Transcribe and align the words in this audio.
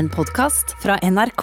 En 0.00 0.08
podkast 0.08 0.76
fra 0.82 0.94
NRK. 1.02 1.42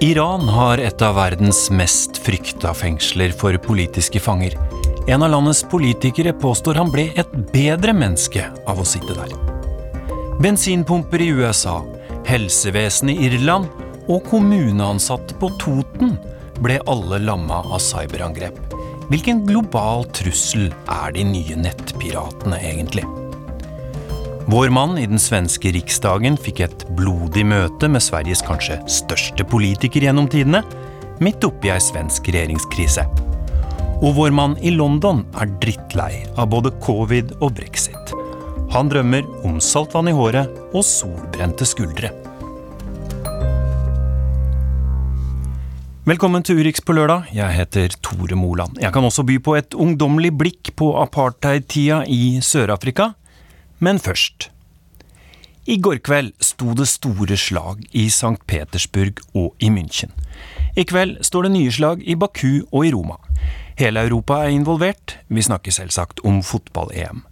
Iran 0.00 0.48
har 0.48 0.78
et 0.78 1.02
av 1.02 1.14
verdens 1.16 1.70
mest 1.72 2.20
frykta 2.20 2.74
fengsler 2.76 3.32
for 3.32 3.56
politiske 3.64 4.20
fanger. 4.20 4.58
En 5.08 5.24
av 5.24 5.32
landets 5.32 5.64
politikere 5.72 6.36
påstår 6.36 6.82
han 6.82 6.92
ble 6.92 7.08
et 7.16 7.32
bedre 7.54 7.96
menneske 7.96 8.44
av 8.68 8.84
å 8.84 8.84
sitte 8.84 9.16
der. 9.16 9.49
Bensinpumper 10.40 11.20
i 11.20 11.26
USA, 11.28 11.82
helsevesenet 12.24 13.18
i 13.18 13.26
Irland 13.28 13.66
og 14.08 14.22
kommuneansatte 14.30 15.34
på 15.36 15.50
Toten 15.60 16.14
ble 16.64 16.78
alle 16.88 17.18
lamma 17.20 17.58
av 17.66 17.82
cyberangrep. 17.84 18.56
Hvilken 19.10 19.42
global 19.44 20.06
trussel 20.16 20.70
er 20.88 21.12
de 21.12 21.26
nye 21.28 21.58
nettpiratene 21.60 22.56
egentlig? 22.70 23.04
Vår 24.48 24.72
mann 24.72 24.96
i 24.96 25.04
den 25.10 25.20
svenske 25.20 25.74
riksdagen 25.76 26.40
fikk 26.40 26.64
et 26.64 26.86
blodig 26.96 27.44
møte 27.44 27.90
med 27.92 28.00
Sveriges 28.00 28.40
kanskje 28.46 28.78
største 28.88 29.44
politiker 29.44 30.08
gjennom 30.08 30.30
tidene, 30.32 30.62
midt 31.20 31.44
oppi 31.44 31.68
ei 31.68 31.76
svensk 31.84 32.32
regjeringskrise. 32.32 33.04
Og 34.00 34.16
vår 34.16 34.32
mann 34.32 34.56
i 34.64 34.72
London 34.72 35.26
er 35.36 35.52
drittlei 35.60 36.24
av 36.32 36.48
både 36.56 36.72
covid 36.80 37.36
og 37.42 37.58
brexit. 37.60 38.16
Han 38.70 38.86
drømmer 38.86 39.26
om 39.42 39.56
saltvann 39.58 40.06
i 40.06 40.12
håret 40.14 40.46
og 40.70 40.84
solbrente 40.86 41.66
skuldre. 41.66 42.12
Velkommen 46.06 46.44
til 46.46 46.60
Urix 46.62 46.78
på 46.86 46.94
lørdag. 46.94 47.32
Jeg 47.34 47.50
heter 47.56 47.96
Tore 47.98 48.38
Moland. 48.38 48.78
Jeg 48.78 48.94
kan 48.94 49.02
også 49.02 49.24
by 49.26 49.40
på 49.42 49.56
et 49.58 49.74
ungdommelig 49.74 50.30
blikk 50.38 50.70
på 50.78 50.92
apartheid-tida 51.02 52.04
i 52.06 52.38
Sør-Afrika. 52.46 53.08
Men 53.82 53.98
først. 53.98 54.52
I 55.66 55.80
går 55.82 55.98
kveld 56.06 56.30
sto 56.38 56.70
det 56.78 56.86
store 56.88 57.36
slag 57.36 57.82
i 57.90 58.06
St. 58.06 58.38
Petersburg 58.46 59.18
og 59.34 59.50
i 59.58 59.72
München. 59.74 60.14
I 60.78 60.86
kveld 60.86 61.18
står 61.26 61.48
det 61.48 61.56
nye 61.58 61.74
slag 61.74 62.06
i 62.06 62.14
Baku 62.14 62.62
og 62.70 62.86
i 62.86 62.94
Roma. 62.94 63.18
Hele 63.82 64.06
Europa 64.06 64.44
er 64.44 64.54
involvert, 64.54 65.18
vi 65.26 65.42
snakker 65.42 65.74
selvsagt 65.74 66.22
om 66.22 66.38
fotball-EM. 66.46 67.24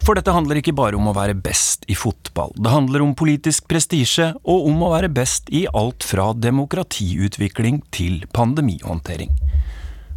For 0.00 0.16
dette 0.16 0.32
handler 0.32 0.58
ikke 0.60 0.74
bare 0.76 0.96
om 0.96 1.10
å 1.10 1.14
være 1.16 1.36
best 1.36 1.84
i 1.90 1.94
fotball, 1.98 2.54
det 2.56 2.72
handler 2.72 3.04
om 3.04 3.12
politisk 3.18 3.66
prestisje 3.68 4.30
og 4.40 4.68
om 4.70 4.80
å 4.86 4.92
være 4.94 5.10
best 5.12 5.50
i 5.52 5.66
alt 5.76 6.06
fra 6.06 6.30
demokratiutvikling 6.32 7.82
til 7.92 8.22
pandemihåndtering. 8.32 9.34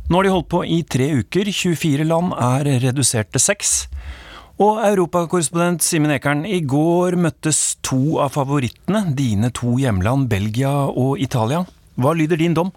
Nå 0.08 0.20
har 0.20 0.28
de 0.28 0.32
holdt 0.34 0.52
på 0.52 0.62
i 0.68 0.82
tre 0.88 1.10
uker, 1.20 1.52
24 1.52 2.08
land 2.08 2.32
er 2.36 2.70
redusert 2.84 3.32
til 3.36 3.44
seks. 3.44 3.74
Og 4.62 4.84
europakorrespondent 4.86 5.84
Simen 5.84 6.14
Ekern, 6.14 6.44
i 6.46 6.62
går 6.62 7.18
møttes 7.20 7.76
to 7.84 8.20
av 8.24 8.36
favorittene, 8.36 9.08
dine 9.18 9.50
to 9.56 9.76
hjemland 9.82 10.30
Belgia 10.32 10.72
og 10.92 11.20
Italia. 11.24 11.64
Hva 12.00 12.14
lyder 12.18 12.40
din 12.40 12.56
dom? 12.56 12.72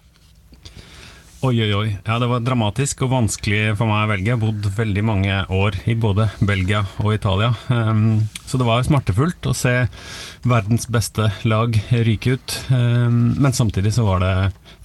Oi, 1.45 1.53
oi, 1.61 1.73
oi. 1.73 1.89
Ja, 2.01 2.15
det 2.17 2.25
var 2.31 2.41
dramatisk 2.41 3.03
og 3.05 3.11
vanskelig 3.11 3.75
for 3.77 3.85
meg 3.85 4.07
å 4.07 4.09
velge. 4.09 4.25
Jeg 4.25 4.33
har 4.33 4.41
bodd 4.41 4.63
veldig 4.73 5.01
mange 5.05 5.35
år 5.53 5.75
i 5.85 5.93
både 5.93 6.25
Belgia 6.41 6.79
og 7.03 7.11
Italia. 7.13 7.51
Um, 7.69 8.23
så 8.49 8.57
det 8.57 8.65
var 8.65 8.81
smertefullt 8.81 9.45
å 9.45 9.53
se 9.53 9.73
verdens 10.49 10.87
beste 10.89 11.27
lag 11.45 11.77
ryke 11.93 12.39
ut. 12.39 12.55
Um, 12.73 13.35
men 13.37 13.53
samtidig 13.53 13.93
så 13.93 14.07
var 14.07 14.23
det 14.23 14.31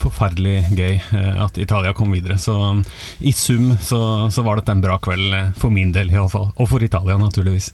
forferdelig 0.02 0.74
gøy 0.76 0.98
uh, 1.14 1.40
at 1.46 1.56
Italia 1.56 1.94
kom 1.96 2.12
videre. 2.12 2.36
Så 2.36 2.52
um, 2.52 2.84
i 3.24 3.32
sum 3.32 3.72
så, 3.80 4.02
så, 4.28 4.44
var 4.44 4.60
dette 4.60 4.76
en 4.76 4.84
bra 4.84 4.98
kveld 5.00 5.32
uh, 5.32 5.54
for 5.56 5.72
min 5.72 5.94
del 5.96 6.12
iallfall. 6.12 6.50
Og 6.60 6.68
for 6.74 6.84
Italia, 6.84 7.16
naturligvis. 7.16 7.70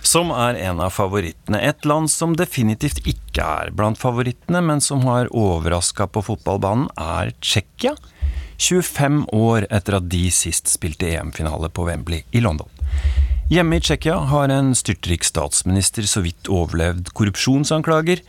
Som 0.00 0.32
er 0.32 0.56
en 0.70 0.80
av 0.80 0.96
favorittene. 0.96 1.60
Et 1.60 1.84
land 1.84 2.08
som 2.08 2.32
definitivt 2.40 3.04
ikke 3.04 3.44
er 3.44 3.76
blant 3.76 4.00
favorittene, 4.00 4.64
men 4.64 4.80
som 4.80 5.04
har 5.04 5.28
overraska 5.36 6.08
på 6.08 6.24
fotballbanen, 6.32 6.88
er 6.96 7.36
Tsjekkia. 7.44 7.92
25 8.62 9.24
år 9.34 9.66
etter 9.70 9.98
at 9.98 10.08
de 10.10 10.28
sist 10.30 10.70
spilte 10.70 11.08
EM-finale 11.10 11.70
på 11.74 11.86
Wembley 11.88 12.22
i 12.30 12.42
London. 12.44 12.68
Hjemme 13.50 13.76
i 13.76 13.82
Tsjekkia 13.82 14.16
har 14.30 14.48
en 14.54 14.70
styrtrik 14.78 15.24
statsminister 15.26 16.06
så 16.08 16.22
vidt 16.24 16.48
overlevd 16.48 17.10
korrupsjonsanklager. 17.16 18.22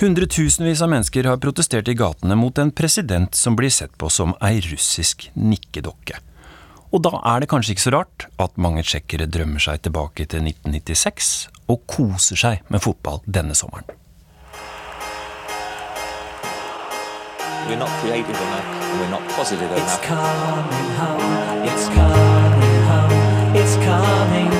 Hundretusenvis 0.00 0.80
av 0.84 0.92
mennesker 0.92 1.26
har 1.28 1.40
protestert 1.42 1.90
i 1.90 1.96
gatene 1.98 2.38
mot 2.38 2.58
en 2.62 2.70
president 2.72 3.34
som 3.34 3.58
blir 3.58 3.74
sett 3.74 3.92
på 3.98 4.08
som 4.10 4.36
ei 4.40 4.62
russisk 4.64 5.28
nikkedokke. 5.34 6.20
Og 6.92 7.02
da 7.04 7.18
er 7.34 7.42
det 7.42 7.50
kanskje 7.50 7.74
ikke 7.74 7.86
så 7.86 7.94
rart 7.96 8.28
at 8.40 8.60
mange 8.60 8.84
tsjekkere 8.86 9.26
drømmer 9.28 9.62
seg 9.64 9.82
tilbake 9.84 10.28
til 10.28 10.46
1996 10.46 11.32
og 11.72 11.82
koser 11.88 12.38
seg 12.38 12.72
med 12.72 12.84
fotball 12.84 13.20
denne 13.26 13.56
sommeren. 13.58 13.88
We're 17.68 17.78
not 17.78 17.92
creative 18.00 18.36
enough. 18.36 18.81
We're 18.98 19.08
not 19.08 19.26
positive 19.30 19.72
enough. 19.72 19.88
It's 19.88 20.06
coming 20.06 20.90
home, 21.00 21.64
it's 21.64 21.86
coming 21.96 22.82
home, 22.90 23.56
it's 23.56 23.76
coming 23.76 24.52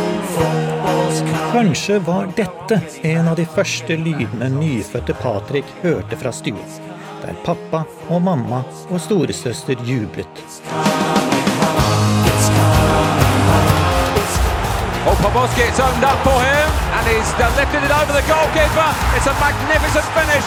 Kanskje 1.53 1.98
var 1.98 2.28
dette 2.37 2.81
en 3.03 3.28
av 3.28 3.37
de 3.37 3.44
første 3.44 3.97
lydene 3.97 4.48
nyfødte 4.54 5.15
Patrick 5.21 5.69
hørte 5.82 6.16
fra 6.16 6.32
stua, 6.32 6.65
der 7.21 7.37
pappa 7.44 7.82
og 8.09 8.22
mamma 8.25 8.62
og 8.88 9.00
storesøster 9.04 9.76
jublet. 9.84 10.44
Oh, 15.04 15.16
Poboski, 15.21 15.69
it's 15.69 15.78
opened 15.78 16.09
up 16.09 16.19
for 16.25 16.41
him, 16.41 16.69
and 16.97 17.04
he's 17.10 17.31
lifted 17.59 17.84
it 17.84 17.92
over 18.00 18.16
the 18.16 18.25
goalkeeper. 18.25 18.88
It's 19.12 19.28
a 19.28 19.34
magnificent 19.44 20.09
finish, 20.16 20.47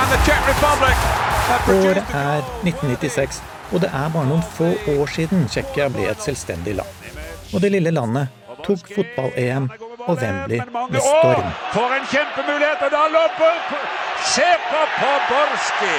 and 0.00 0.06
the 0.08 0.18
Czech 0.24 0.40
Republic 0.48 0.96
Året 1.42 2.04
er 2.14 2.42
1996, 2.62 3.42
og 3.72 3.80
det 3.82 3.88
er 3.90 4.10
bare 4.14 4.28
noen 4.28 4.44
få 4.56 4.68
år 4.94 5.10
siden 5.10 5.48
Tsjekkia 5.50 5.88
ble 5.92 6.06
et 6.10 6.22
selvstendig 6.22 6.76
land. 6.78 7.08
Og 7.52 7.62
det 7.64 7.72
lille 7.74 7.90
landet 7.90 8.30
tok 8.62 8.86
fotball-EM 8.94 9.66
og 10.06 10.14
Wembley 10.22 10.60
med 10.92 11.00
storm. 11.02 11.48
For 11.74 11.96
en 11.96 12.06
kjempemulighet! 12.12 12.84
Og 12.86 12.94
da 12.94 13.02
løper 13.16 13.58
Sjepa 14.32 14.84
Poborski! 15.00 15.96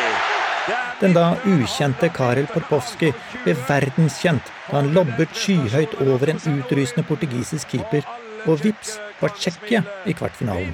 Den 1.01 1.13
da 1.17 1.25
ukjente 1.43 2.07
Karel 2.15 2.47
Porpowski 2.47 3.11
ble 3.43 3.55
verdenskjent 3.67 4.51
da 4.69 4.77
han 4.77 4.93
lobbet 4.95 5.35
skyhøyt 5.35 5.97
over 6.05 6.31
en 6.31 6.39
utrysende 6.53 7.03
portugisisk 7.09 7.75
keeper, 7.75 8.07
og 8.47 8.63
vips 8.63 8.95
var 9.19 9.35
Tsjekkia 9.35 9.83
i 10.07 10.15
kvartfinalen. 10.15 10.71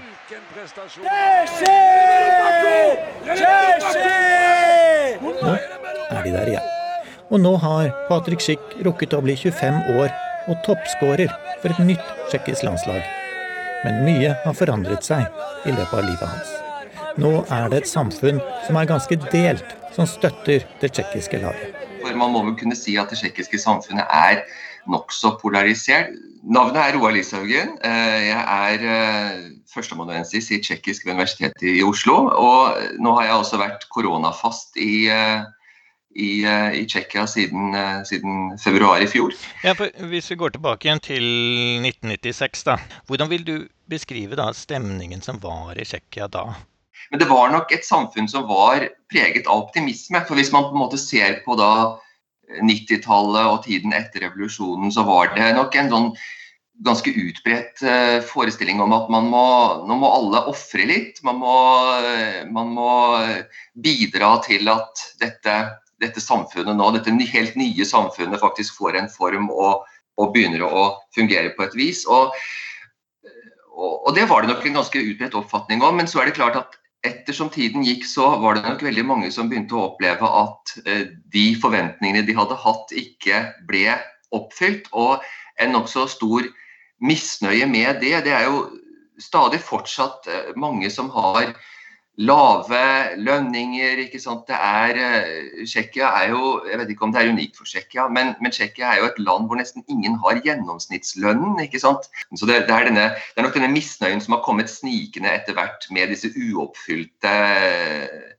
Nå 1.02 1.09
er 3.90 4.19
de 6.29 6.38
der 6.38 6.53
igjen. 6.53 6.69
Og 7.29 7.41
nå 7.41 7.56
har 7.62 7.91
Patrick 8.07 8.41
Schick 8.41 8.79
rukket 8.85 9.13
å 9.13 9.22
bli 9.25 9.35
25 9.38 9.97
år 10.00 10.13
og 10.50 10.62
toppskårer 10.66 11.34
for 11.62 11.73
et 11.73 11.81
nytt 11.85 12.13
tsjekkisk 12.29 12.66
landslag. 12.66 13.03
Men 13.84 14.01
mye 14.06 14.34
har 14.44 14.57
forandret 14.57 15.06
seg 15.06 15.28
i 15.67 15.75
løpet 15.75 15.94
av 15.94 16.07
livet 16.07 16.25
hans. 16.25 16.56
Nå 17.19 17.44
er 17.51 17.69
det 17.72 17.84
et 17.84 17.91
samfunn 17.91 18.40
som 18.66 18.79
er 18.79 18.90
ganske 18.90 19.17
delt, 19.29 19.75
som 19.95 20.07
støtter 20.07 20.66
det 20.81 20.91
tsjekkiske 20.94 21.41
laget. 21.44 21.75
For 22.00 22.16
Man 22.16 22.34
må 22.34 22.44
vel 22.47 22.57
kunne 22.59 22.78
si 22.78 22.96
at 23.00 23.11
det 23.11 23.19
tsjekkiske 23.19 23.59
samfunnet 23.61 24.07
er 24.09 24.44
nokså 24.90 25.35
polarisert. 25.41 26.16
Navnet 26.44 26.79
er 26.81 26.96
Roar 26.96 27.13
Lishaugen. 27.13 27.75
Eh, 27.84 28.19
jeg 28.29 28.41
er 28.41 28.85
eh, 28.96 29.40
førsteamanuensis 29.69 30.50
i 30.56 30.61
tsjekkisk 30.63 31.05
ved 31.05 31.17
Universitetet 31.17 31.66
i 31.67 31.84
Oslo. 31.84 32.16
Og 32.31 32.99
nå 33.03 33.16
har 33.17 33.28
jeg 33.28 33.40
også 33.41 33.59
vært 33.61 33.87
koronafast 33.91 34.79
i, 34.79 35.09
eh, 35.11 35.43
i, 36.16 36.41
i 36.73 36.85
Tsjekkia 36.90 37.28
siden, 37.29 37.76
siden, 38.06 38.58
februar 38.58 39.02
i 39.02 39.08
fjor. 39.08 39.35
Ja, 39.64 39.76
hvis 40.09 40.32
vi 40.32 40.40
går 40.40 40.56
tilbake 40.56 40.88
igjen 40.88 41.03
til 41.06 41.28
1996, 41.85 42.66
da. 42.66 42.79
Hvordan 43.08 43.29
vil 43.29 43.46
du 43.46 43.56
beskrive 43.90 44.40
da 44.40 44.50
stemningen 44.58 45.22
som 45.26 45.41
var 45.44 45.78
i 45.78 45.85
Tsjekkia 45.85 46.29
da? 46.32 46.47
Men 47.09 47.22
det 47.22 47.29
var 47.29 47.53
nok 47.53 47.72
et 47.73 47.85
samfunn 47.85 48.29
som 48.29 48.47
var 48.50 48.85
preget 49.11 49.47
av 49.47 49.66
optimisme. 49.66 50.22
For 50.28 50.38
hvis 50.38 50.52
man 50.53 50.67
på 50.67 50.76
en 50.76 50.84
måte 50.84 51.00
ser 51.02 51.40
på 51.46 51.58
da 51.58 51.72
90-tallet 52.66 53.46
og 53.46 53.64
tiden 53.66 53.94
etter 53.97 54.26
revolusjonen, 54.26 54.91
så 54.94 55.05
var 55.08 55.34
det 55.35 55.53
nok 55.58 55.78
en 55.78 55.94
sånn 55.94 56.12
ganske 56.85 57.12
utbredt 57.12 57.82
forestilling 58.29 58.79
om 58.79 58.94
at 58.96 59.09
man 59.12 59.28
må, 59.28 59.46
nå 59.90 59.97
må 60.00 60.12
alle 60.16 60.46
ofre 60.52 60.85
litt. 60.88 61.20
Man 61.28 61.41
må, 61.41 61.55
man 62.55 62.72
må, 62.78 62.94
bidra 63.76 64.38
til 64.46 64.70
at 64.72 65.03
dette, 65.20 65.58
dette, 66.01 66.22
samfunnet 66.23 66.78
nå, 66.78 66.90
dette 66.96 67.13
helt 67.34 67.55
nye 67.59 67.85
samfunnet 67.85 68.41
faktisk 68.41 68.78
får 68.79 68.97
en 68.99 69.09
form 69.11 69.49
og, 69.51 69.85
og 70.19 70.34
begynner 70.35 70.66
å 70.66 70.90
fungere 71.16 71.53
på 71.55 71.66
et 71.67 71.78
vis. 71.78 72.03
Og, 72.07 72.35
og, 73.79 74.11
det 74.16 74.28
var 74.29 74.43
det 74.43 74.53
nok 74.53 74.66
en 74.66 74.79
ganske 74.81 75.01
utbredt 75.11 75.37
oppfatning 75.40 75.84
om. 75.85 75.99
Men 75.99 76.09
så 76.09 76.22
er 76.22 76.29
det 76.29 76.37
klart 76.40 76.59
at 76.59 76.79
ettersom 77.07 77.51
tiden 77.53 77.85
gikk, 77.87 78.03
så 78.07 78.34
var 78.41 78.57
det 78.57 78.66
nok 78.66 78.84
veldig 78.84 79.05
mange 79.07 79.31
som 79.31 79.51
begynte 79.51 79.78
å 79.78 79.85
oppleve 79.91 80.28
at 80.41 80.75
eh, 80.85 81.05
de 81.31 81.46
forventningene 81.61 82.25
de 82.28 82.35
hadde 82.35 82.57
hatt, 82.59 82.91
ikke 82.91 83.43
ble 83.69 83.95
oppfylt. 84.35 84.90
Og 84.91 85.23
en 85.59 85.75
nokså 85.75 86.07
stor 86.11 86.47
misnøye 86.99 87.67
med 87.69 88.02
det. 88.03 88.17
Det 88.28 88.35
er 88.35 88.49
jo 88.49 88.67
stadig 89.19 89.61
fortsatt 89.63 90.28
eh, 90.28 90.52
mange 90.59 90.91
som 90.91 91.11
har 91.16 91.53
lave 92.19 93.16
lønninger. 93.17 94.03
ikke 94.05 94.19
sant? 94.19 94.47
Det 94.47 94.55
er, 94.55 94.99
uh, 94.99 95.66
Tsjekkia 95.66 96.09
er 96.21 96.29
jo 96.33 96.61
Jeg 96.69 96.79
vet 96.79 96.89
ikke 96.89 97.07
om 97.07 97.13
det 97.13 97.21
er 97.21 97.31
unikt 97.31 97.57
for 97.57 97.66
Tsjekkia, 97.66 98.07
men, 98.07 98.33
men 98.41 98.51
Tsjekkia 98.51 98.93
er 98.93 99.03
jo 99.03 99.11
et 99.11 99.21
land 99.23 99.47
hvor 99.47 99.59
nesten 99.59 99.85
ingen 99.87 100.17
har 100.23 100.41
gjennomsnittslønnen. 100.43 101.59
ikke 101.63 101.79
sant? 101.79 102.09
Så 102.35 102.45
det, 102.45 102.66
det, 102.67 102.75
er 102.75 102.89
denne, 102.89 103.07
det, 103.16 103.37
er 103.37 103.47
nok 103.47 103.55
denne 103.55 103.71
misnøyen 103.71 104.21
som 104.21 104.35
har 104.35 104.43
kommet 104.43 104.71
snikende 104.71 105.31
etter 105.31 105.55
hvert 105.55 105.87
med 105.95 106.11
disse 106.11 106.31
uoppfylte 106.35 107.31
eh, 107.31 108.35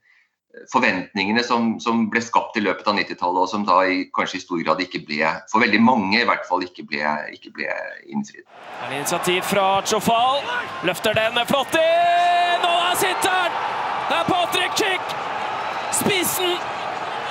forventningene 0.73 1.43
som, 1.47 1.73
som 1.81 2.09
ble 2.13 2.23
skapt 2.25 2.59
i 2.59 2.65
løpet 2.65 2.89
av 2.91 2.99
90-tallet, 2.99 3.43
og 3.43 3.49
som 3.49 3.67
da 3.67 3.81
i, 3.87 4.03
kanskje 4.17 4.41
i 4.41 4.45
stor 4.45 4.63
grad 4.65 4.83
ikke 4.85 5.03
ble, 5.07 5.35
for 5.53 5.65
veldig 5.65 5.81
mange 5.83 6.21
i 6.21 6.27
hvert 6.29 6.47
fall, 6.49 6.65
ikke 6.67 6.85
ble, 6.91 7.05
ikke 7.33 7.55
ble 7.57 7.71
innfridd. 8.11 8.47
Initiativ 8.91 9.47
fra 9.49 9.69
Chofal. 9.87 10.43
Løfter 10.89 11.17
den 11.17 11.39
flott 11.49 11.79
inn, 11.81 12.67
og 12.67 12.91
er 12.91 12.99
sitter! 13.05 13.40
Det 14.11 14.17
er 14.17 14.25
Patrick 14.27 14.73
Chick, 14.79 15.11
spissen, 15.95 16.57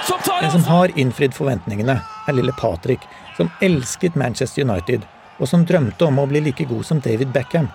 som 0.07 0.19
tar 0.23 0.43
En 0.43 0.51
som 0.51 0.63
har 0.63 0.93
innfridd 0.95 1.33
forventningene, 1.35 1.97
er 1.99 2.37
lille 2.37 2.53
Patrick, 2.55 3.03
som 3.35 3.49
elsket 3.61 4.15
Manchester 4.15 4.63
United, 4.63 5.03
og 5.39 5.49
som 5.51 5.65
drømte 5.67 6.07
om 6.07 6.21
å 6.23 6.25
bli 6.31 6.39
like 6.45 6.63
god 6.69 6.87
som 6.87 7.01
David 7.03 7.33
Beckham. 7.35 7.67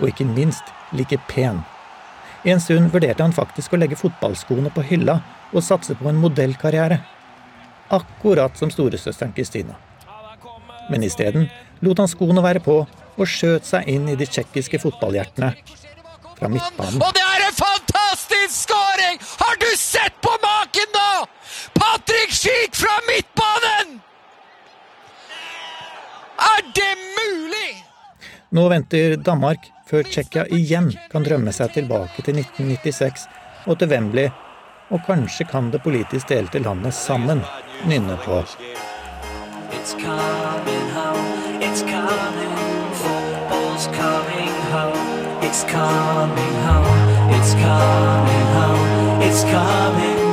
Og 0.00 0.08
ikke 0.10 0.26
minst 0.26 0.74
like 0.98 1.20
pen. 1.30 1.62
En 2.42 2.60
stund 2.60 2.90
vurderte 2.90 3.22
han 3.22 3.36
faktisk 3.38 3.72
å 3.72 3.78
legge 3.78 4.00
fotballskoene 4.02 4.74
på 4.74 4.82
hylla 4.90 5.20
og 5.52 5.62
satse 5.62 5.94
på 5.94 6.10
en 6.10 6.18
modellkarriere. 6.18 6.98
Akkurat 7.94 8.58
som 8.58 8.74
storesøsteren 8.74 9.32
Kristina. 9.38 9.78
Men 10.90 11.06
isteden 11.06 11.46
lot 11.86 12.02
han 12.02 12.10
skoene 12.10 12.42
være 12.42 12.66
på 12.66 12.82
og 13.14 13.30
skjøt 13.30 13.70
seg 13.70 13.86
inn 13.94 14.10
i 14.10 14.18
de 14.18 14.26
tsjekkiske 14.26 14.82
fotballhjertene 14.82 15.54
fra 16.38 16.50
midtbanen. 16.50 17.00
Og 17.02 17.12
det 17.14 17.22
er 17.22 17.46
en 17.48 17.56
fantastisk 17.56 18.54
skåring! 18.66 19.20
Har 19.40 19.56
du 19.60 19.70
sett 19.78 20.16
på 20.24 20.32
maken 20.42 20.90
nå?! 20.96 21.10
Patrick 21.78 22.34
Schick 22.34 22.76
fra 22.76 22.98
midtbanen! 23.08 24.00
Er 26.44 26.64
det 26.76 26.92
mulig?! 27.24 27.72
Nå 28.54 28.68
venter 28.70 29.16
Danmark 29.16 29.70
før 29.88 30.06
Tsjekkia 30.08 30.46
igjen 30.54 30.92
kan 31.12 31.26
drømme 31.26 31.52
seg 31.52 31.72
tilbake 31.74 32.22
til 32.22 32.38
1996 32.40 33.26
og 33.66 33.78
til 33.80 33.90
Wembley, 33.90 34.28
og 34.92 35.02
kanskje 35.06 35.46
kan 35.50 35.70
det 35.72 35.82
politisk 35.82 36.28
delte 36.30 36.62
landet 36.62 36.94
sammen 36.94 37.42
nynne 37.88 38.18
på. 38.24 38.42
It's 39.74 39.94
coming 39.98 40.86
home, 40.94 41.60
it's 41.60 41.82
coming, 41.82 42.54
football's 43.00 43.86
coming 43.98 44.54
home. 44.72 45.14
It's 45.54 45.62
coming 45.64 46.56
home, 46.66 47.30
it's 47.36 47.54
coming 47.54 48.46
home, 48.56 49.22
it's 49.22 49.44
coming. 49.44 50.23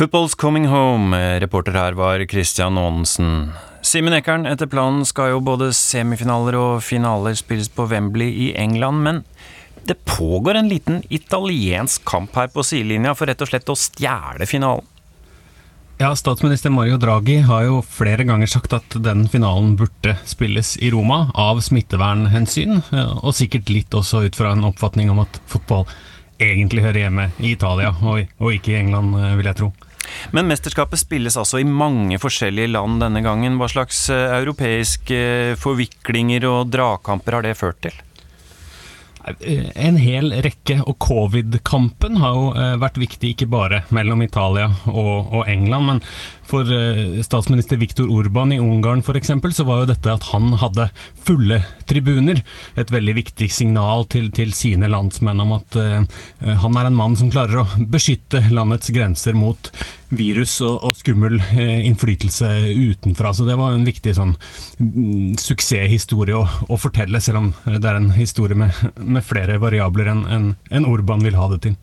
Football's 0.00 0.34
coming 0.34 0.64
home. 0.64 1.12
Reporter 1.40 1.72
her 1.76 1.92
var 1.92 2.22
Christian 2.24 2.78
Aanensen. 2.80 3.50
Simen 3.84 4.14
Ekern, 4.16 4.46
etter 4.48 4.64
planen 4.64 5.02
skal 5.04 5.34
jo 5.34 5.42
både 5.44 5.66
semifinaler 5.76 6.56
og 6.56 6.78
finaler 6.80 7.34
spilles 7.36 7.68
på 7.68 7.84
Wembley 7.90 8.30
i 8.46 8.46
England, 8.56 9.02
men 9.04 9.18
det 9.84 9.98
pågår 10.08 10.56
en 10.56 10.70
liten 10.72 11.02
italiensk 11.12 12.00
kamp 12.08 12.32
her 12.40 12.48
på 12.48 12.64
sidelinja 12.64 13.12
for 13.12 13.28
rett 13.28 13.44
og 13.44 13.50
slett 13.50 13.68
å 13.68 13.76
stjele 13.76 14.48
finalen. 14.48 14.88
Ja, 16.00 16.14
Statsminister 16.16 16.72
Mario 16.72 16.96
Draghi 16.96 17.42
har 17.44 17.66
jo 17.66 17.82
flere 17.84 18.24
ganger 18.24 18.48
sagt 18.48 18.72
at 18.72 18.96
den 19.04 19.26
finalen 19.28 19.76
burde 19.76 20.16
spilles 20.24 20.78
i 20.80 20.88
Roma 20.96 21.26
av 21.36 21.60
smittevernhensyn, 21.68 22.80
og 23.20 23.36
sikkert 23.36 23.68
litt 23.68 24.00
også 24.00 24.24
ut 24.24 24.40
fra 24.40 24.56
en 24.56 24.64
oppfatning 24.72 25.12
om 25.12 25.20
at 25.26 25.42
fotball 25.44 25.84
egentlig 26.40 26.88
hører 26.88 27.02
hjemme 27.04 27.30
i 27.36 27.52
Italia, 27.52 27.92
og, 28.00 28.48
ikke 28.48 28.72
i 28.72 28.80
England, 28.80 29.12
vil 29.36 29.52
jeg 29.52 29.60
tro. 29.60 29.72
Men 30.36 30.48
mesterskapet 30.50 31.02
spilles 31.02 31.36
altså 31.40 31.60
i 31.60 31.66
mange 31.66 32.18
forskjellige 32.22 32.72
land 32.74 33.00
denne 33.02 33.22
gangen. 33.24 33.58
Hva 33.60 33.70
slags 33.70 34.04
eh, 34.12 34.36
europeiske 34.40 35.56
forviklinger 35.60 36.46
og 36.48 36.70
dragkamper 36.72 37.38
har 37.38 37.46
det 37.46 37.58
ført 37.58 37.82
til? 37.88 37.98
En 39.20 39.98
hel 40.00 40.32
rekke, 40.42 40.78
og 40.88 40.96
covid-kampen 41.04 42.16
har 42.22 42.36
jo 42.36 42.46
eh, 42.56 42.76
vært 42.80 43.00
viktig 43.02 43.34
ikke 43.34 43.50
bare 43.52 43.82
mellom 43.92 44.22
Italia 44.24 44.70
og, 44.88 45.28
og 45.28 45.42
England, 45.50 45.86
men 45.90 46.00
for 46.50 46.66
eh, 46.74 47.20
statsminister 47.22 47.78
Viktor 47.80 48.10
Urban 48.10 48.52
i 48.52 48.58
Ungarn 48.58 49.04
f.eks. 49.04 49.30
så 49.56 49.64
var 49.64 49.82
jo 49.82 49.90
dette 49.92 50.12
at 50.12 50.26
han 50.32 50.52
hadde 50.58 50.88
fulle 51.26 51.60
tribuner 51.90 52.42
et 52.78 52.90
veldig 52.90 53.14
viktig 53.20 53.50
signal 53.52 54.06
til, 54.10 54.30
til 54.34 54.52
sine 54.56 54.90
landsmenn 54.90 55.42
om 55.42 55.54
at 55.56 55.78
uh, 55.78 56.02
han 56.62 56.78
er 56.78 56.88
en 56.88 56.98
mann 56.98 57.16
som 57.18 57.30
klarer 57.32 57.62
å 57.62 57.86
beskytte 57.90 58.42
landets 58.50 58.90
grenser 58.94 59.36
mot 59.38 59.70
virus 60.10 60.56
og, 60.66 60.80
og 60.86 60.98
skummel 60.98 61.38
uh, 61.38 61.78
innflytelse 61.86 62.50
utenfra. 62.70 63.34
Så 63.34 63.46
det 63.48 63.58
var 63.60 63.76
en 63.76 63.86
viktig 63.86 64.14
sånn 64.18 64.34
mm, 64.78 65.36
suksesshistorie 65.40 66.38
å, 66.38 66.46
å, 66.66 66.80
fortelle, 66.80 67.22
selv 67.22 67.44
om 67.44 67.52
det 67.66 67.84
er 67.84 68.00
en 68.00 68.10
historie 68.16 68.58
med, 68.58 68.74
med 68.98 69.26
flere 69.26 69.60
variabler 69.62 70.10
enn 70.14 70.26
en, 70.30 70.50
en 70.70 70.90
Urban 70.90 71.22
vil 71.26 71.38
ha 71.38 71.50
det 71.54 71.62
til. 71.68 71.78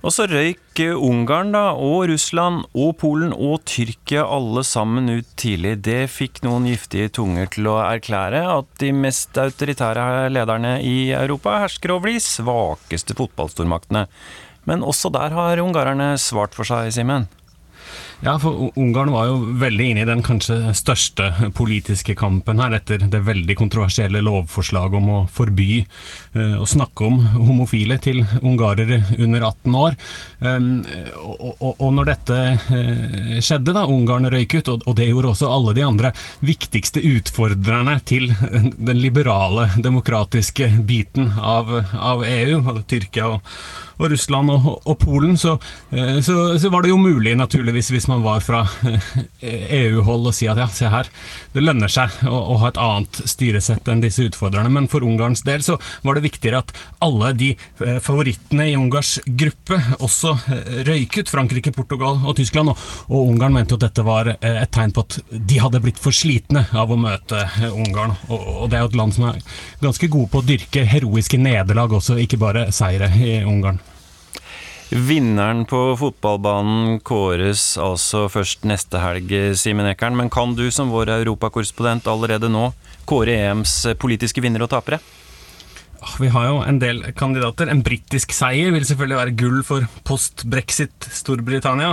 Og 0.00 0.14
så 0.16 0.24
røyk 0.30 0.80
Ungarn 0.80 1.50
da, 1.52 1.74
og 1.76 2.06
Russland 2.08 2.62
og 2.72 2.94
Polen 3.02 3.34
og 3.36 3.66
Tyrkia 3.68 4.22
alle 4.24 4.62
sammen 4.64 5.10
ut 5.12 5.28
tidlig. 5.36 5.74
Det 5.84 6.06
fikk 6.08 6.40
noen 6.46 6.70
giftige 6.70 7.10
tunger 7.12 7.50
til 7.52 7.68
å 7.68 7.74
erklære 7.84 8.40
at 8.48 8.70
de 8.80 8.94
mest 8.96 9.36
autoritære 9.36 10.30
lederne 10.32 10.78
i 10.80 11.10
Europa 11.12 11.58
hersker 11.66 11.92
over 11.98 12.14
de 12.14 12.22
svakeste 12.24 13.18
fotballstormaktene. 13.18 14.06
Men 14.64 14.86
også 14.86 15.12
der 15.12 15.36
har 15.36 15.60
ungarerne 15.60 16.14
svart 16.20 16.56
for 16.56 16.68
seg, 16.68 16.88
Simen. 16.96 17.28
Ja, 18.20 18.34
for 18.38 18.68
Ungarn 18.76 19.12
var 19.14 19.30
jo 19.30 19.36
veldig 19.62 19.84
inne 19.90 20.02
i 20.04 20.08
den 20.08 20.20
kanskje 20.20 20.74
største 20.76 21.30
politiske 21.56 22.12
kampen 22.20 22.60
her, 22.60 22.74
etter 22.76 23.00
det 23.00 23.22
veldig 23.24 23.56
kontroversielle 23.56 24.20
lovforslaget 24.26 24.98
om 24.98 25.08
å 25.14 25.20
forby 25.32 25.78
uh, 26.36 26.60
å 26.60 26.68
snakke 26.68 27.08
om 27.08 27.16
homofile 27.38 27.96
til 28.04 28.20
ungarere 28.42 29.00
under 29.16 29.48
18 29.48 29.80
år. 29.86 29.96
Um, 30.44 30.68
og, 31.16 31.46
og, 31.48 31.72
og, 31.72 31.88
når 31.96 32.12
dette 32.12 32.38
uh, 32.68 33.34
skjedde, 33.40 33.72
da 33.72 33.88
Ungarn 33.88 34.28
røyk 34.28 34.58
ut, 34.58 34.68
og, 34.68 34.84
og, 34.84 34.98
det 35.00 35.08
gjorde 35.08 35.32
også 35.32 35.48
alle 35.56 35.78
de 35.80 35.88
andre 35.88 36.12
viktigste 36.44 37.00
utfordrerne 37.16 38.02
til 38.04 38.28
den 38.76 39.00
liberale, 39.00 39.70
demokratiske 39.80 40.74
biten 40.84 41.32
av, 41.40 41.72
av 41.96 42.28
EU, 42.28 42.82
Tyrkia 42.84 43.32
og 43.32 43.56
og 44.00 44.10
Russland 44.14 44.52
og, 44.54 44.68
og 44.88 44.98
Polen, 45.00 45.36
så, 45.40 45.56
uh, 45.92 46.18
så, 46.24 46.36
så, 46.58 46.72
var 46.72 46.84
det 46.84 46.92
jo 46.92 47.00
mulig, 47.00 47.36
naturligvis, 47.38 47.92
hvis 47.94 48.08
man 48.10 48.24
var 48.24 48.42
fra 48.44 48.64
EU-hold 49.40 50.30
å 50.30 50.34
si 50.34 50.48
at 50.50 50.60
ja, 50.60 50.68
se 50.72 50.90
her, 50.90 51.08
det 51.54 51.64
lønner 51.64 51.90
seg 51.90 52.22
å, 52.28 52.34
å, 52.54 52.58
ha 52.62 52.70
et 52.70 52.80
annet 52.80 53.20
styresett 53.28 53.88
enn 53.90 54.02
disse 54.04 54.24
utfordrerne. 54.26 54.72
Men 54.72 54.88
for 54.90 55.04
Ungarns 55.06 55.44
del 55.46 55.64
så 55.66 55.78
var 56.06 56.16
det 56.16 56.24
viktigere 56.28 56.62
at 56.62 56.72
alle 57.04 57.32
de 57.36 57.50
eh, 57.54 57.98
favorittene 58.02 58.68
i 58.70 58.76
Ungars 58.78 59.16
gruppe 59.26 59.80
også 59.98 60.36
røyket. 60.88 61.30
Frankrike, 61.32 61.72
Portugal 61.76 62.20
og 62.24 62.36
Tyskland. 62.38 62.72
Og, 62.72 62.86
og 63.10 63.32
Ungarn 63.34 63.56
mente 63.56 63.74
jo 63.74 63.80
at 63.80 63.88
dette 63.88 64.06
var 64.06 64.32
eh, 64.36 64.62
et 64.62 64.72
tegn 64.74 64.94
på 64.96 65.04
at 65.06 65.20
de 65.30 65.60
hadde 65.62 65.82
blitt 65.84 66.00
for 66.02 66.14
slitne 66.16 66.66
av 66.70 66.92
å 66.92 67.00
møte 67.00 67.44
Ungarn. 67.70 68.16
Og, 68.30 68.50
og 68.64 68.70
det 68.70 68.80
er 68.80 68.86
jo 68.86 68.92
et 68.92 69.00
land 69.02 69.16
som 69.16 69.30
er 69.32 69.40
ganske 69.82 70.10
gode 70.12 70.30
på 70.32 70.42
å 70.42 70.46
dyrke 70.46 70.86
heroiske 70.88 71.40
nederlag 71.40 71.98
også, 72.00 72.18
ikke 72.22 72.40
bare 72.40 72.68
seire 72.74 73.10
i 73.18 73.40
Ungarn. 73.44 73.80
Vinneren 74.90 75.62
på 75.70 75.78
fotballbanen 75.94 76.96
kåres 77.06 77.76
altså 77.78 78.24
først 78.26 78.64
neste 78.66 78.98
helg, 78.98 79.30
Simen 79.54 79.86
Ekern. 79.86 80.16
Men 80.18 80.32
kan 80.34 80.56
du 80.58 80.64
som 80.74 80.90
vår 80.90 81.12
europakorrespondent 81.20 82.08
allerede 82.10 82.50
nå 82.50 82.72
kåre 83.06 83.36
EMs 83.38 83.76
politiske 84.02 84.42
vinnere 84.42 84.66
og 84.66 84.72
tapere? 84.72 84.98
Vi 86.20 86.28
har 86.32 86.46
jo 86.48 86.60
en 86.64 86.78
del 86.80 87.02
kandidater. 87.16 87.68
En 87.68 87.82
britisk 87.84 88.32
seier 88.32 88.72
vil 88.72 88.86
selvfølgelig 88.88 89.18
være 89.18 89.34
gull 89.36 89.58
for 89.66 89.84
post-brexit 90.08 91.08
Storbritannia. 91.12 91.92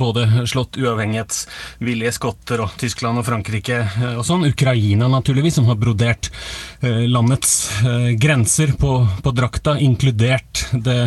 Både 0.00 0.26
slått 0.50 0.78
uavhengighetsvillige 0.80 2.14
skotter 2.16 2.64
og 2.64 2.74
Tyskland 2.80 3.20
og 3.20 3.26
Frankrike 3.28 3.78
eh, 3.84 4.16
og 4.16 4.24
sånn. 4.26 4.48
Ukraina, 4.50 5.08
naturligvis, 5.12 5.58
som 5.60 5.68
har 5.70 5.78
brodert 5.78 6.30
eh, 6.80 7.04
landets 7.10 7.54
eh, 7.82 8.10
grenser 8.18 8.74
på, 8.80 8.98
på 9.22 9.34
drakta, 9.36 9.76
inkludert 9.82 10.66
det 10.72 10.98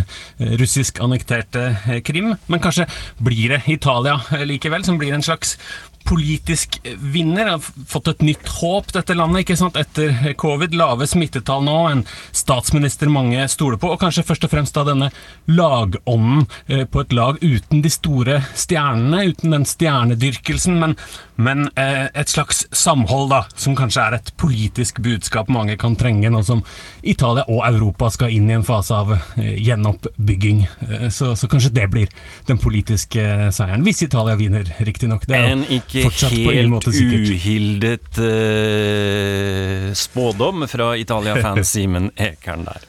russisk 0.62 1.02
annekterte 1.04 2.02
Krim. 2.06 2.32
Men 2.48 2.64
kanskje 2.64 2.88
blir 3.20 3.56
det 3.56 3.64
Italia 3.72 4.20
likevel, 4.48 4.86
som 4.88 5.00
blir 5.02 5.16
en 5.16 5.26
slags 5.26 5.58
politisk 6.04 6.80
vinner. 7.00 7.46
Har 7.46 7.60
fått 7.88 8.08
et 8.08 8.22
nytt 8.22 8.48
håp, 8.60 8.92
dette 8.94 9.16
landet, 9.18 9.44
ikke 9.44 9.58
sant? 9.60 9.78
etter 9.80 10.34
covid. 10.40 10.76
Lave 10.78 11.08
smittetall 11.10 11.64
nå, 11.66 11.78
en 11.90 12.04
statsminister 12.36 13.12
mange 13.12 13.46
stoler 13.52 13.80
på, 13.80 13.92
og 13.94 14.02
kanskje 14.02 14.26
først 14.28 14.48
og 14.48 14.54
fremst 14.54 14.78
da 14.78 14.86
denne 14.88 15.12
lagånden 15.50 16.46
eh, 16.68 16.86
på 16.90 17.04
et 17.04 17.16
lag 17.16 17.40
uten 17.44 17.84
de 17.84 17.92
store 17.94 18.40
stjernene, 18.58 19.26
uten 19.32 19.56
den 19.56 19.68
stjernedyrkelsen, 19.70 20.80
men, 20.82 20.96
men 21.38 21.68
eh, 21.80 22.08
et 22.14 22.32
slags 22.32 22.66
samhold, 22.76 23.30
da, 23.34 23.44
som 23.60 23.78
kanskje 23.78 24.06
er 24.06 24.20
et 24.20 24.34
politisk 24.40 25.02
budskap 25.06 25.50
mange 25.54 25.78
kan 25.80 25.98
trenge 26.00 26.30
nå 26.32 26.42
som 26.46 26.64
Italia 27.02 27.46
og 27.50 27.64
Europa 27.68 28.10
skal 28.14 28.34
inn 28.34 28.50
i 28.50 28.58
en 28.58 28.68
fase 28.68 28.96
av 28.96 29.14
eh, 29.16 29.56
gjenoppbygging. 29.60 30.66
Så, 31.14 31.34
så, 31.38 31.48
kanskje 31.50 31.74
det 31.76 31.88
blir 31.92 32.10
den 32.48 32.60
politiske 32.62 33.24
seieren. 33.56 33.84
Hvis 33.86 34.04
Italia 34.06 34.38
vinner, 34.40 34.68
riktignok. 34.86 35.26
En 35.34 35.64
ikke 35.70 35.89
ikke 35.96 36.30
helt 36.30 36.88
uhildet 36.88 38.20
uh, 38.22 39.94
spådom 39.94 40.68
fra 40.70 40.94
Italia-fan 40.98 41.66
Simen 41.66 42.12
Ekern 42.16 42.68
der. 42.70 42.86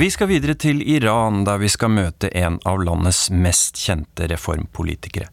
Vi 0.00 0.10
skal 0.10 0.30
videre 0.30 0.54
til 0.54 0.82
Iran, 0.86 1.44
der 1.44 1.58
vi 1.58 1.68
skal 1.68 1.90
møte 1.90 2.30
en 2.38 2.60
av 2.64 2.78
landets 2.80 3.26
mest 3.30 3.76
kjente 3.76 4.30
reformpolitikere. 4.30 5.26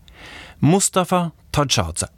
Mustafa 0.60 1.29
Tajadze. 1.55 2.10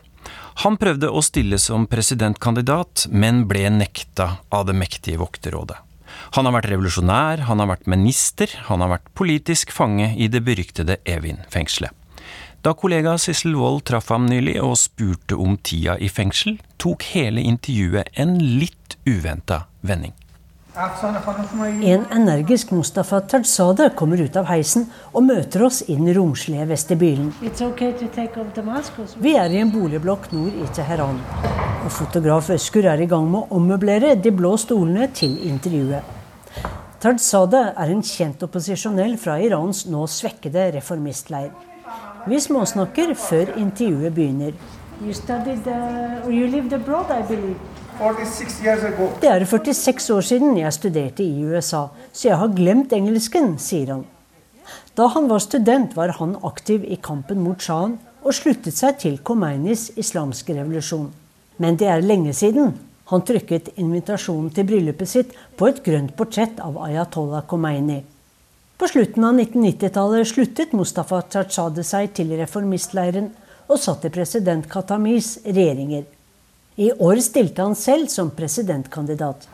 Han 0.64 0.80
prøvde 0.80 1.12
å 1.12 1.22
stille 1.22 1.60
som 1.60 1.86
presidentkandidat, 1.88 3.06
men 3.12 3.44
ble 3.48 3.68
nekta 3.76 4.32
av 4.50 4.66
det 4.66 4.76
mektige 4.80 5.20
vokterrådet. 5.22 5.89
Han 6.38 6.48
har 6.48 6.58
vært 6.60 6.70
revolusjonær, 6.74 7.46
han 7.50 7.64
har 7.64 7.72
vært 7.74 7.90
minister, 7.92 8.52
han 8.68 8.84
har 8.84 8.94
vært 8.98 9.10
politisk 9.18 9.74
fange 9.76 10.12
i 10.18 10.30
det 10.32 10.44
beryktede 10.48 11.00
Evin-fengselet. 11.06 11.96
Da 12.60 12.74
kollega 12.76 13.14
Sissel 13.16 13.56
Wold 13.56 13.86
traff 13.88 14.10
ham 14.12 14.26
nylig 14.28 14.58
og 14.60 14.76
spurte 14.82 15.38
om 15.40 15.56
tida 15.64 15.96
i 15.96 16.10
fengsel, 16.12 16.58
tok 16.82 17.06
hele 17.14 17.40
intervjuet 17.48 18.12
en 18.20 18.36
litt 18.60 18.98
uventa 19.08 19.64
vending. 19.80 20.12
En 20.80 22.06
energisk 22.12 22.72
Mustafa 22.72 23.20
Tajzadeh 23.20 23.90
kommer 24.00 24.22
ut 24.24 24.38
av 24.40 24.46
heisen 24.48 24.86
og 25.12 25.26
møter 25.28 25.66
oss 25.66 25.82
i 25.92 25.98
den 25.98 26.08
romslige 26.16 26.68
vestibylen. 26.70 27.34
Vi 29.20 29.34
er 29.36 29.52
i 29.52 29.60
en 29.60 29.74
boligblokk 29.74 30.30
nord 30.32 30.56
i 30.56 30.68
Teheran. 30.78 31.20
Og 31.84 31.92
fotograf 31.92 32.48
Øskur 32.56 32.88
er 32.88 33.04
i 33.04 33.10
gang 33.12 33.28
med 33.28 33.42
å 33.42 33.60
ommøblere 33.60 34.14
de 34.24 34.32
blå 34.32 34.54
stolene 34.62 35.10
til 35.20 35.36
intervjuet. 35.50 36.16
Tajzadeh 37.04 37.74
er 37.76 37.92
en 37.92 38.06
kjent 38.14 38.48
opposisjonell 38.48 39.18
fra 39.20 39.36
Irans 39.44 39.84
nå 39.92 40.06
svekkede 40.08 40.70
reformistleir. 40.78 41.52
Vi 42.28 42.40
småsnakker 42.40 43.18
før 43.20 43.52
intervjuet 43.60 44.16
begynner. 44.16 44.56
You 45.04 45.12
studied, 45.14 45.68
uh, 45.68 46.28
you 46.28 46.48
abroad, 46.76 47.12
det 48.00 49.28
er 49.28 49.44
46 49.44 50.06
år 50.16 50.24
siden 50.24 50.58
jeg 50.58 50.72
studerte 50.72 51.24
i 51.24 51.44
USA, 51.44 51.90
så 52.16 52.30
jeg 52.30 52.38
har 52.40 52.54
glemt 52.56 52.94
engelsken, 52.96 53.58
sier 53.60 53.92
han. 53.92 54.06
Da 54.96 55.10
han 55.12 55.28
var 55.28 55.42
student, 55.44 55.98
var 55.98 56.14
han 56.16 56.38
aktiv 56.48 56.86
i 56.88 56.96
kampen 56.96 57.42
mot 57.44 57.60
sjahen 57.60 57.98
og 58.24 58.36
sluttet 58.36 58.78
seg 58.78 59.02
til 59.02 59.18
Khomeinis 59.20 59.90
islamske 60.00 60.56
revolusjon. 60.56 61.10
Men 61.60 61.76
det 61.80 61.90
er 61.92 62.06
lenge 62.06 62.32
siden, 62.36 62.72
han 63.12 63.26
trykket 63.28 63.74
invitasjonen 63.82 64.54
til 64.56 64.68
bryllupet 64.70 65.10
sitt 65.10 65.34
på 65.60 65.68
et 65.68 65.82
grønt 65.84 66.14
portrett 66.16 66.62
av 66.64 66.78
Ayatollah 66.86 67.44
Khomeini. 67.50 67.98
På 68.80 68.88
slutten 68.88 69.26
av 69.28 69.36
1990-tallet 69.36 70.30
sluttet 70.30 70.72
Mustafa 70.78 71.20
Tsartsade 71.28 71.84
seg 71.84 72.14
til 72.16 72.32
reformistleiren 72.40 73.28
og 73.68 73.82
satt 73.82 74.08
i 74.08 74.14
president 74.14 74.72
Khatamis 74.72 75.34
regjeringer. 75.44 76.08
I 76.80 76.92
år 76.96 77.20
stilte 77.20 77.62
han 77.62 77.74
selv 77.76 78.08
som 78.08 78.30
presidentkandidat. 78.32 79.50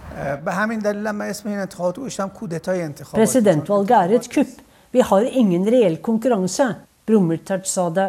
Presidentvalget 3.15 3.93
er 3.97 4.11
et 4.13 4.27
kupp. 4.35 4.51
Vi 4.93 5.01
har 5.01 5.25
ingen 5.41 5.65
reell 5.65 5.95
konkurranse, 6.05 6.67
brummer 7.09 7.39
det, 7.95 8.05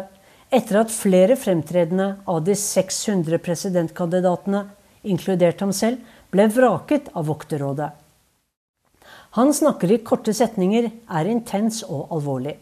etter 0.53 0.79
at 0.83 0.93
flere 0.93 1.35
fremtredende 1.35 2.11
av 2.29 2.43
de 2.45 2.53
600 2.55 3.39
presidentkandidatene 3.41 4.61
inkludert 5.01 5.65
ham 5.65 5.73
selv, 5.73 5.97
ble 6.29 6.45
vraket 6.53 7.09
av 7.17 7.25
vokterrådet. 7.31 7.89
Han 9.39 9.53
snakker 9.53 9.91
i 9.91 9.97
korte 10.05 10.33
setninger, 10.33 10.91
er 11.09 11.31
intens 11.31 11.81
og 11.87 12.13
alvorlig. 12.13 12.53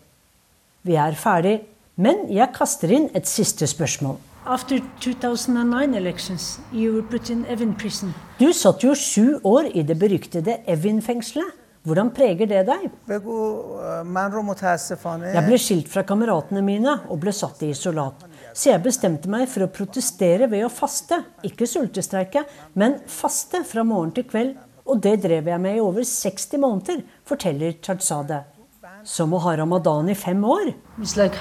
Vi 0.88 0.96
er 0.96 1.20
ferdig, 1.20 1.58
men 2.00 2.30
jeg 2.32 2.56
kaster 2.56 2.96
inn 2.96 3.10
et 3.14 3.28
siste 3.28 3.68
spørsmål. 3.68 4.16
Elections, 5.98 6.60
du 8.40 8.54
satt 8.54 8.84
jo 8.84 8.94
sju 8.94 9.40
år 9.42 9.72
i 9.74 9.82
det 9.82 9.96
beryktede 9.98 10.62
Evin-fengselet. 10.70 11.50
Hvordan 11.86 12.10
preger 12.14 12.48
det 12.50 12.66
deg? 12.66 12.90
Jeg 13.10 13.22
ble 15.46 15.58
skilt 15.62 15.90
fra 15.90 16.04
kameratene 16.06 16.62
mine 16.66 16.96
og 17.10 17.20
ble 17.22 17.32
satt 17.34 17.62
i 17.66 17.70
isolat. 17.74 18.26
Så 18.54 18.70
jeg 18.72 18.84
bestemte 18.86 19.30
meg 19.30 19.50
for 19.50 19.64
å 19.66 19.74
protestere 19.74 20.50
ved 20.50 20.66
å 20.66 20.70
faste. 20.74 21.24
Ikke 21.46 21.68
sultestreike, 21.70 22.46
men 22.74 23.00
faste 23.10 23.64
fra 23.66 23.84
morgen 23.86 24.12
til 24.18 24.26
kveld. 24.30 24.56
Og 24.86 25.02
det 25.02 25.22
drev 25.26 25.48
jeg 25.50 25.62
med 25.62 25.78
i 25.78 25.82
over 25.82 26.04
60 26.06 26.58
måneder, 26.62 27.02
forteller 27.26 27.74
Chadzade. 27.82 28.44
Som 29.06 29.34
å 29.34 29.40
ha 29.46 29.56
ramadan 29.58 30.10
i 30.10 30.16
fem 30.18 30.44
år. 30.46 30.74
Like 31.18 31.38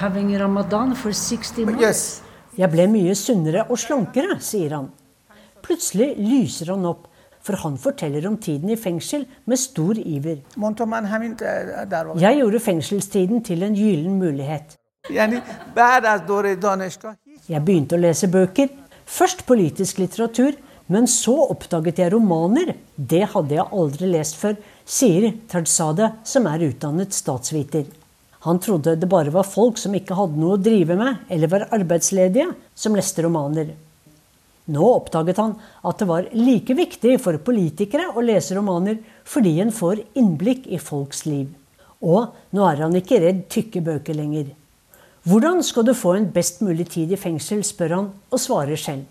jeg 2.55 2.71
ble 2.71 2.87
mye 2.91 3.15
sunnere 3.15 3.65
og 3.69 3.79
slankere, 3.79 4.39
sier 4.39 4.77
han. 4.77 4.91
Plutselig 5.65 6.13
lyser 6.19 6.71
han 6.73 6.85
opp 6.87 7.09
for 7.45 7.61
han 7.61 7.77
forteller 7.77 8.25
om 8.27 8.37
tiden 8.41 8.71
i 8.73 8.77
fengsel 8.79 9.25
med 9.45 9.59
stor 9.61 9.99
iver. 10.01 10.39
Jeg 12.17 12.39
gjorde 12.39 12.61
fengselstiden 12.67 13.43
til 13.45 13.65
en 13.67 13.75
gyllen 13.77 14.17
mulighet. 14.19 14.77
Jeg 17.49 17.61
begynte 17.61 17.97
å 17.97 18.01
lese 18.01 18.31
bøker. 18.33 18.71
Først 19.05 19.45
politisk 19.45 19.99
litteratur, 20.01 20.55
men 20.89 21.05
så 21.09 21.35
oppdaget 21.51 22.01
jeg 22.01 22.13
romaner. 22.15 22.73
Det 22.97 23.21
hadde 23.35 23.59
jeg 23.59 23.67
aldri 23.77 24.09
lest 24.09 24.39
før, 24.41 24.57
sier 24.85 25.29
Tarzade, 25.51 26.09
som 26.25 26.49
er 26.49 26.65
utdannet 26.71 27.13
statsviter. 27.13 27.85
Han 28.45 28.59
trodde 28.61 28.93
det 28.95 29.09
bare 29.09 29.33
var 29.33 29.47
folk 29.49 29.79
som 29.81 29.95
ikke 29.97 30.15
hadde 30.17 30.37
noe 30.37 30.55
å 30.55 30.61
drive 30.61 30.97
med, 30.99 31.23
eller 31.33 31.49
var 31.49 31.67
arbeidsledige, 31.73 32.51
som 32.77 32.97
leste 32.97 33.25
romaner. 33.25 33.71
Nå 34.69 34.85
oppdaget 34.85 35.39
han 35.41 35.55
at 35.85 36.01
det 36.01 36.07
var 36.09 36.27
like 36.33 36.73
viktig 36.77 37.15
for 37.21 37.37
politikere 37.45 38.11
å 38.13 38.23
lese 38.25 38.57
romaner 38.57 38.97
fordi 39.29 39.59
en 39.61 39.73
får 39.73 40.03
innblikk 40.17 40.65
i 40.69 40.81
folks 40.81 41.25
liv. 41.29 41.49
Og 42.05 42.33
nå 42.53 42.69
er 42.69 42.85
han 42.85 42.97
ikke 42.97 43.21
redd 43.21 43.43
tykke 43.53 43.81
bøker 43.85 44.17
lenger. 44.17 44.53
Hvordan 45.25 45.61
skal 45.65 45.85
du 45.87 45.93
få 45.97 46.15
en 46.19 46.29
best 46.33 46.61
mulig 46.61 46.85
tid 46.93 47.13
i 47.13 47.17
fengsel, 47.17 47.63
spør 47.65 47.97
han, 47.97 48.09
og 48.29 48.41
svarer 48.41 48.77
selv. 48.77 49.05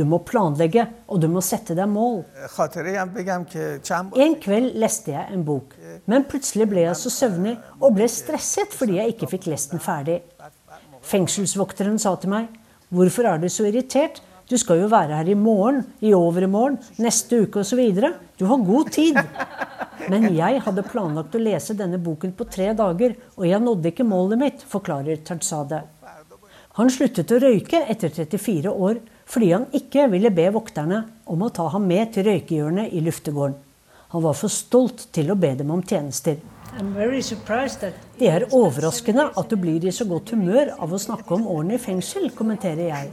Du 0.00 0.06
må 0.08 0.22
planlegge, 0.24 0.86
og 1.12 1.20
du 1.20 1.26
må 1.28 1.42
sette 1.44 1.74
deg 1.76 1.88
mål. 1.92 2.22
En 4.24 4.36
kveld 4.40 4.78
leste 4.80 5.12
jeg 5.12 5.34
en 5.34 5.42
bok, 5.44 5.74
men 6.08 6.24
plutselig 6.30 6.66
ble 6.70 6.86
jeg 6.86 6.96
så 6.96 7.12
søvnig 7.12 7.52
og 7.76 7.98
ble 7.98 8.08
stresset 8.08 8.72
fordi 8.72 8.96
jeg 8.96 9.12
ikke 9.12 9.28
fikk 9.34 9.50
lest 9.52 9.74
den 9.74 9.84
ferdig. 9.84 10.22
Fengselsvokteren 11.04 12.00
sa 12.00 12.14
til 12.16 12.32
meg, 12.32 12.48
'Hvorfor 12.90 13.28
er 13.28 13.38
du 13.38 13.48
så 13.48 13.68
irritert?' 13.68 14.22
Du 14.50 14.56
skal 14.58 14.80
jo 14.80 14.88
være 14.90 15.14
her 15.14 15.28
i 15.30 15.34
morgen, 15.38 15.84
i 16.02 16.10
overmorgen, 16.10 16.80
neste 16.98 17.44
uke 17.44 17.60
osv. 17.60 17.78
Du 18.38 18.44
har 18.50 18.66
god 18.66 18.90
tid. 18.90 19.14
Men 20.10 20.34
jeg 20.34 20.62
hadde 20.64 20.82
planlagt 20.82 21.36
å 21.36 21.38
lese 21.38 21.76
denne 21.78 22.00
boken 22.02 22.32
på 22.32 22.48
tre 22.50 22.72
dager, 22.74 23.14
og 23.36 23.46
jeg 23.46 23.62
nådde 23.62 23.92
ikke 23.92 24.08
målet 24.10 24.40
mitt, 24.40 24.64
forklarer 24.66 25.22
Tarzade. 25.22 25.84
Han 26.80 26.90
sluttet 26.90 27.30
å 27.30 27.38
røyke 27.38 27.84
etter 27.86 28.10
34 28.10 28.70
år 28.70 28.98
fordi 29.30 29.52
han 29.54 29.66
ikke 29.76 30.08
ville 30.10 30.32
be 30.34 30.48
vokterne 30.54 31.04
om 31.30 31.42
å 31.46 31.50
ta 31.54 31.68
ham 31.70 31.84
med 31.86 32.14
til 32.14 32.26
røykehjørnet 32.26 32.94
i 32.96 33.02
luftegården. 33.06 33.58
Han 34.10 34.24
var 34.24 34.34
for 34.34 34.50
stolt 34.50 35.06
til 35.14 35.30
å 35.30 35.38
be 35.38 35.52
dem 35.54 35.70
om 35.70 35.82
tjenester. 35.86 36.40
Det 38.18 38.26
er 38.30 38.46
overraskende 38.54 39.28
at 39.38 39.50
du 39.50 39.56
blir 39.58 39.84
i 39.86 39.92
så 39.94 40.06
godt 40.06 40.32
humør 40.34 40.72
av 40.82 40.92
å 40.94 40.98
snakke 41.02 41.34
om 41.34 41.46
årene 41.50 41.76
i 41.76 41.82
fengsel, 41.82 42.28
kommenterer 42.34 42.90
jeg. 42.90 43.10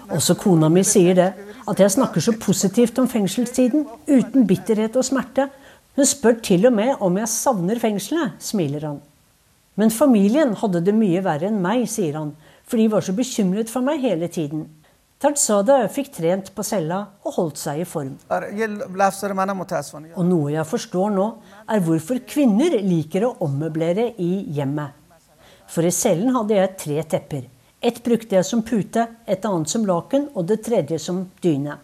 Også 0.14 0.36
kona 0.38 0.70
mi 0.70 0.84
sier 0.86 1.18
det, 1.18 1.28
at 1.66 1.82
jeg 1.82 1.94
snakker 1.94 2.22
så 2.22 2.34
positivt 2.38 2.98
om 3.02 3.10
fengselstiden, 3.10 3.86
uten 4.06 4.46
bitterhet 4.50 4.98
og 4.98 5.06
smerte. 5.06 5.48
Hun 5.94 6.10
spør 6.10 6.38
til 6.42 6.66
og 6.70 6.74
med 6.74 7.02
om 7.02 7.18
jeg 7.18 7.30
savner 7.30 7.82
fengselet, 7.82 8.38
smiler 8.42 8.88
han. 8.90 9.02
Men 9.78 9.90
familien 9.94 10.54
hadde 10.58 10.82
det 10.86 10.94
mye 10.94 11.22
verre 11.22 11.50
enn 11.50 11.62
meg, 11.62 11.86
sier 11.90 12.18
han, 12.20 12.34
for 12.64 12.80
de 12.80 12.88
var 12.90 13.04
så 13.04 13.14
bekymret 13.16 13.70
for 13.72 13.84
meg 13.84 14.02
hele 14.04 14.28
tiden. 14.32 14.66
Tarzada 15.24 15.78
fikk 15.88 16.10
trent 16.12 16.50
på 16.52 16.64
cella 16.66 16.98
og 17.24 17.36
holdt 17.38 17.60
seg 17.60 17.80
i 17.80 17.86
form. 17.88 18.16
Og 20.20 20.26
noe 20.28 20.52
jeg 20.52 20.68
forstår 20.68 21.14
nå, 21.14 21.28
er 21.70 21.84
hvorfor 21.86 22.20
kvinner 22.28 22.76
liker 22.84 23.24
å 23.28 23.36
ommøblere 23.46 24.10
i 24.20 24.32
hjemmet. 24.52 24.92
For 25.70 25.86
i 25.86 25.94
cellen 25.94 26.34
hadde 26.34 26.58
jeg 26.58 26.74
tre 26.82 26.98
tepper. 27.14 27.46
Ett 27.84 28.02
brukte 28.04 28.36
jeg 28.36 28.48
som 28.48 28.62
pute, 28.64 29.06
et 29.24 29.44
annet 29.48 29.68
som 29.68 29.86
laken 29.88 30.28
og 30.34 30.46
det 30.48 30.60
tredje 30.66 30.98
som 31.00 31.24
dyne. 31.44 31.78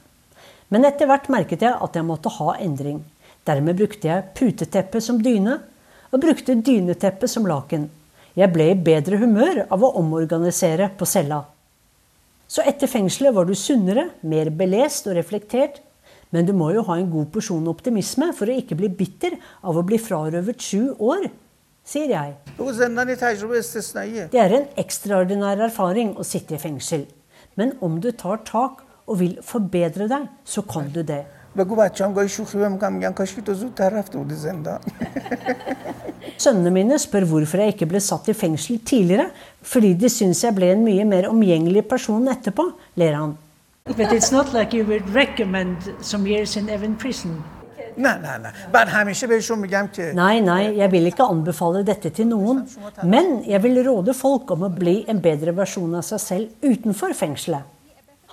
Men 0.68 0.86
etter 0.88 1.08
hvert 1.08 1.30
merket 1.32 1.64
jeg 1.64 1.76
at 1.76 1.96
jeg 1.96 2.06
måtte 2.06 2.32
ha 2.36 2.54
endring. 2.60 3.00
Dermed 3.48 3.76
brukte 3.80 4.08
jeg 4.08 4.28
puteteppet 4.36 5.04
som 5.04 5.20
dyne, 5.24 5.58
og 6.10 6.22
brukte 6.22 6.56
dyneteppet 6.58 7.30
som 7.30 7.48
laken. 7.48 7.88
Jeg 8.40 8.48
ble 8.54 8.70
i 8.72 8.76
bedre 8.78 9.18
humør 9.20 9.66
av 9.68 9.82
å 9.84 9.90
omorganisere 10.00 10.86
på 10.96 11.08
cella. 11.08 11.42
Så 12.48 12.64
etter 12.66 12.88
fengselet 12.88 13.34
var 13.36 13.44
du 13.46 13.52
sunnere, 13.58 14.06
mer 14.24 14.48
belest 14.56 15.10
og 15.10 15.18
reflektert. 15.18 15.82
Men 16.32 16.46
du 16.46 16.54
må 16.56 16.70
jo 16.72 16.84
ha 16.86 16.96
en 16.96 17.10
god 17.10 17.28
porsjon 17.34 17.68
optimisme 17.68 18.30
for 18.38 18.48
å 18.48 18.56
ikke 18.56 18.78
bli 18.78 18.88
bitter 18.94 19.36
av 19.66 19.76
å 19.76 19.84
bli 19.86 19.98
frarøvet 20.00 20.62
sju 20.62 20.94
år, 21.02 21.26
sier 21.84 22.14
jeg. 22.14 22.36
Det 24.30 24.42
er 24.44 24.56
en 24.56 24.68
ekstraordinær 24.78 25.66
erfaring 25.66 26.14
å 26.16 26.26
sitte 26.26 26.56
i 26.56 26.62
fengsel. 26.62 27.04
Men 27.58 27.74
om 27.84 27.98
du 28.00 28.12
tar 28.14 28.40
tak 28.46 28.86
og 29.10 29.20
vil 29.20 29.36
forbedre 29.44 30.06
deg, 30.08 30.30
så 30.46 30.62
kan 30.64 30.88
du 30.94 31.02
det. 31.02 31.24
بگو 31.57 31.75
بچه 31.75 32.05
هم 32.05 32.13
گاهی 32.13 32.29
شوخی 32.29 32.57
بهم 32.57 32.71
میگن 32.71 32.93
میگن 32.93 33.11
کاش 33.11 33.35
که 33.35 33.41
تو 33.41 33.53
زودتر 33.53 33.89
رفته 33.89 34.17
بودی 34.17 34.35
زندان 34.35 34.79
Sønnene 36.37 36.71
mine 36.73 36.97
spør 36.99 37.23
hvorfor 37.29 37.61
jeg 37.61 37.73
ikke 37.73 37.87
ble 37.91 37.99
satt 38.03 38.27
i 38.27 38.33
fengsel 38.33 38.79
tidligere, 38.85 39.29
fordi 39.61 39.93
de 39.93 40.09
syns 40.09 40.43
jeg 40.43 40.55
ble 40.57 40.71
en 40.73 40.83
mye 40.83 41.05
mer 41.07 41.29
omgjengelig 41.29 41.85
person 41.87 42.27
etterpå, 42.27 42.65
ler 42.99 43.15
han. 43.15 43.37
But 43.85 44.11
it's 44.11 44.31
not 44.31 44.53
like 44.53 44.73
you 44.77 44.83
would 44.89 45.07
recommend 45.15 45.77
some 46.01 46.27
years 46.27 46.57
in 46.57 46.69
Evan 46.69 46.95
prison. 46.95 47.43
نه 47.97 48.17
نه 48.17 48.37
نه 48.37 48.53
من 48.73 48.87
همیشه 48.87 49.27
بهشون 49.27 49.59
میگم 49.59 49.87
که 49.87 50.13
Nei, 50.15 50.39
nei, 50.39 50.77
jeg 50.77 50.91
vil 50.91 51.05
ikke 51.05 51.23
anbefale 51.23 51.83
dette 51.83 52.09
til 52.09 52.27
noen. 52.27 52.65
Men 53.03 53.43
jeg 53.47 53.63
vil 53.63 53.83
råde 53.87 54.13
folk 54.13 54.51
om 54.51 54.63
å 54.67 54.69
bli 54.69 55.05
en 55.07 55.21
bedre 55.21 55.55
versjon 55.55 55.95
av 55.95 56.03
seg 56.03 56.19
selv 56.19 56.71
utenfor 56.71 57.13
fengselet. 57.13 57.63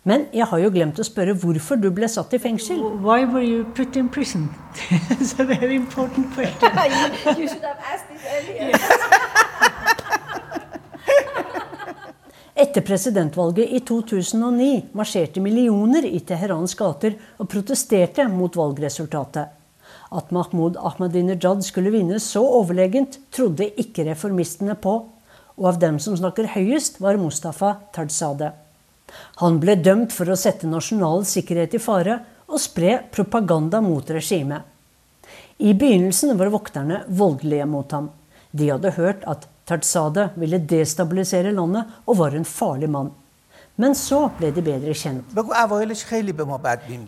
Men 0.07 0.29
jeg 0.31 0.47
har 0.47 0.59
jo 0.63 0.69
glemt 0.71 0.99
å 1.01 1.03
spørre 1.03 1.33
hvorfor 1.35 1.75
du 1.83 1.89
ble 1.91 2.07
satt 2.07 2.31
i 2.37 2.39
fengsel. 2.39 2.79
Why 3.03 3.25
were 3.27 3.43
you 3.43 3.65
put 3.75 3.97
in 3.99 4.07
prison? 4.07 4.47
It's 5.19 5.33
a 5.35 5.43
very 5.43 5.75
important 5.75 6.31
question. 6.31 6.71
you 7.41 7.47
should 7.51 7.65
have 7.67 7.81
asked 7.83 8.07
this 8.07 8.23
earlier. 8.23 8.71
Etter 12.57 12.81
presidentvalget 12.81 13.69
i 13.69 13.81
2009 13.85 14.95
marsjerte 14.97 15.43
millioner 15.43 16.07
i 16.07 16.19
Teherans 16.25 16.73
gater 16.79 17.13
og 17.37 17.49
protesterte 17.51 18.25
mot 18.31 18.55
valgresultatet. 18.57 19.51
At 20.09 20.31
Mahmoud 20.31 20.79
Ahmadinejad 20.79 21.61
skulle 21.67 21.91
vinne 21.93 22.21
så 22.23 22.41
overlegent, 22.61 23.19
trodde 23.29 23.67
ikke 23.75 24.07
reformistene 24.07 24.79
på. 24.79 24.95
Og 25.59 25.67
av 25.67 25.77
dem 25.83 25.99
som 25.99 26.15
snakker 26.17 26.47
høyest, 26.55 27.01
var 27.03 27.19
Mustafa 27.19 27.75
Tarzadeh. 27.93 28.66
Han 29.41 29.59
ble 29.61 29.77
dømt 29.79 30.13
for 30.15 30.29
å 30.29 30.37
sette 30.39 30.69
nasjonal 30.69 31.25
sikkerhet 31.27 31.77
i 31.77 31.81
fare 31.81 32.19
og 32.47 32.61
spre 32.61 32.97
propaganda 33.11 33.81
mot 33.83 34.09
regimet. 34.09 34.61
I 35.57 35.73
begynnelsen 35.73 36.37
var 36.37 36.51
vokterne 36.53 37.03
voldelige 37.07 37.65
mot 37.65 37.91
ham. 37.91 38.11
De 38.51 38.69
hadde 38.69 38.93
hørt 38.97 39.23
at 39.27 39.47
Tarzade 39.67 40.29
ville 40.39 40.61
destabilisere 40.63 41.51
landet 41.51 41.89
og 42.05 42.19
var 42.21 42.35
en 42.37 42.45
farlig 42.47 42.89
mann. 42.91 43.09
Men 43.77 43.93
så 43.97 44.23
ble 44.37 44.51
de 44.55 44.63
bedre 44.65 44.93
kjent. 44.97 45.33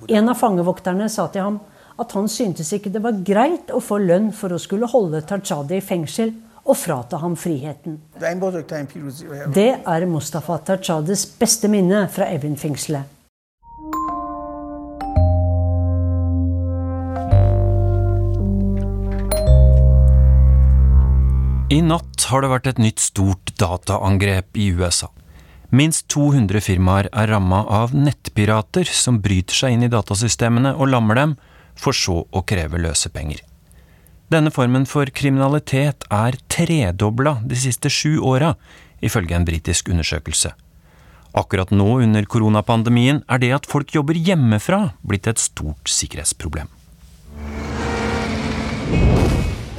En 0.10 0.30
av 0.30 0.38
fangevokterne 0.38 1.08
sa 1.10 1.28
til 1.32 1.46
ham 1.46 1.62
at 2.00 2.14
han 2.16 2.30
syntes 2.32 2.70
ikke 2.76 2.92
det 2.94 3.02
var 3.04 3.24
greit 3.26 3.72
å 3.74 3.82
få 3.84 3.98
lønn 4.04 4.30
for 4.36 4.54
å 4.54 4.62
skulle 4.62 4.90
holde 4.92 5.24
Tarzade 5.28 5.80
i 5.80 5.84
fengsel 5.84 6.34
og 6.70 6.78
frata 6.78 7.18
ham 7.24 7.36
friheten. 7.40 7.98
Det 8.20 9.70
er 9.74 10.06
Mustafa 10.06 10.60
Tajades 10.70 11.26
beste 11.40 11.70
minne 11.72 12.06
fra 12.14 12.30
Evin-fengselet. 12.30 13.16
I 21.70 21.84
natt 21.86 22.24
har 22.32 22.42
det 22.42 22.50
vært 22.50 22.68
et 22.72 22.80
nytt 22.82 23.02
stort 23.02 23.52
dataangrep 23.62 24.58
i 24.58 24.72
USA. 24.74 25.12
Minst 25.70 26.08
200 26.10 26.64
firmaer 26.66 27.12
er 27.14 27.30
ramma 27.30 27.60
av 27.70 27.94
nettpirater 27.94 28.90
som 28.90 29.20
bryter 29.22 29.54
seg 29.54 29.76
inn 29.76 29.86
i 29.86 29.92
datasystemene 29.94 30.74
og 30.74 30.90
lammer 30.90 31.22
dem, 31.22 31.38
for 31.78 31.94
så 31.94 32.24
å 32.26 32.42
kreve 32.42 32.82
løsepenger. 32.82 33.46
Denne 34.30 34.52
formen 34.54 34.84
for 34.86 35.10
kriminalitet 35.10 36.06
er 36.14 36.36
tredobla 36.54 37.40
de 37.50 37.58
siste 37.58 37.90
sju 37.90 38.20
åra, 38.22 38.54
ifølge 39.02 39.34
en 39.34 39.46
britisk 39.48 39.90
undersøkelse. 39.90 40.52
Akkurat 41.34 41.72
nå 41.74 41.88
under 42.04 42.26
koronapandemien 42.30 43.24
er 43.26 43.42
det 43.42 43.50
at 43.58 43.70
folk 43.70 43.90
jobber 43.96 44.18
hjemmefra 44.18 44.92
blitt 45.02 45.30
et 45.30 45.42
stort 45.42 45.90
sikkerhetsproblem. 45.90 46.70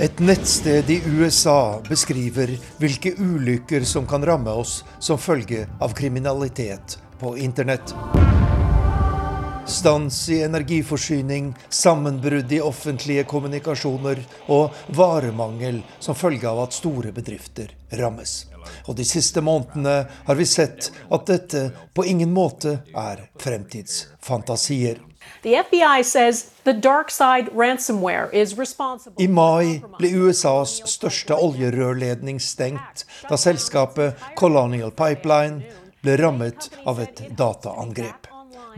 Et 0.01 0.19
nettsted 0.25 0.91
i 0.91 0.99
USA 1.07 1.79
beskriver 1.87 2.57
hvilke 2.81 3.13
ulykker 3.21 3.87
som 3.87 4.09
kan 4.09 4.25
ramme 4.27 4.51
oss 4.51 4.81
som 4.99 5.21
følge 5.21 5.69
av 5.79 5.95
kriminalitet 5.95 6.99
på 7.21 7.37
internett. 7.39 7.95
Stans 9.67 10.29
i 10.29 10.43
energiforsyning, 10.43 11.55
sammenbrudd 11.69 12.53
i 12.53 12.61
offentlige 12.61 13.25
kommunikasjoner 13.25 14.23
og 14.47 14.71
varemangel 14.97 15.83
som 15.99 16.15
følge 16.15 16.49
av 16.49 16.65
at 16.65 16.75
store 16.75 17.13
bedrifter 17.13 17.71
rammes. 18.01 18.47
Og 18.89 18.97
de 18.97 19.05
siste 19.07 19.41
månedene 19.45 20.07
har 20.27 20.39
vi 20.39 20.47
sett 20.49 20.91
at 21.11 21.27
dette 21.31 21.71
på 21.95 22.05
ingen 22.09 22.33
måte 22.35 22.81
er 22.97 23.29
fremtidsfantasier. 23.41 25.01
I 29.19 29.29
mai 29.29 29.67
ble 29.99 30.11
USAs 30.25 30.75
største 30.95 31.39
oljerørledning 31.49 32.41
stengt 32.41 33.05
da 33.29 33.39
selskapet 33.41 34.27
Colonial 34.41 34.93
Pipeline 34.97 35.63
ble 36.01 36.17
rammet 36.21 36.71
av 36.89 37.01
et 37.05 37.25
dataangrep. 37.37 38.30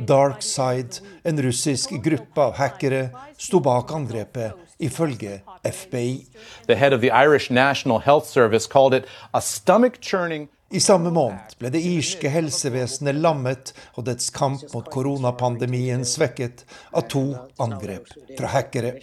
Dark 0.07 0.43
Side, 0.43 1.01
en 1.25 1.43
russisk 1.43 1.91
gruppe 2.03 2.41
av 2.41 2.57
hackere, 2.59 3.11
sto 3.39 3.61
bak 3.61 3.93
angrepet, 3.95 4.59
ifølge 4.83 5.41
FBI. 5.65 6.27
The 6.67 6.77
head 6.77 6.93
of 6.93 7.01
the 7.01 7.11
Irish 7.11 7.51
National 7.51 8.01
Health 8.01 8.27
Service 8.27 8.67
called 8.67 8.95
it 8.95 9.07
a 9.35 9.41
stomach 9.41 10.01
churning 10.01 10.49
I 10.73 10.81
samme 10.81 11.11
måned 11.13 11.53
ble 11.61 11.69
det 11.75 11.81
irske 11.85 12.31
helsevesenet 12.33 13.19
lammet 13.21 13.73
og 14.01 14.07
dets 14.07 14.31
kamp 14.33 14.63
mot 14.73 14.87
koronapandemien 14.93 16.05
svekket 16.09 16.63
av 16.97 17.05
to 17.13 17.23
angrep 17.61 18.09
fra 18.39 18.53
hackere. 18.55 18.95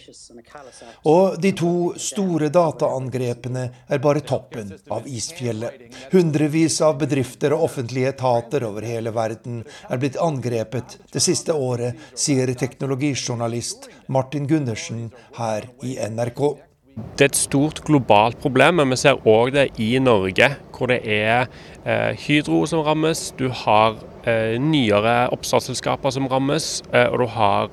Og 1.06 1.36
de 1.42 1.52
to 1.60 1.72
store 1.94 2.48
dataangrepene 2.50 3.62
er 3.86 4.02
bare 4.02 4.24
toppen 4.26 4.72
av 4.90 5.06
isfjellet. 5.06 5.86
Hundrevis 6.10 6.80
av 6.82 6.98
bedrifter 7.04 7.54
og 7.54 7.68
offentlige 7.68 8.16
etater 8.16 8.66
over 8.66 8.86
hele 8.90 9.14
verden 9.14 9.62
er 9.88 10.02
blitt 10.02 10.18
angrepet 10.18 10.98
det 11.14 11.22
siste 11.22 11.54
året, 11.54 11.94
sier 12.18 12.50
teknologijournalist 12.50 13.86
Martin 14.10 14.50
Gundersen 14.50 15.06
her 15.38 15.70
i 15.86 15.94
NRK. 16.10 16.69
Det 17.16 17.26
er 17.26 17.32
et 17.32 17.38
stort 17.38 17.82
globalt 17.86 18.38
problem, 18.40 18.80
men 18.80 18.94
vi 18.94 18.98
ser 19.00 19.20
òg 19.28 19.52
det 19.54 19.66
i 19.82 19.92
Norge, 20.02 20.48
hvor 20.74 20.90
det 20.90 21.00
er 21.04 21.50
eh, 21.84 22.16
Hydro 22.16 22.62
som 22.68 22.84
rammes, 22.86 23.30
du 23.36 23.48
har 23.64 23.98
eh, 24.24 24.56
nyere 24.60 25.28
oppstartsselskaper 25.34 26.14
som 26.16 26.28
rammes, 26.30 26.80
eh, 26.92 27.08
og 27.10 27.20
du 27.22 27.26
har 27.34 27.68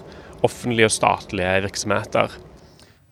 offentlige 0.46 0.90
og 0.90 0.96
statlige 0.96 1.54
virksomheter. 1.68 2.36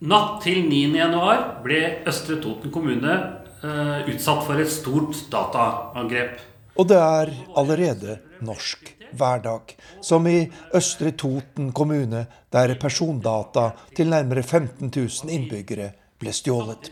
Natt 0.05 0.43
til 0.43 0.65
9.1 0.67 1.45
ble 1.63 1.79
Østre 2.11 2.37
Toten 2.43 2.73
kommune 2.73 3.15
eh, 3.63 4.11
utsatt 4.11 4.43
for 4.45 4.59
et 4.59 4.71
stort 4.71 5.25
dataangrep. 5.31 6.37
Og 6.75 6.89
det 6.91 6.99
er 6.99 7.31
allerede 7.55 8.19
norsk 8.43 8.91
hverdag, 9.15 9.71
som 10.03 10.27
i 10.27 10.41
Østre 10.75 11.13
Toten 11.15 11.71
kommune, 11.75 12.25
der 12.51 12.75
persondata 12.81 13.69
til 13.95 14.11
nærmere 14.11 14.43
15 14.43 14.91
000 14.91 15.31
innbyggere 15.31 15.93
ble 16.19 16.33
stjålet. 16.33 16.91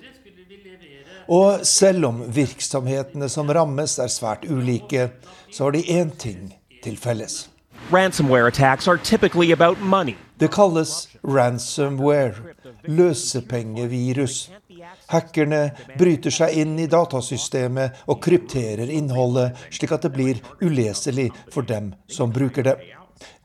Og 1.31 1.63
selv 1.67 2.05
om 2.09 2.21
virksomhetene 2.35 3.29
som 3.31 3.49
rammes 3.49 3.97
er 3.99 4.11
svært 4.11 4.43
ulike, 4.49 5.09
så 5.51 5.67
har 5.67 5.75
de 5.75 5.83
én 5.87 6.11
ting 6.19 6.51
til 6.83 6.97
felles. 6.99 7.47
Ransomware 7.91 8.47
attacks 8.47 8.87
are 8.87 8.97
typically 8.97 9.51
about 9.51 9.79
money. 9.81 10.15
Det 10.39 10.51
kalles 10.51 11.07
ransomware, 11.23 12.33
løsepengevirus. 12.83 14.49
Hackerne 15.07 15.71
bryter 15.99 16.33
seg 16.33 16.57
inn 16.63 16.79
i 16.79 16.87
datasystemet 16.87 18.03
og 18.07 18.19
krypterer 18.23 18.89
innholdet, 18.91 19.59
slik 19.71 19.93
at 19.95 20.07
det 20.07 20.13
blir 20.15 20.41
uleselig 20.63 21.29
for 21.53 21.63
dem 21.67 21.93
som 22.07 22.33
bruker 22.33 22.63
det. 22.67 22.75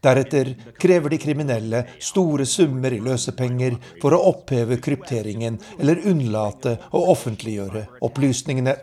Deretter 0.04 0.52
krever 0.78 1.10
de 1.10 1.18
kriminelle 1.18 1.84
store 1.98 2.46
summer 2.46 2.94
i 2.94 3.00
løsepenger 3.02 3.78
for 4.02 4.14
å 4.14 4.22
oppheve 4.30 4.78
krypteringen 4.82 5.58
eller 5.78 6.04
unnlate 6.06 6.76
å 6.94 7.08
offentliggjøre 7.14 7.88
opplysningene. 8.06 8.76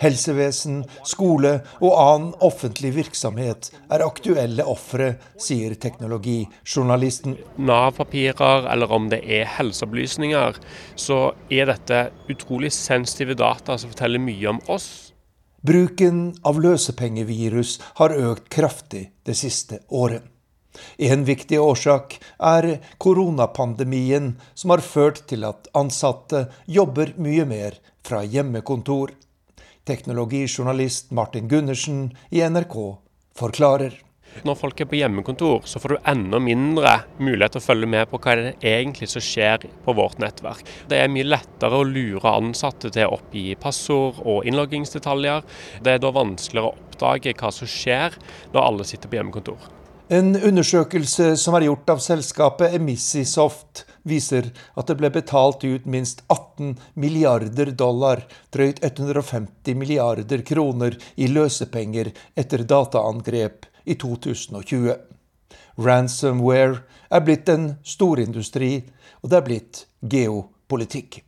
Helsevesen, 0.00 0.78
skole 1.04 1.58
og 1.82 1.90
annen 1.92 2.30
offentlig 2.46 2.94
virksomhet 2.96 3.68
er 3.92 4.04
aktuelle 4.06 4.64
ofre, 4.64 5.10
sier 5.36 5.74
teknologijournalisten. 5.76 7.36
Nav-papirer 7.60 8.70
eller 8.72 8.96
om 8.96 9.10
det 9.12 9.20
er 9.28 9.50
helseopplysninger, 9.58 10.56
så 10.96 11.20
er 11.52 11.68
dette 11.74 12.06
utrolig 12.32 12.72
sensitive 12.72 13.36
data 13.36 13.76
som 13.76 13.92
forteller 13.92 14.24
mye 14.24 14.54
om 14.54 14.64
oss. 14.72 15.09
Bruken 15.60 16.34
av 16.42 16.56
løsepengevirus 16.64 17.74
har 18.00 18.14
økt 18.16 18.48
kraftig 18.48 19.10
det 19.28 19.34
siste 19.36 19.82
året. 19.88 20.24
En 20.96 21.26
viktig 21.26 21.58
årsak 21.60 22.16
er 22.38 22.78
koronapandemien, 23.02 24.32
som 24.54 24.72
har 24.72 24.80
ført 24.80 25.26
til 25.28 25.44
at 25.44 25.68
ansatte 25.76 26.46
jobber 26.64 27.12
mye 27.20 27.44
mer 27.44 27.76
fra 28.06 28.22
hjemmekontor. 28.24 29.12
Teknologijournalist 29.84 31.10
Martin 31.10 31.48
Gundersen 31.50 32.06
i 32.30 32.40
NRK 32.40 32.76
forklarer. 33.36 33.98
Når 34.46 34.56
folk 34.56 34.80
er 34.80 34.88
på 34.88 34.96
hjemmekontor, 34.96 35.64
så 35.68 35.80
får 35.82 35.94
du 35.94 36.10
enda 36.12 36.38
mindre 36.42 36.94
mulighet 37.18 37.56
til 37.56 37.62
å 37.62 37.66
følge 37.66 37.88
med 37.94 38.10
på 38.10 38.20
hva 38.22 38.36
det 38.38 38.52
egentlig 38.62 39.10
som 39.12 39.24
skjer 39.24 39.66
på 39.84 39.94
vårt 39.96 40.20
nettverk. 40.22 40.62
Det 40.88 41.00
er 41.00 41.10
mye 41.12 41.28
lettere 41.28 41.80
å 41.80 41.86
lure 41.86 42.36
ansatte 42.38 42.92
til 42.94 43.08
å 43.08 43.18
oppgi 43.18 43.52
passord 43.60 44.22
og 44.24 44.46
innloggingsdetaljer. 44.48 45.44
Det 45.84 45.96
er 45.96 46.00
da 46.02 46.14
vanskeligere 46.14 46.70
å 46.70 46.78
oppdage 46.78 47.36
hva 47.36 47.52
som 47.54 47.68
skjer 47.68 48.16
når 48.54 48.64
alle 48.64 48.88
sitter 48.88 49.10
på 49.10 49.20
hjemmekontor. 49.20 49.68
En 50.10 50.34
undersøkelse 50.34 51.36
som 51.38 51.54
er 51.54 51.68
gjort 51.68 51.90
av 51.92 52.00
selskapet 52.02 52.72
Emissisoft, 52.74 53.84
viser 54.02 54.48
at 54.74 54.88
det 54.88 54.96
ble 54.98 55.10
betalt 55.14 55.62
ut 55.62 55.86
minst 55.86 56.24
18 56.26 56.72
milliarder 56.98 57.70
dollar, 57.78 58.24
drøyt 58.50 58.82
150 58.82 59.78
milliarder 59.78 60.42
kroner, 60.42 60.96
i 61.14 61.28
løsepenger 61.30 62.10
etter 62.34 62.64
dataangrep 62.66 63.69
i 63.84 63.94
2020. 63.94 64.94
Ransomware 65.78 66.82
er 67.10 67.24
blitt 67.24 67.48
en 67.48 67.74
storindustri, 67.84 68.84
og 69.22 69.30
det 69.30 69.38
er 69.38 69.46
blitt 69.46 69.82
geopolitikk. 70.02 71.22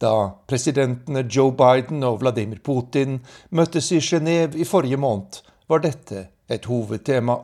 Da 0.00 0.30
presidentene 0.48 1.24
Joe 1.30 1.52
Biden 1.54 2.02
og 2.02 2.20
Vladimir 2.20 2.60
Putin 2.64 3.20
møttes 3.50 3.92
i 3.92 4.02
Genéve 4.02 4.58
i 4.58 4.64
forrige 4.64 4.96
måned, 4.96 5.42
var 5.68 5.78
dette 5.78 6.28
et 6.48 6.64
hovedtema. 6.64 7.36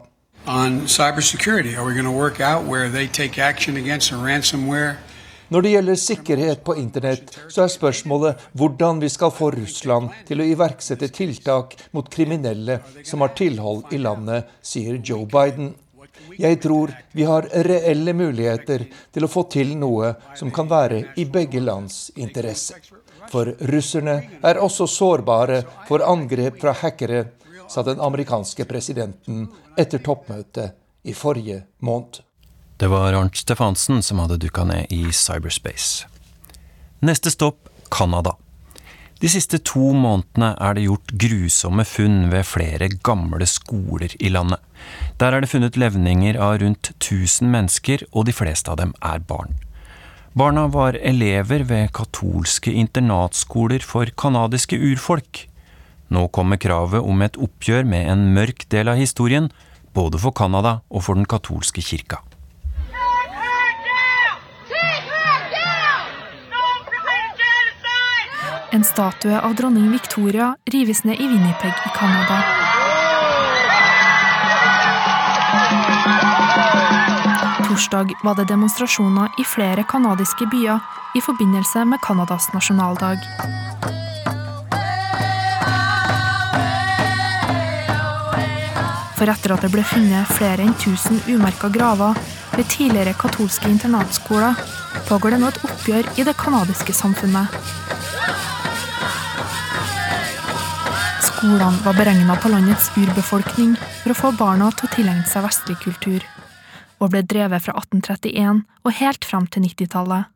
on 0.46 0.88
cybersecurity. 0.88 1.76
Are 1.76 1.84
we 1.84 1.92
going 1.92 2.04
to 2.04 2.10
work 2.10 2.40
out 2.40 2.64
where 2.64 2.88
they 2.88 3.06
take 3.06 3.38
action 3.38 3.76
against 3.76 4.12
a 4.12 4.14
ransomware? 4.16 4.96
Når 5.50 5.62
det 5.62 5.70
gjelder 5.72 5.98
sikkerhet 5.98 6.60
på 6.62 6.76
internett, 6.78 7.32
så 7.50 7.64
er 7.64 7.72
spørsmålet 7.72 8.42
hvordan 8.58 9.00
vi 9.02 9.08
skal 9.10 9.32
få 9.34 9.50
Russland 9.56 10.12
til 10.28 10.42
å 10.42 10.46
iverksette 10.46 11.08
tiltak 11.10 11.74
mot 11.96 12.06
kriminelle 12.10 12.78
som 13.02 13.24
har 13.24 13.34
tilhold 13.38 13.90
i 13.90 13.98
landet, 13.98 14.46
sier 14.62 15.00
Joe 15.02 15.26
Biden. 15.26 15.72
Jeg 16.38 16.60
tror 16.62 16.94
vi 17.12 17.26
har 17.26 17.48
reelle 17.66 18.14
muligheter 18.14 18.86
til 19.10 19.26
å 19.26 19.32
få 19.32 19.48
til 19.50 19.74
noe 19.80 20.14
som 20.38 20.54
kan 20.54 20.70
være 20.70 21.02
i 21.18 21.26
begge 21.26 21.62
lands 21.64 22.12
interesse. 22.14 22.78
For 23.30 23.50
russerne 23.72 24.16
er 24.46 24.62
også 24.62 24.86
sårbare 24.90 25.64
for 25.88 26.06
angrep 26.06 26.62
fra 26.62 26.78
hackere 26.78 27.24
sa 27.70 27.82
den 27.86 28.00
amerikanske 28.00 28.64
presidenten 28.70 29.48
etter 29.78 30.02
toppmøtet 30.02 30.78
i 31.06 31.14
forrige 31.14 31.64
måned. 31.86 32.22
Det 32.80 32.88
var 32.88 33.12
Arnt 33.12 33.36
Stefansen 33.36 33.98
som 34.02 34.22
hadde 34.22 34.38
dukka 34.40 34.62
ned 34.64 34.86
i 34.88 35.10
cyberspace. 35.12 36.06
Neste 37.04 37.28
stopp 37.28 37.68
Canada. 37.92 38.38
De 39.20 39.28
siste 39.28 39.58
to 39.68 39.90
månedene 39.92 40.54
er 40.56 40.78
det 40.78 40.86
gjort 40.86 41.12
grusomme 41.20 41.84
funn 41.84 42.30
ved 42.32 42.48
flere 42.48 42.88
gamle 43.04 43.44
skoler 43.44 44.14
i 44.16 44.30
landet. 44.32 44.64
Der 45.20 45.36
er 45.36 45.44
det 45.44 45.50
funnet 45.52 45.76
levninger 45.76 46.38
av 46.40 46.56
rundt 46.62 46.94
1000 46.94 47.52
mennesker, 47.52 48.06
og 48.16 48.24
de 48.30 48.36
fleste 48.38 48.72
av 48.72 48.80
dem 48.80 48.96
er 49.04 49.20
barn. 49.28 49.60
Barna 50.32 50.64
var 50.72 50.96
elever 50.96 51.66
ved 51.68 51.92
katolske 51.92 52.72
internatskoler 52.72 53.84
for 53.84 54.08
canadiske 54.16 54.80
urfolk. 54.80 55.44
Nå 56.08 56.30
kommer 56.32 56.56
kravet 56.56 57.04
om 57.04 57.20
et 57.28 57.36
oppgjør 57.36 57.84
med 57.84 58.08
en 58.08 58.26
mørk 58.40 58.70
del 58.72 58.88
av 58.88 58.96
historien, 58.96 59.52
både 59.92 60.16
for 60.16 60.32
Canada 60.32 60.78
og 60.88 61.04
for 61.04 61.20
den 61.20 61.28
katolske 61.28 61.84
kirka. 61.84 62.24
En 68.72 68.85
statue 68.85 69.40
av 69.40 69.54
dronning 69.54 69.90
Victoria 69.90 70.56
rives 70.64 71.04
ned 71.04 71.20
i 71.20 71.26
Winnipeg 71.26 71.72
i 71.87 71.90
Canada. 71.98 72.42
Torsdag 77.68 78.12
var 78.22 78.35
det 78.35 78.44
demonstrasjoner 78.44 79.28
i 79.38 79.44
flere 79.44 79.83
canadiske 79.83 80.46
byer 80.52 80.78
i 81.14 81.20
forbindelse 81.20 81.85
med 81.85 81.98
Canadas 82.06 82.52
nasjonaldag. 82.54 83.18
For 89.18 89.28
etter 89.28 89.52
at 89.52 89.66
det 89.66 89.72
ble 89.74 89.83
funnet 89.85 90.30
flere 90.38 90.62
enn 90.62 90.76
1000 90.78 91.26
umerka 91.35 91.68
graver 91.74 92.14
ved 92.54 92.70
tidligere 92.70 93.18
katolske 93.18 93.68
internatskoler, 93.68 94.54
pågår 95.09 95.35
det 95.35 95.42
nå 95.42 95.50
et 95.50 95.62
oppgjør 95.66 96.14
i 96.16 96.24
det 96.30 96.38
canadiske 96.38 96.94
samfunnet. 96.94 97.59
Skolene 101.40 101.81
var 101.85 101.94
beregna 101.96 102.35
på 102.37 102.50
landets 102.53 102.90
urbefolkning 103.00 103.70
for 103.81 104.12
å 104.12 104.16
få 104.18 104.31
barna 104.37 104.66
til 104.76 104.85
å 104.85 104.90
tilegne 104.92 105.24
seg 105.24 105.40
vestlig 105.46 105.79
kultur, 105.81 106.24
og 107.00 107.14
ble 107.14 107.22
drevet 107.24 107.64
fra 107.64 107.72
1831 107.81 108.59
og 108.85 108.90
helt 108.98 109.24
fram 109.24 109.46
til 109.48 109.64
90-tallet. 109.64 110.29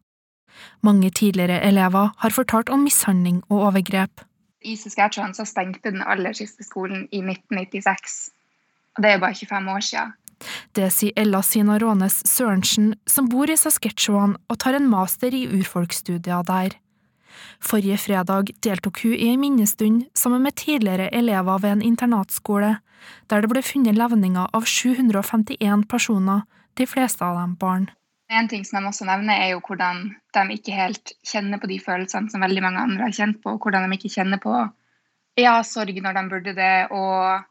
Mange 0.80 1.10
tidligere 1.12 1.58
elever 1.68 2.14
har 2.22 2.32
fortalt 2.32 2.72
om 2.72 2.86
mishandling 2.88 3.42
og 3.50 3.66
overgrep. 3.66 4.24
I 4.64 4.78
Saskatchewan 4.80 5.36
så 5.36 5.44
stengte 5.44 5.92
den 5.92 6.00
aller 6.00 6.32
siste 6.32 6.64
skolen 6.64 7.04
i 7.12 7.20
1996. 7.20 8.16
Og 8.96 9.04
det 9.04 9.10
er 9.10 9.20
bare 9.26 9.36
25 9.36 9.68
år 9.74 9.84
siden. 9.90 10.16
Det 10.72 10.88
sier 10.88 11.20
Ella 11.20 11.42
Sina 11.44 11.76
Rånes 11.84 12.22
Sørensen, 12.24 12.94
som 13.04 13.28
bor 13.28 13.52
i 13.52 13.60
Saskatchewan 13.60 14.38
og 14.48 14.62
tar 14.64 14.80
en 14.80 14.88
master 14.88 15.36
i 15.36 15.44
urfolksstudier 15.52 16.48
der. 16.48 16.78
Forrige 17.62 17.98
fredag 17.98 18.52
deltok 18.64 19.02
hun 19.04 19.14
i 19.16 19.30
en 19.32 19.40
minnestund 19.40 20.04
sammen 20.14 20.42
med 20.42 20.56
tidligere 20.60 21.10
elever 21.14 21.58
ved 21.62 21.76
en 21.78 21.82
internatskole, 21.82 22.76
der 23.30 23.40
det 23.40 23.50
ble 23.52 23.62
funnet 23.62 23.98
levninger 23.98 24.48
av 24.52 24.66
751 24.68 25.86
personer, 25.90 26.44
de 26.74 26.86
fleste 26.86 27.24
av 27.24 27.38
dem 27.38 27.54
barn. 27.60 27.90
En 28.32 28.48
ting 28.48 28.64
som 28.64 28.80
de 28.80 28.88
også 28.88 29.06
nevner, 29.06 29.36
er 29.36 29.52
jo 29.52 29.60
hvordan 29.66 30.06
de 30.34 30.56
ikke 30.56 30.74
helt 30.74 31.12
kjenner 31.26 31.60
på 31.60 31.68
de 31.70 31.78
følelsene 31.82 32.32
som 32.32 32.42
veldig 32.42 32.62
mange 32.64 32.80
andre 32.80 33.08
har 33.08 33.14
kjent 33.14 33.42
på, 33.42 33.54
og 33.54 33.62
hvordan 33.62 33.86
de 33.86 33.98
ikke 33.98 34.14
kjenner 34.16 34.40
på 34.42 34.54
ja, 35.40 35.58
sorg 35.66 35.98
når 36.00 36.16
de 36.16 36.24
burde 36.30 36.54
det, 36.56 36.74
og 36.94 37.44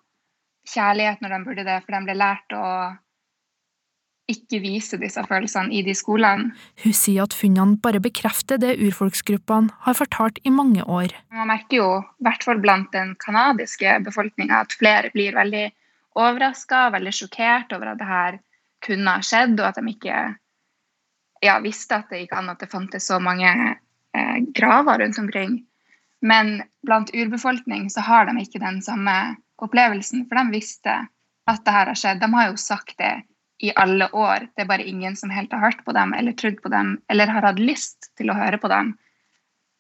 kjærlighet 0.74 1.22
når 1.22 1.36
de 1.36 1.42
burde 1.46 1.66
det, 1.68 1.80
for 1.84 1.96
de 1.96 2.02
ble 2.08 2.18
lært 2.18 2.56
å 2.58 2.66
ikke 4.34 4.60
vise 4.64 4.98
disse 5.02 5.22
følelsene 5.30 5.74
i 5.74 5.84
de 5.86 5.94
skolene. 5.98 6.52
Hun 6.84 6.96
sier 6.98 7.28
at 7.28 7.36
funnene 7.38 7.80
bare 7.84 8.02
bekrefter 8.04 8.60
det 8.62 8.76
urfolksgruppene 8.84 9.74
har 9.86 9.98
fortalt 9.98 10.42
i 10.44 10.54
mange 10.54 10.84
år. 10.84 11.14
Man 11.34 11.52
merker 11.52 11.80
jo, 11.80 11.90
i 12.02 12.28
hvert 12.28 12.46
fall 12.46 12.62
blant 12.64 12.92
den 12.96 13.16
canadiske 13.24 14.00
befolkninga, 14.06 14.64
at 14.66 14.78
flere 14.80 15.14
blir 15.16 15.38
veldig 15.38 15.68
overraska, 16.20 16.90
veldig 16.94 17.14
sjokkert 17.16 17.74
over 17.76 17.94
at 17.94 18.02
det 18.02 18.10
her 18.10 18.40
kunne 18.84 19.18
ha 19.18 19.24
skjedd, 19.24 19.56
og 19.60 19.70
at 19.70 19.80
de 19.80 19.94
ikke 19.94 20.24
ja, 21.44 21.60
visste 21.64 22.00
at 22.00 22.12
det 22.12 22.24
gikk 22.24 22.36
an 22.38 22.52
at 22.54 22.62
det 22.64 22.72
fantes 22.72 23.08
så 23.10 23.20
mange 23.24 23.50
eh, 23.52 24.38
graver 24.56 25.04
rundt 25.04 25.20
omkring. 25.20 25.62
Men 26.24 26.62
blant 26.88 27.12
urbefolkning 27.12 27.90
så 27.92 28.04
har 28.06 28.30
de 28.30 28.38
ikke 28.40 28.62
den 28.64 28.80
samme 28.84 29.36
opplevelsen, 29.64 30.28
for 30.30 30.40
de 30.40 30.56
visste 30.56 30.96
at 31.50 31.66
det 31.66 31.76
her 31.76 31.92
har 31.92 32.00
skjedd. 32.00 32.22
De 32.22 32.30
har 32.32 32.52
jo 32.52 32.60
sagt 32.60 32.96
det 33.02 33.14
i 33.64 33.72
alle 33.80 34.10
år. 34.12 34.50
Det 34.56 34.66
er 34.66 34.68
bare 34.68 34.84
ingen 34.84 35.16
som 35.16 35.32
helt 35.32 35.54
har 35.56 35.64
hørt 35.64 35.86
på 35.86 35.96
dem 35.96 36.12
eller 36.18 36.36
trodd 36.36 36.60
på 36.64 36.70
dem 36.74 36.98
eller 37.08 37.32
har 37.32 37.48
hatt 37.48 37.62
lyst 37.64 38.12
til 38.20 38.32
å 38.32 38.36
høre 38.36 38.60
på 38.60 38.68
dem. 38.72 38.94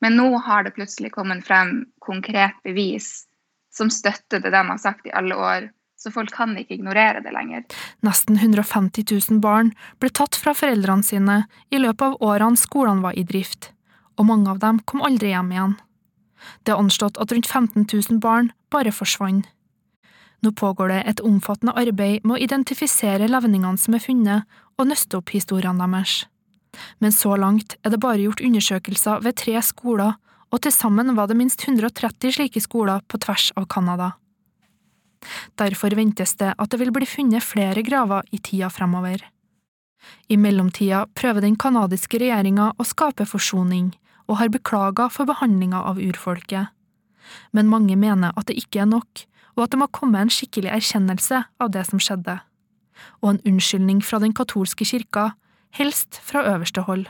Men 0.03 0.15
nå 0.19 0.29
har 0.45 0.63
det 0.63 0.75
plutselig 0.77 1.11
kommet 1.11 1.43
frem 1.47 1.85
konkret 2.03 2.55
bevis 2.63 3.25
som 3.73 3.91
støtter 3.91 4.39
det 4.43 4.53
de 4.53 4.61
har 4.69 4.79
sagt 4.79 5.07
i 5.07 5.11
alle 5.11 5.35
år. 5.35 5.69
Så 5.99 6.11
folk 6.11 6.31
kan 6.35 6.55
ikke 6.59 6.75
ignorere 6.75 7.21
det 7.23 7.31
lenger. 7.31 7.63
Nesten 8.03 8.39
150 8.39 9.05
000 9.07 9.39
barn 9.43 9.71
ble 10.03 10.11
tatt 10.11 10.35
fra 10.39 10.51
foreldrene 10.55 11.03
sine 11.07 11.37
i 11.71 11.79
løpet 11.79 12.03
av 12.07 12.17
årene 12.23 12.59
skolene 12.59 13.03
var 13.03 13.15
i 13.19 13.23
drift. 13.27 13.71
og 14.13 14.27
mange 14.29 14.45
av 14.51 14.59
dem 14.61 14.77
kom 14.85 15.01
aldri 15.01 15.31
hjem 15.31 15.47
igjen. 15.51 15.71
Det 16.61 16.73
er 16.73 16.77
anslått 16.77 17.17
at 17.17 17.31
rundt 17.33 17.47
15 17.49 17.87
000 17.89 18.19
barn 18.21 18.51
bare 18.69 18.91
forsvant. 18.93 19.47
Nå 20.43 20.51
pågår 20.51 20.91
det 20.91 21.01
et 21.07 21.23
omfattende 21.23 21.75
arbeid 21.79 22.25
med 22.25 22.35
å 22.35 22.43
identifisere 22.43 23.29
levningene 23.31 23.79
som 23.79 23.95
er 23.95 24.03
funnet, 24.03 24.43
og 24.75 24.89
nøste 24.89 25.19
opp 25.19 25.31
historiene 25.31 25.79
deres. 25.79 26.25
Men 26.99 27.13
så 27.15 27.37
langt 27.37 27.77
er 27.85 27.93
det 27.93 28.01
bare 28.01 28.23
gjort 28.23 28.41
undersøkelser 28.43 29.23
ved 29.23 29.37
tre 29.39 29.61
skoler, 29.63 30.17
og 30.51 30.61
til 30.61 30.73
sammen 30.73 31.15
var 31.17 31.29
det 31.29 31.37
minst 31.39 31.63
130 31.63 32.35
slike 32.35 32.61
skoler 32.61 33.01
på 33.07 33.21
tvers 33.23 33.51
av 33.57 33.69
Canada. 33.71 34.13
Derfor 35.55 35.95
ventes 35.95 36.35
det 36.35 36.51
at 36.57 36.71
det 36.71 36.79
vil 36.81 36.91
bli 36.93 37.07
funnet 37.07 37.45
flere 37.45 37.81
graver 37.85 38.27
i 38.35 38.41
tida 38.43 38.69
fremover. 38.73 39.23
I 40.27 40.35
mellomtida 40.35 41.05
prøver 41.15 41.45
den 41.45 41.55
canadiske 41.55 42.19
regjeringa 42.19 42.73
å 42.75 42.85
skape 42.87 43.25
forsoning, 43.29 43.93
og 44.27 44.39
har 44.39 44.51
beklaga 44.51 45.09
for 45.11 45.27
behandlinga 45.29 45.79
av 45.83 46.01
urfolket. 46.01 46.71
Men 47.55 47.71
mange 47.71 47.95
mener 47.95 48.35
at 48.35 48.49
det 48.49 48.57
ikke 48.59 48.83
er 48.83 48.91
nok, 48.91 49.23
og 49.55 49.63
at 49.63 49.71
det 49.71 49.79
må 49.79 49.87
komme 49.87 50.21
en 50.21 50.31
skikkelig 50.33 50.71
erkjennelse 50.73 51.43
av 51.59 51.71
det 51.73 51.85
som 51.89 52.01
skjedde. 52.01 52.39
Og 53.21 53.29
en 53.29 53.41
unnskyldning 53.47 54.03
fra 54.05 54.19
den 54.19 54.33
katolske 54.33 54.85
kirka, 54.85 55.29
helst 55.73 56.19
fra 56.23 56.43
øverste 56.53 56.81
hold. 56.81 57.05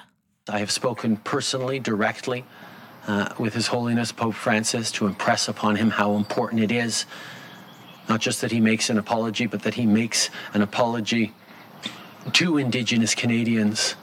I 0.47 0.58
have 0.58 0.71
spoken 0.71 1.17
personally, 1.17 1.79
directly, 1.79 2.43
uh, 3.08 3.25
with 3.39 3.56
His 3.56 3.67
Holiness 3.67 4.12
Pope 4.12 4.36
Francis 4.36 4.91
to 4.91 5.08
impress 5.08 5.49
upon 5.49 5.75
him 5.75 5.91
how 5.91 6.17
important 6.17 6.62
it 6.63 6.71
is, 6.71 7.08
not 8.10 8.25
just 8.25 8.41
that 8.41 8.51
he 8.51 8.60
makes 8.60 8.89
an 8.89 8.97
apology, 8.97 9.47
but 9.47 9.62
that 9.62 9.73
he 9.73 9.86
makes 9.86 10.29
an 10.53 10.62
apology 10.62 11.32
to 12.34 12.58
Indigenous 12.58 13.15
Canadians 13.15 13.95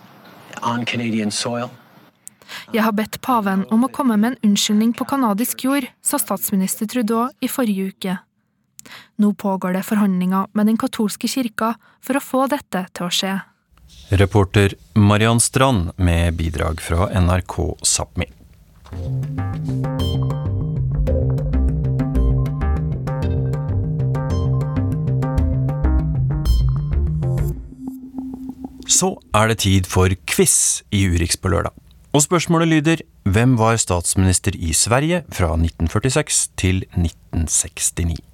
on 0.63 0.85
Canadian 0.85 1.31
soil. 1.31 1.71
Jeg 2.73 2.83
har 2.83 2.93
bedt 2.93 3.21
paven 3.23 3.65
om 3.71 3.85
å 3.87 3.93
komme 3.93 4.17
med 4.17 4.33
en 4.33 4.51
unnskyldning 4.51 4.93
på 4.99 5.05
canadisk 5.05 5.65
jord, 5.65 5.87
sa 6.03 6.19
statsminister 6.19 6.89
Trudeau 6.91 7.29
i 7.41 7.49
forrige 7.49 7.93
uke. 7.93 8.17
Nå 9.21 9.33
pågår 9.35 9.77
det 9.77 9.87
forhandlinger 9.89 10.51
med 10.53 10.71
den 10.71 10.79
katolske 10.81 11.29
kirka 11.29 11.75
for 12.01 12.19
å 12.19 12.25
få 12.25 12.47
dette 12.53 12.87
til 12.95 13.07
å 13.09 13.15
skje. 13.15 13.39
Reporter 14.11 14.75
Mariann 14.95 15.41
Strand 15.41 15.93
med 15.97 16.35
bidrag 16.39 16.81
fra 16.83 17.09
NRK 17.15 17.57
Sápmi. 17.83 18.27
Så 28.91 29.13
er 29.35 29.49
det 29.49 29.61
tid 29.63 29.87
for 29.87 30.13
quiz 30.27 30.83
i 30.91 31.05
Urix 31.07 31.39
på 31.39 31.53
lørdag. 31.53 31.73
Og 32.11 32.25
spørsmålet 32.25 32.69
lyder 32.69 33.05
Hvem 33.23 33.55
var 33.61 33.79
statsminister 33.79 34.57
i 34.57 34.73
Sverige 34.75 35.23
fra 35.31 35.53
1946 35.55 36.49
til 36.59 36.83
1969? 36.99 38.30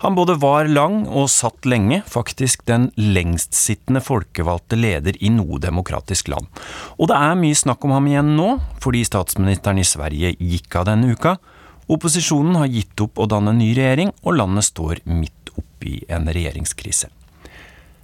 Han 0.00 0.14
både 0.16 0.38
var 0.40 0.64
lang 0.64 1.02
og 1.04 1.28
satt 1.28 1.66
lenge, 1.68 1.98
faktisk 2.08 2.62
den 2.70 2.86
lengstsittende 2.96 4.00
folkevalgte 4.00 4.78
leder 4.80 5.18
i 5.20 5.28
noe 5.34 5.60
demokratisk 5.60 6.30
land. 6.32 6.48
Og 6.96 7.10
det 7.10 7.18
er 7.20 7.36
mye 7.36 7.58
snakk 7.58 7.84
om 7.84 7.92
ham 7.92 8.08
igjen 8.08 8.32
nå, 8.38 8.54
fordi 8.80 9.04
statsministeren 9.04 9.82
i 9.82 9.84
Sverige 9.84 10.32
gikk 10.40 10.80
av 10.80 10.88
denne 10.88 11.12
uka. 11.12 11.36
Opposisjonen 11.92 12.56
har 12.62 12.72
gitt 12.72 13.04
opp 13.04 13.20
å 13.20 13.28
danne 13.28 13.52
ny 13.58 13.74
regjering, 13.76 14.14
og 14.24 14.38
landet 14.40 14.70
står 14.70 15.04
midt 15.04 15.52
oppi 15.60 15.98
en 16.08 16.32
regjeringskrise. 16.32 17.12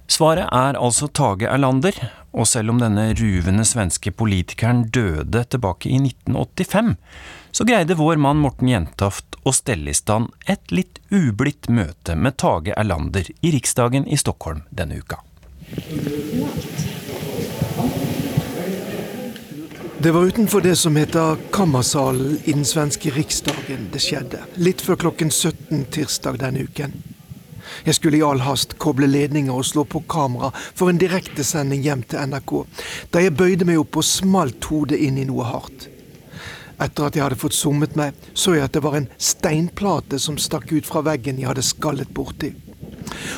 Svaret 0.07 0.47
er 0.55 0.77
altså 0.79 1.09
Tage 1.11 1.49
Erlander, 1.51 1.97
og 2.31 2.47
selv 2.47 2.71
om 2.71 2.79
denne 2.79 3.09
ruvende 3.19 3.65
svenske 3.67 4.13
politikeren 4.15 4.85
døde 4.93 5.43
tilbake 5.51 5.89
i 5.91 5.99
1985, 5.99 6.93
så 7.51 7.65
greide 7.67 7.97
vår 7.99 8.19
mann 8.23 8.39
Morten 8.39 8.69
Jentoft 8.71 9.35
å 9.43 9.51
stelle 9.55 9.91
i 9.91 9.97
stand 9.97 10.31
et 10.47 10.71
litt 10.71 11.01
ublidt 11.11 11.67
møte 11.67 12.15
med 12.15 12.37
Tage 12.39 12.75
Erlander 12.77 13.27
i 13.41 13.51
Riksdagen 13.55 14.07
i 14.07 14.19
Stockholm 14.19 14.63
denne 14.69 15.01
uka. 15.01 15.19
Det 19.99 20.13
var 20.13 20.29
utenfor 20.29 20.61
det 20.61 20.75
som 20.79 20.95
heter 20.95 21.35
Kammersalen 21.51 22.37
i 22.45 22.53
den 22.53 22.65
svenske 22.65 23.11
riksdagen 23.11 23.89
det 23.91 24.05
skjedde. 24.05 24.43
Litt 24.55 24.83
før 24.85 25.01
klokken 25.07 25.33
17 25.33 25.87
tirsdag 25.91 26.37
denne 26.45 26.67
uken. 26.69 26.93
Jeg 27.85 27.97
skulle 27.97 28.19
i 28.19 28.25
all 28.25 28.41
hast 28.45 28.77
koble 28.81 29.09
ledninger 29.09 29.53
og 29.53 29.65
slå 29.67 29.85
på 29.85 30.03
kamera 30.09 30.51
for 30.55 30.89
en 30.89 31.01
direktesending 31.01 31.83
hjem 31.85 32.03
til 32.07 32.31
NRK, 32.31 32.55
da 33.13 33.23
jeg 33.23 33.35
bøyde 33.37 33.67
meg 33.67 33.81
opp 33.83 33.99
og 33.99 34.07
smalt 34.07 34.71
hodet 34.71 34.99
inn 35.03 35.19
i 35.21 35.27
noe 35.27 35.47
hardt. 35.47 35.89
Etter 36.77 37.07
at 37.07 37.15
jeg 37.17 37.25
hadde 37.25 37.39
fått 37.41 37.57
summet 37.57 37.95
meg, 37.97 38.13
så 38.37 38.53
jeg 38.53 38.67
at 38.67 38.75
det 38.77 38.83
var 38.85 38.99
en 38.99 39.09
steinplate 39.17 40.19
som 40.21 40.37
stakk 40.37 40.69
ut 40.75 40.85
fra 40.85 41.01
veggen 41.05 41.41
jeg 41.41 41.49
hadde 41.49 41.65
skallet 41.65 42.11
borti. 42.13 42.53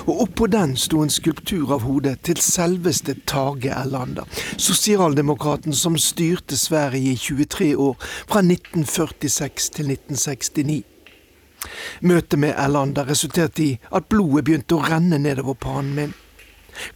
Og 0.08 0.26
oppå 0.26 0.48
den 0.52 0.76
sto 0.80 1.04
en 1.04 1.14
skulptur 1.14 1.72
av 1.76 1.86
hodet 1.88 2.18
til 2.28 2.42
selveste 2.44 3.16
Tage 3.30 3.72
Erlander, 3.72 4.28
sosialdemokraten 4.58 5.76
som 5.78 5.98
styrte 6.02 6.58
Sverige 6.60 7.14
i 7.14 7.20
23 7.20 7.76
år, 7.78 7.96
fra 8.28 8.44
1946 8.44 9.70
til 9.78 9.94
1969. 9.96 10.99
Møtet 12.02 12.40
med 12.40 12.56
Erlanda 12.56 13.04
resulterte 13.08 13.64
i 13.64 13.70
at 13.92 14.10
blodet 14.12 14.46
begynte 14.48 14.78
å 14.78 14.84
renne 14.86 15.20
nedover 15.22 15.58
pannen 15.60 15.96
min. 15.96 16.18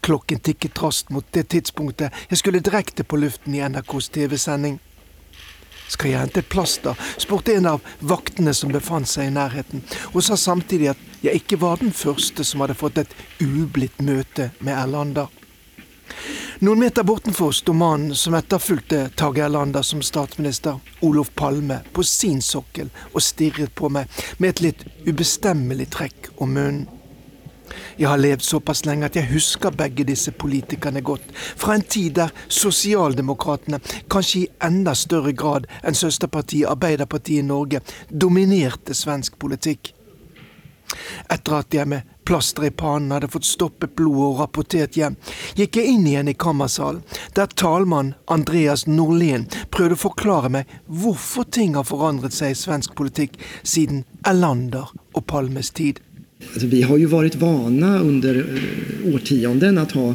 Klokken 0.06 0.40
tikket 0.40 0.80
raskt 0.84 1.12
mot 1.12 1.26
det 1.36 1.50
tidspunktet 1.52 2.14
jeg 2.30 2.40
skulle 2.40 2.64
direkte 2.64 3.04
på 3.04 3.20
luften 3.20 3.56
i 3.58 3.64
NRKs 3.66 4.10
TV-sending. 4.16 4.80
Skal 5.92 6.14
jeg 6.14 6.22
hente 6.24 6.42
et 6.42 6.50
plaster? 6.50 6.98
spurte 7.22 7.54
en 7.58 7.68
av 7.74 7.84
vaktene 8.00 8.54
som 8.56 8.72
befant 8.74 9.10
seg 9.10 9.30
i 9.30 9.36
nærheten, 9.36 9.84
og 10.14 10.24
sa 10.24 10.38
samtidig 10.40 10.94
at 10.94 11.08
jeg 11.24 11.44
ikke 11.44 11.60
var 11.62 11.82
den 11.84 11.94
første 11.94 12.46
som 12.48 12.64
hadde 12.64 12.78
fått 12.80 13.02
et 13.04 13.16
ublidt 13.44 14.02
møte 14.02 14.52
med 14.60 14.78
Erlander. 14.78 15.28
Noen 16.64 16.80
meter 16.80 17.04
bortenfor 17.04 17.52
sto 17.52 17.74
mannen 17.74 18.16
som 18.16 18.36
etterfulgte 18.38 19.10
Tage 19.20 19.44
Erlander 19.44 19.82
som 19.82 20.02
statsminister, 20.02 20.80
Olof 21.02 21.34
Palme, 21.36 21.82
på 21.92 22.04
sin 22.08 22.42
sokkel 22.42 22.92
og 23.12 23.22
stirret 23.22 23.74
på 23.76 23.90
meg 23.92 24.12
med 24.38 24.54
et 24.54 24.62
litt 24.68 24.84
ubestemmelig 25.08 25.90
trekk 25.98 26.30
om 26.38 26.54
munnen. 26.56 26.86
Jeg 27.98 28.08
har 28.10 28.22
levd 28.22 28.44
såpass 28.46 28.84
lenge 28.86 29.08
at 29.08 29.16
jeg 29.18 29.32
husker 29.32 29.74
begge 29.74 30.06
disse 30.06 30.32
politikerne 30.32 31.02
godt, 31.02 31.26
fra 31.34 31.76
en 31.76 31.86
tid 31.96 32.16
der 32.20 32.34
sosialdemokratene, 32.48 33.80
kanskje 34.12 34.44
i 34.44 34.50
enda 34.68 34.94
større 34.98 35.34
grad 35.34 35.68
enn 35.82 35.98
søsterpartiet 35.98 36.70
Arbeiderpartiet 36.70 37.44
i 37.44 37.48
Norge, 37.48 37.82
dominerte 38.10 38.94
svensk 38.98 39.40
politikk. 39.42 39.94
Etter 41.32 41.60
at 41.60 41.74
jeg 41.74 41.90
med 41.90 42.13
plaster 42.26 42.66
i 42.68 42.72
pannen 42.72 43.12
hadde 43.12 43.30
fått 43.32 43.48
stoppet 43.48 43.96
blodet 43.96 44.28
og 44.28 44.40
rapportert 44.42 44.98
hjem, 44.98 45.18
gikk 45.58 45.80
jeg 45.80 45.96
inn 45.96 46.08
igjen 46.08 46.32
i 46.32 46.38
kammersalen, 46.38 47.04
der 47.36 47.52
talmann 47.60 48.14
Andreas 48.32 48.86
Norlén 48.88 49.48
prøvde 49.74 49.98
å 49.98 50.04
forklare 50.06 50.52
meg 50.54 50.74
hvorfor 50.88 51.48
ting 51.50 51.78
har 51.78 51.88
forandret 51.88 52.36
seg 52.36 52.54
i 52.54 52.60
svensk 52.60 52.96
politikk 53.00 53.38
siden 53.62 54.04
Erlander 54.28 54.92
og 55.14 55.26
Palmes 55.30 55.72
tid. 55.76 56.02
Altså, 56.52 56.68
vi 56.68 56.82
har 56.84 57.00
jo 57.00 57.12
vært 57.12 57.40
vana 57.40 57.96
under 58.04 58.40
eh, 58.44 59.06
årtionden 59.14 59.80
å 59.80 59.86
ha 59.94 60.08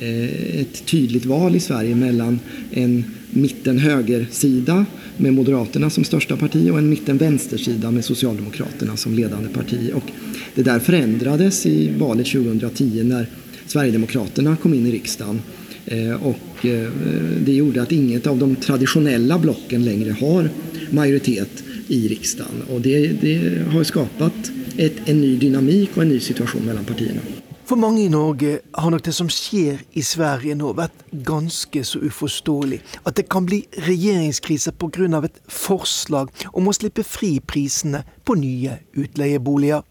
eh, 0.00 0.64
et 0.64 0.80
tydelig 0.88 1.22
valg 1.28 1.58
i 1.58 1.62
Sverige 1.62 1.98
mellom 1.98 2.40
en 2.74 2.96
mitten-högersida 3.38 4.82
med 5.18 5.34
Moderaterna 5.34 5.90
som 5.90 6.04
største 6.04 6.36
parti 6.36 6.64
og 6.70 6.78
en 6.78 6.90
mitten-vänstersida 6.90 7.90
med 7.90 8.04
Socialdemokraterna 8.04 8.96
som 8.96 9.14
ledende 9.14 9.48
parti. 9.48 9.90
Och 9.94 10.10
det 10.54 10.62
där 10.62 10.78
förändrades 10.78 11.66
i 11.66 11.90
valet 11.98 12.26
2010 12.26 13.02
när 13.04 13.26
Sverigedemokraterna 13.66 14.56
kom 14.56 14.74
inn 14.74 14.86
i 14.86 14.92
riksdagen. 14.92 15.40
Eh, 15.86 16.26
och 16.26 16.66
eh, 16.66 16.88
det 17.44 17.52
gjorde 17.52 17.82
at 17.82 17.92
inget 17.92 18.26
av 18.26 18.38
de 18.38 18.56
traditionella 18.56 19.38
blocken 19.38 19.84
längre 19.84 20.12
har 20.12 20.50
majoritet 20.90 21.64
i 21.88 22.08
riksdagen. 22.08 22.62
Och 22.70 22.80
det, 22.80 23.08
det 23.20 23.62
har 23.72 23.84
skapat 23.84 24.52
ett, 24.76 24.96
en 25.04 25.20
ny 25.20 25.36
dynamik 25.36 25.96
og 25.96 26.02
en 26.02 26.08
ny 26.08 26.20
situation 26.20 26.62
mellom 26.66 26.84
partiene. 26.84 27.20
For 27.68 27.76
mange 27.76 28.00
i 28.00 28.08
Norge 28.08 28.60
har 28.72 28.90
nok 28.90 29.02
det 29.04 29.12
som 29.12 29.28
skjer 29.28 29.82
i 29.92 30.00
Sverige 30.00 30.54
nå 30.56 30.70
vært 30.78 31.02
ganske 31.26 31.82
så 31.84 31.98
uforståelig. 32.00 32.78
At 33.04 33.18
det 33.18 33.26
kan 33.28 33.44
bli 33.44 33.58
regjeringskrise 33.84 34.72
pga. 34.72 35.20
et 35.24 35.40
forslag 35.48 36.30
om 36.52 36.68
å 36.68 36.72
slippe 36.72 37.04
fri 37.04 37.40
prisene 37.40 38.04
på 38.24 38.34
nye 38.40 38.78
utleieboliger. 38.96 39.82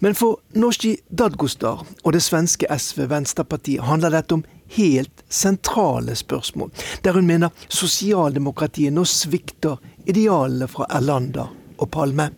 Men 0.00 0.14
for 0.14 0.40
Norski 0.54 0.96
Dadgostar 1.08 1.86
og 2.02 2.12
det 2.12 2.22
svenske 2.22 2.66
SV 2.66 3.06
Venstrepartiet 3.06 3.84
handler 3.84 4.10
dette 4.10 4.34
om 4.34 4.44
helt 4.74 5.22
sentrale 5.28 6.16
spørsmål, 6.16 6.70
der 7.04 7.12
hun 7.12 7.26
mener 7.26 7.50
sosialdemokratiet 7.68 8.92
nå 8.92 9.04
svikter 9.04 9.78
idealene 10.06 10.66
fra 10.66 10.90
Erlander 10.90 11.54
og 11.78 11.90
Palme. 11.90 12.32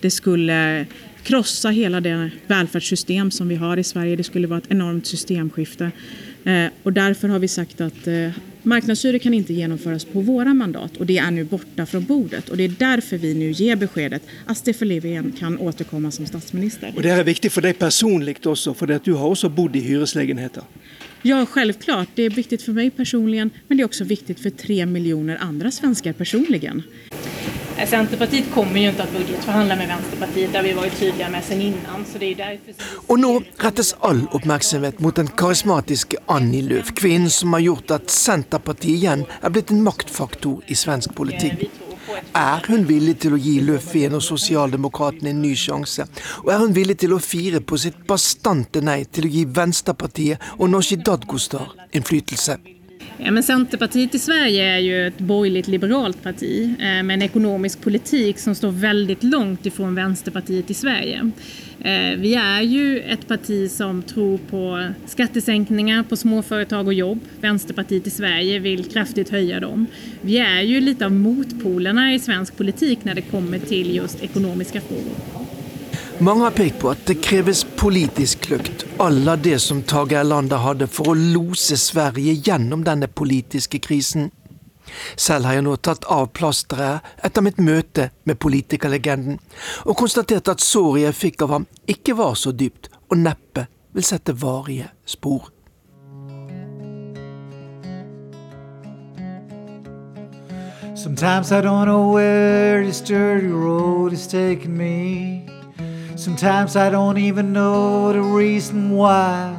Det 0.00 0.12
skulle 0.12 0.86
krossa 1.24 1.70
hele 1.70 2.00
det 2.00 2.30
välfärdssystem 2.46 3.30
som 3.30 3.48
vi 3.48 3.56
har 3.56 3.76
i 3.76 3.84
Sverige. 3.84 4.16
Det 4.16 4.26
skulle 4.26 4.50
være 4.50 4.66
et 4.66 4.70
enormt 4.76 5.06
systemskifte 5.06 5.90
Eh, 6.44 6.66
och 6.82 6.92
därför 6.92 7.28
har 7.28 7.38
vi 7.38 7.48
sagt 7.48 7.80
att 7.80 8.06
eh, 8.06 8.30
marknadshyror 8.62 9.18
kan 9.18 9.34
inte 9.34 9.54
genomföras 9.54 10.04
på 10.04 10.20
våra 10.20 10.54
mandat 10.54 10.96
och 10.96 11.06
det 11.06 11.18
är 11.18 11.30
nu 11.30 11.44
borta 11.44 11.86
från 11.86 12.04
bordet. 12.04 12.48
Och 12.48 12.56
det 12.56 12.64
är 12.64 12.74
därför 12.78 13.18
vi 13.18 13.34
nu 13.34 13.50
ger 13.50 13.76
beskedet 13.76 14.22
att 14.46 14.58
Stefan 14.58 14.88
Löfven 14.88 15.32
kan 15.38 15.58
återkomma 15.58 16.10
som 16.10 16.26
statsminister. 16.26 16.92
Og 16.96 17.02
det 17.02 17.10
er 17.10 17.24
viktig 17.24 17.52
for 17.52 17.64
deg 17.64 17.78
personlig 17.78 18.36
også, 18.44 18.74
for 18.74 18.86
du 18.86 19.12
har 19.14 19.28
også 19.28 19.48
bodd 19.48 19.76
i 19.76 19.80
hyreslägenheter. 19.80 20.62
Ja, 21.22 21.46
självklart. 21.46 22.08
Det 22.14 22.22
är 22.22 22.30
viktigt 22.30 22.62
för 22.62 22.72
mig 22.72 22.90
personligen, 22.90 23.50
men 23.68 23.76
det 23.76 23.82
är 23.82 23.84
också 23.84 24.04
viktigt 24.04 24.40
för 24.40 24.50
tre 24.50 24.86
miljoner 24.86 25.38
andra 25.40 25.70
svenskar 25.70 26.12
personligen. 26.12 26.82
Centerpartiet 27.74 28.46
kommer 28.54 28.78
jo 28.80 28.90
ikke 28.92 29.04
til 29.04 29.04
å 29.04 29.20
budsjettforhandle 29.20 29.76
med 29.78 29.90
Venstrepartiet, 29.90 30.50
det 30.52 30.58
har 30.60 30.66
vi 30.66 30.74
varit 30.76 30.94
tydelige 30.98 31.30
med 31.30 31.44
sen 31.44 31.62
innan. 31.62 32.04
Så 32.06 32.20
det 32.22 32.30
er 32.32 32.40
derfor... 32.40 32.84
Og 33.10 33.18
nå 33.20 33.32
rettes 33.64 33.92
all 34.06 34.22
oppmerksomhet 34.36 35.00
mot 35.04 35.16
den 35.18 35.30
karismatiske 35.42 36.22
Annie 36.30 36.64
Løf, 36.64 36.94
kvinnen 36.96 37.32
som 37.34 37.56
har 37.56 37.64
gjort 37.66 37.96
at 37.98 38.14
Senterpartiet 38.14 38.94
igjen 38.94 39.26
er 39.40 39.54
blitt 39.54 39.74
en 39.74 39.82
maktfaktor 39.86 40.62
i 40.70 40.78
svensk 40.78 41.16
politikk. 41.18 41.66
Er 42.36 42.62
hun 42.68 42.86
villig 42.88 43.16
til 43.24 43.34
å 43.34 43.40
gi 43.40 43.56
Löfven 43.64 44.14
og 44.18 44.22
Sosialdemokratene 44.22 45.32
en 45.32 45.42
ny 45.42 45.54
sjanse? 45.58 46.06
Og 46.44 46.52
er 46.54 46.62
hun 46.62 46.74
villig 46.76 46.98
til 47.02 47.16
å 47.16 47.22
fire 47.22 47.62
på 47.64 47.78
sitt 47.80 48.04
bastante 48.08 48.82
nei 48.84 49.02
til 49.10 49.26
å 49.26 49.34
gi 49.34 49.44
Venstrepartiet 49.56 50.54
og 50.58 50.70
Nooshi 50.70 51.00
Dadgostar 51.02 51.74
innflytelse? 51.96 52.58
Ja, 53.26 53.30
men 53.30 53.42
Centerpartiet 53.42 54.14
i 54.14 54.18
Sverige 54.18 54.64
är 54.64 54.78
ju 54.78 55.06
ett 55.06 55.18
borgerligt 55.18 55.68
liberalt 55.68 56.22
parti 56.22 56.74
eh, 56.78 57.02
med 57.02 57.10
en 57.10 57.22
ekonomisk 57.22 57.80
politik 57.80 58.38
som 58.38 58.54
står 58.54 58.70
väldigt 58.70 59.22
långt 59.22 59.66
ifrån 59.66 59.94
Vänsterpartiet 59.94 60.70
i 60.70 60.74
Sverige. 60.74 61.30
Eh, 61.80 62.18
vi 62.18 62.34
är 62.34 62.62
ju 62.62 63.00
ett 63.00 63.28
parti 63.28 63.70
som 63.70 64.02
tror 64.02 64.38
på 64.38 64.88
skattesänkningar 65.06 66.02
på 66.02 66.16
småföretag 66.16 66.86
och 66.86 66.94
jobb. 66.94 67.20
Vänsterpartiet 67.40 68.06
i 68.06 68.10
Sverige 68.10 68.58
vill 68.58 68.84
kraftigt 68.84 69.30
höja 69.30 69.60
dem. 69.60 69.86
Vi 70.20 70.38
är 70.38 70.62
ju 70.62 70.80
lite 70.80 71.04
av 71.04 71.12
motpolerna 71.12 72.14
i 72.14 72.18
svensk 72.18 72.56
politik 72.56 72.98
när 73.02 73.14
det 73.14 73.22
kommer 73.22 73.58
till 73.58 73.96
just 73.96 74.22
ekonomiska 74.22 74.80
frågor. 74.80 75.43
Mange 76.18 76.44
har 76.44 76.50
pekt 76.50 76.78
på 76.78 76.92
at 76.92 77.00
det 77.08 77.16
kreves 77.26 77.64
politisk 77.74 78.44
kløkt 78.46 78.84
à 79.02 79.08
la 79.10 79.34
det 79.36 79.56
som 79.58 79.80
Tage 79.82 80.14
Erlander 80.14 80.60
hadde 80.62 80.86
for 80.86 81.10
å 81.10 81.14
lose 81.18 81.74
Sverige 81.74 82.36
gjennom 82.46 82.84
denne 82.86 83.08
politiske 83.10 83.80
krisen. 83.82 84.28
Selv 85.16 85.48
har 85.48 85.56
jeg 85.58 85.64
nå 85.66 85.74
tatt 85.82 86.06
av 86.06 86.28
plasteret 86.36 87.02
etter 87.26 87.42
mitt 87.42 87.58
møte 87.58 88.12
med 88.30 88.38
politikerlegenden, 88.38 89.40
og 89.82 89.98
konstatert 89.98 90.52
at 90.52 90.62
såret 90.62 91.02
jeg 91.08 91.18
fikk 91.18 91.42
av 91.48 91.56
ham 91.56 91.66
ikke 91.90 92.14
var 92.20 92.38
så 92.38 92.54
dypt, 92.54 92.92
og 93.10 93.18
neppe 93.18 93.66
vil 93.90 94.06
sette 94.06 94.36
varige 94.38 94.92
spor. 95.06 95.50
Sometimes 100.94 101.50
I 101.50 101.60
don't 101.60 101.86
know 101.86 102.12
where 102.12 102.84
this 102.84 103.00
dirty 103.00 103.48
road 103.48 104.12
is 104.12 104.28
taking 104.28 104.76
me. 104.76 105.53
Sometimes 106.16 106.76
I 106.76 106.90
don't 106.90 107.18
even 107.18 107.52
know 107.52 108.12
the 108.12 108.22
reason 108.22 108.90
why. 108.90 109.54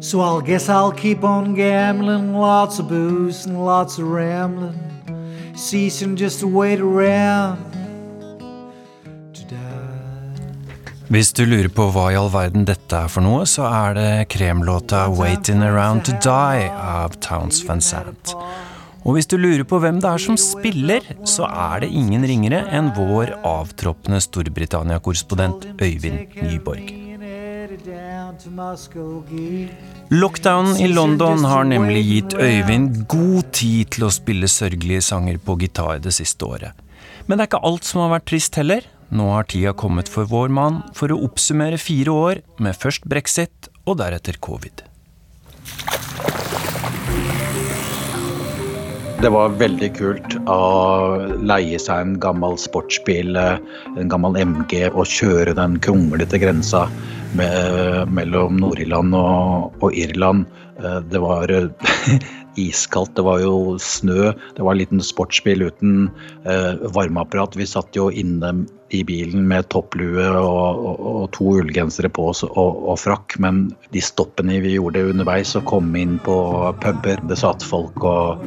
So 0.00 0.20
I'll 0.20 0.40
guess 0.40 0.68
I'll 0.68 0.92
keep 0.92 1.24
on 1.24 1.54
gambling, 1.54 2.34
lots 2.34 2.78
of 2.78 2.88
booze 2.88 3.46
and 3.46 3.64
lots 3.64 3.98
of 3.98 4.06
rambling, 4.06 4.78
ceasing 5.56 6.16
just 6.16 6.40
to 6.40 6.46
wait 6.46 6.80
around. 6.80 7.74
Hvis 11.08 11.32
du 11.32 11.44
lurer 11.44 11.68
på 11.68 11.84
hva 11.92 12.08
i 12.10 12.16
all 12.16 12.30
verden 12.32 12.64
dette 12.64 12.96
er 12.96 13.10
for 13.12 13.22
noe, 13.22 13.44
så 13.46 13.68
er 13.68 13.94
det 13.94 14.28
kremlåta 14.32 15.04
'Waiting 15.12 15.62
Around 15.62 16.04
To 16.08 16.12
Die' 16.24 16.70
av 16.70 17.20
Towns 17.20 17.60
Van 17.68 17.80
Sant. 17.80 18.34
Og 19.04 19.18
hvis 19.18 19.28
du 19.28 19.36
lurer 19.36 19.66
på 19.68 19.78
hvem 19.82 19.98
det 20.00 20.08
er 20.08 20.22
som 20.22 20.36
spiller, 20.40 21.04
så 21.28 21.44
er 21.44 21.84
det 21.84 21.92
ingen 21.92 22.24
ringere 22.24 22.62
enn 22.72 22.88
vår 22.96 23.34
avtroppende 23.44 24.20
Storbritannia-korrespondent 24.24 25.66
Øyvind 25.76 26.38
Nyborg. 26.40 26.88
Lockdownen 30.14 30.80
i 30.80 30.88
London 30.88 31.44
har 31.44 31.68
nemlig 31.68 32.02
gitt 32.08 32.36
Øyvind 32.40 33.04
god 33.12 33.52
tid 33.52 33.92
til 33.96 34.08
å 34.08 34.12
spille 34.12 34.48
sørgelige 34.48 35.04
sanger 35.04 35.36
på 35.36 35.58
gitar 35.60 36.00
det 36.04 36.14
siste 36.16 36.48
året. 36.48 36.72
Men 37.26 37.36
det 37.36 37.44
er 37.44 37.50
ikke 37.52 37.64
alt 37.68 37.88
som 37.88 38.04
har 38.04 38.14
vært 38.16 38.28
trist 38.32 38.56
heller. 38.60 38.88
Nå 39.12 39.28
har 39.34 39.44
tida 39.48 39.74
kommet 39.76 40.08
for 40.08 40.28
vår 40.28 40.48
mann 40.48 40.80
for 40.96 41.12
å 41.12 41.20
oppsummere 41.28 41.80
fire 41.80 42.12
år 42.12 42.42
med 42.56 42.76
først 42.76 43.04
brexit 43.08 43.68
og 43.84 44.00
deretter 44.00 44.40
covid. 44.40 44.84
Det 49.22 49.30
var 49.32 49.54
veldig 49.56 49.88
kult 49.96 50.34
å 50.50 50.60
leie 51.46 51.78
seg 51.80 52.02
en 52.02 52.14
gammel 52.20 52.58
sportsbil, 52.60 53.36
en 53.38 54.10
gammel 54.12 54.36
MG, 54.40 54.88
og 54.90 55.08
kjøre 55.08 55.54
den 55.56 55.78
kronglete 55.84 56.40
grensa 56.42 56.84
mellom 57.34 58.58
Nord-Irland 58.60 59.16
og, 59.18 59.74
og, 59.80 59.88
Irland. 59.96 60.44
Det 61.10 61.22
var 61.22 61.52
iskaldt, 62.60 63.14
det 63.16 63.24
var 63.26 63.42
jo 63.42 63.76
snø, 63.82 64.32
det 64.56 64.64
var 64.64 64.74
en 64.74 64.82
liten 64.82 65.04
sportsbil 65.04 65.66
uten 65.68 66.08
eh, 66.44 66.80
varmeapparat. 66.94 67.58
Vi 67.58 67.68
satt 67.68 67.96
jo 67.98 68.10
inne 68.10 68.64
i 68.94 69.02
bilen 69.06 69.46
med 69.48 69.66
topplue 69.72 70.24
og, 70.38 70.84
og, 70.86 71.00
og 71.10 71.24
to 71.34 71.48
ullgensere 71.58 72.10
på 72.12 72.28
oss 72.30 72.44
og, 72.46 72.54
og, 72.84 72.94
frakk, 73.00 73.36
men 73.42 73.66
de 73.94 74.02
stoppene 74.04 74.60
vi 74.62 74.76
gjorde 74.76 75.06
underveis 75.10 75.54
og 75.58 75.66
kom 75.70 75.90
inn 75.98 76.18
på 76.24 76.36
puber, 76.84 77.22
det 77.28 77.38
satt 77.40 77.64
folk 77.64 78.04
og 78.06 78.44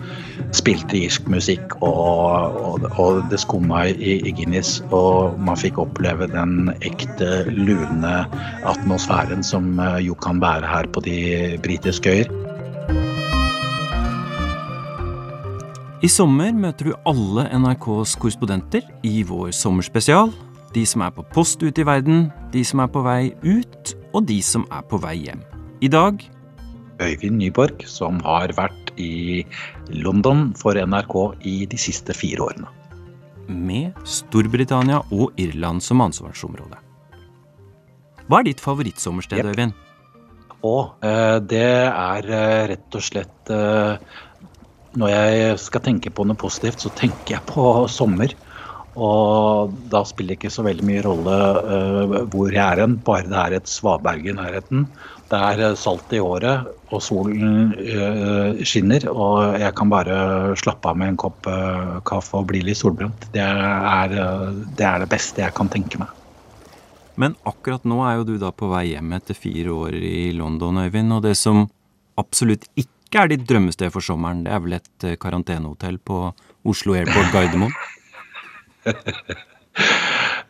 spilte 0.56 1.00
irsk 1.02 1.28
musikk, 1.32 1.76
og, 1.84 2.86
det 3.32 3.40
skumma 3.42 3.88
i, 3.90 4.18
i 4.30 4.34
Guinness, 4.36 4.78
og 4.96 5.38
man 5.44 5.60
fikk 5.60 5.80
oppleve 5.82 6.30
den 6.32 6.72
ekte 6.86 7.48
lune 7.52 8.16
atmosfæren 8.68 9.44
som 9.46 9.76
eh, 9.82 10.00
jo 10.08 10.16
kan 10.24 10.42
være 10.44 10.70
her 10.70 10.92
på 10.94 11.04
de 11.08 11.18
britiske 11.64 12.20
øyer. 12.20 12.57
I 15.98 16.10
sommer 16.14 16.52
møter 16.54 16.92
du 16.92 16.98
alle 17.10 17.48
NRKs 17.58 18.12
korrespondenter 18.22 18.84
i 19.02 19.24
vår 19.26 19.50
sommerspesial. 19.58 20.30
De 20.76 20.84
som 20.86 21.02
er 21.02 21.14
på 21.16 21.24
post 21.34 21.64
ute 21.64 21.82
i 21.82 21.86
verden, 21.88 22.28
de 22.54 22.62
som 22.62 22.84
er 22.84 22.92
på 22.94 23.02
vei 23.02 23.32
ut, 23.42 23.96
og 24.14 24.28
de 24.30 24.38
som 24.46 24.68
er 24.70 24.84
på 24.86 25.00
vei 25.02 25.16
hjem. 25.24 25.42
I 25.82 25.90
dag 25.90 26.22
Øyvind 27.02 27.42
Nyborg, 27.42 27.82
som 27.90 28.20
har 28.26 28.54
vært 28.58 28.92
i 29.02 29.42
London 29.90 30.52
for 30.58 30.78
NRK 30.78 31.18
i 31.50 31.56
de 31.70 31.82
siste 31.82 32.14
fire 32.14 32.46
årene. 32.46 32.70
Med 33.50 33.98
Storbritannia 34.06 35.02
og 35.10 35.34
Irland 35.42 35.82
som 35.82 36.06
ansvarsområde. 36.06 36.78
Hva 38.28 38.44
er 38.44 38.50
ditt 38.52 38.62
favorittsommersted, 38.62 39.42
yep. 39.42 39.50
Øyvind? 39.50 39.78
Og, 40.66 40.98
eh, 41.06 41.38
det 41.42 41.66
er 41.90 42.32
eh, 42.34 42.64
rett 42.74 42.98
og 42.98 43.06
slett 43.06 43.54
eh, 43.54 43.98
når 44.98 45.14
jeg 45.14 45.58
skal 45.62 45.84
tenke 45.86 46.12
på 46.14 46.26
noe 46.28 46.40
positivt, 46.40 46.82
så 46.84 46.92
tenker 46.98 47.38
jeg 47.38 47.48
på 47.50 47.86
sommer. 47.92 48.34
Og 48.98 49.76
da 49.92 50.02
spiller 50.10 50.34
det 50.34 50.40
ikke 50.40 50.54
så 50.56 50.66
veldig 50.66 50.86
mye 50.88 51.04
rolle 51.06 51.36
uh, 51.38 52.16
hvor 52.34 52.50
jeg 52.50 52.64
er 52.64 52.82
hen, 52.82 52.98
bare 53.06 53.30
det 53.30 53.38
er 53.44 53.56
et 53.60 53.70
svaberg 53.70 54.26
i 54.26 54.34
nærheten. 54.34 54.88
Det 55.28 55.38
er 55.38 55.76
salt 55.78 56.14
i 56.16 56.22
håret, 56.24 56.70
og 56.90 57.04
solen 57.04 57.76
uh, 57.78 58.58
skinner. 58.66 59.06
Og 59.12 59.60
jeg 59.62 59.76
kan 59.78 59.94
bare 59.94 60.18
slappe 60.58 60.90
av 60.90 60.98
med 60.98 61.14
en 61.14 61.22
kopp 61.28 61.46
uh, 61.46 62.00
kaffe 62.10 62.42
og 62.42 62.50
bli 62.50 62.64
litt 62.66 62.82
solbrent. 62.82 63.30
Det 63.36 63.46
er, 63.46 64.18
det 64.80 64.90
er 64.90 65.06
det 65.06 65.12
beste 65.14 65.46
jeg 65.46 65.54
kan 65.58 65.70
tenke 65.70 66.02
meg. 66.02 66.14
Men 67.18 67.38
akkurat 67.50 67.86
nå 67.86 68.02
er 68.06 68.20
jo 68.20 68.28
du 68.32 68.36
da 68.42 68.50
på 68.54 68.70
vei 68.70 68.92
hjem 68.92 69.14
etter 69.18 69.38
fire 69.38 69.74
år 69.74 69.98
i 69.98 70.32
London, 70.38 70.82
Øyvind. 70.86 71.14
Og 71.18 71.26
det 71.26 71.38
som 71.38 71.68
absolutt 72.18 72.66
ikke 72.74 72.97
ikke 73.08 73.24
er 73.24 73.32
ditt 73.32 73.46
drømmested 73.50 73.92
for 73.94 74.04
sommeren. 74.04 74.44
Det 74.46 74.54
er 74.54 74.64
vel 74.64 74.78
et 74.78 75.08
eh, 75.08 75.18
karantenehotell 75.20 76.00
på 76.00 76.24
Oslo 76.68 76.98
Airport 77.00 77.32
Gardermoen? 77.36 77.76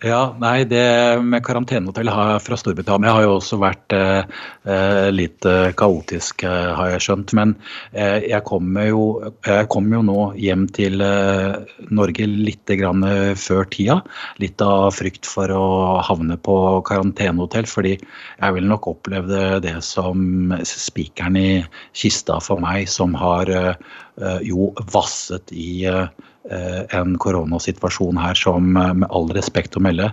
Ja, 0.06 0.36
nei, 0.38 0.62
det 0.70 1.18
med 1.26 1.42
karantenehotell 1.42 2.12
fra 2.46 2.58
Storbritannia 2.60 3.16
har 3.16 3.24
jo 3.26 3.32
også 3.40 3.58
vært 3.58 3.96
eh, 3.98 4.28
eh, 4.70 5.08
litt 5.10 5.46
eh, 5.50 5.72
kaotisk, 5.78 6.44
eh, 6.46 6.68
har 6.78 6.92
jeg 6.92 7.02
skjønt. 7.08 7.34
Men 7.34 7.56
eh, 7.98 8.28
jeg 8.30 8.46
kommer 8.46 8.86
jo, 8.92 9.02
kom 9.73 9.90
jo, 9.90 10.04
nå 10.06 10.19
hjem 10.38 10.67
til 10.75 11.02
eh, 11.02 11.58
Norge 11.90 12.28
litt 12.30 12.69
grann 12.78 13.08
før 13.42 13.65
tida. 13.73 13.98
Litt 14.44 14.62
av 14.62 14.92
frykt 14.94 15.25
for 15.25 15.50
å 15.56 15.65
havne 16.06 16.38
på 16.46 16.58
karantenehotell, 16.86 17.65
fordi 17.65 17.96
jeg 17.98 18.58
vil 18.60 18.69
nok 18.69 18.92
oppleve 18.94 19.58
det 19.65 19.80
som 19.82 20.54
spikeren 20.62 21.42
i 21.42 21.50
kista 21.98 22.38
for 22.44 22.62
meg, 22.62 22.86
som 22.92 23.17
har 23.17 23.50
jo 24.46 24.71
vasset 24.94 25.52
i 25.54 25.88
Eh, 25.88 26.08
en 26.50 27.15
koronasituasjon 27.19 28.19
her 28.21 28.37
som 28.39 28.77
eh, 28.77 28.93
med 29.04 29.10
all 29.12 29.31
respekt 29.37 29.77
å 29.77 29.83
melde 29.83 30.12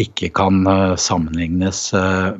ikke 0.00 0.30
kan 0.32 0.62
sammenlignes 0.96 1.90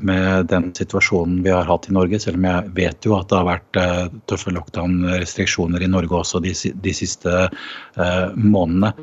med 0.00 0.46
den 0.48 0.70
situasjonen 0.72 1.42
vi 1.44 1.50
har 1.52 1.66
hatt 1.68 1.84
i 1.90 1.92
Norge. 1.92 2.16
Selv 2.24 2.38
om 2.40 2.46
jeg 2.48 2.70
vet 2.78 3.04
jo 3.04 3.18
at 3.18 3.28
det 3.28 3.36
har 3.36 3.44
vært 3.44 3.80
tøffe 4.32 4.54
lockdown-restriksjoner 4.56 5.84
i 5.84 5.90
Norge 5.92 6.22
også 6.22 6.40
de, 6.40 6.54
de 6.56 6.94
siste 6.96 7.34
månedene. 8.32 8.94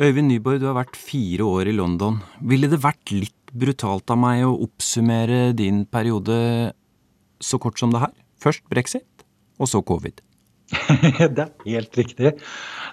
Øyvind 0.00 0.30
Nyborg, 0.32 0.60
du 0.62 0.68
har 0.68 0.78
vært 0.78 0.96
fire 0.96 1.44
år 1.44 1.68
i 1.68 1.74
London. 1.76 2.22
Ville 2.40 2.70
det 2.72 2.78
vært 2.80 3.10
litt 3.12 3.52
brutalt 3.52 4.08
av 4.08 4.16
meg 4.22 4.46
å 4.46 4.54
oppsummere 4.64 5.50
din 5.56 5.82
periode 5.84 6.36
så 7.40 7.60
kort 7.60 7.76
som 7.80 7.92
det 7.92 8.00
her? 8.00 8.14
Først 8.40 8.64
brexit, 8.72 9.26
og 9.60 9.68
så 9.68 9.82
covid. 9.84 10.22
det 11.34 11.46
er 11.46 11.50
helt 11.66 11.98
riktig. 11.98 12.34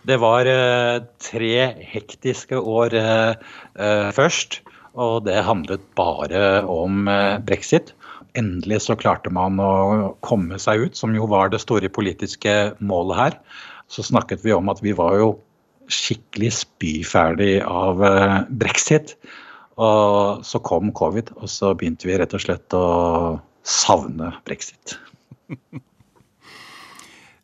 Det 0.08 0.18
var 0.22 0.50
eh, 0.50 1.04
tre 1.22 1.54
hektiske 1.94 2.58
år 2.58 2.96
eh, 2.98 3.34
eh, 3.78 4.10
først. 4.16 4.62
Og 4.98 5.28
det 5.28 5.46
handlet 5.46 5.84
bare 5.98 6.64
om 6.66 7.08
eh, 7.12 7.38
brexit. 7.46 7.94
Endelig 8.38 8.84
så 8.86 8.98
klarte 8.98 9.32
man 9.34 9.60
å 9.62 10.14
komme 10.26 10.58
seg 10.62 10.88
ut, 10.88 10.98
som 10.98 11.14
jo 11.16 11.30
var 11.30 11.52
det 11.54 11.62
store 11.64 11.90
politiske 11.90 12.54
målet 12.80 13.22
her. 13.22 13.38
Så 13.94 14.06
snakket 14.06 14.44
vi 14.46 14.56
om 14.56 14.70
at 14.74 14.82
vi 14.84 14.96
var 14.98 15.18
jo 15.22 15.30
skikkelig 15.88 16.52
spyferdig 16.64 17.60
av 17.64 18.04
eh, 18.06 18.40
brexit. 18.50 19.16
Og 19.78 20.42
så 20.46 20.62
kom 20.66 20.90
covid, 20.98 21.30
og 21.38 21.50
så 21.54 21.76
begynte 21.78 22.10
vi 22.10 22.18
rett 22.18 22.34
og 22.34 22.42
slett 22.42 22.74
å 22.78 22.88
savne 23.68 24.34
brexit. 24.48 24.98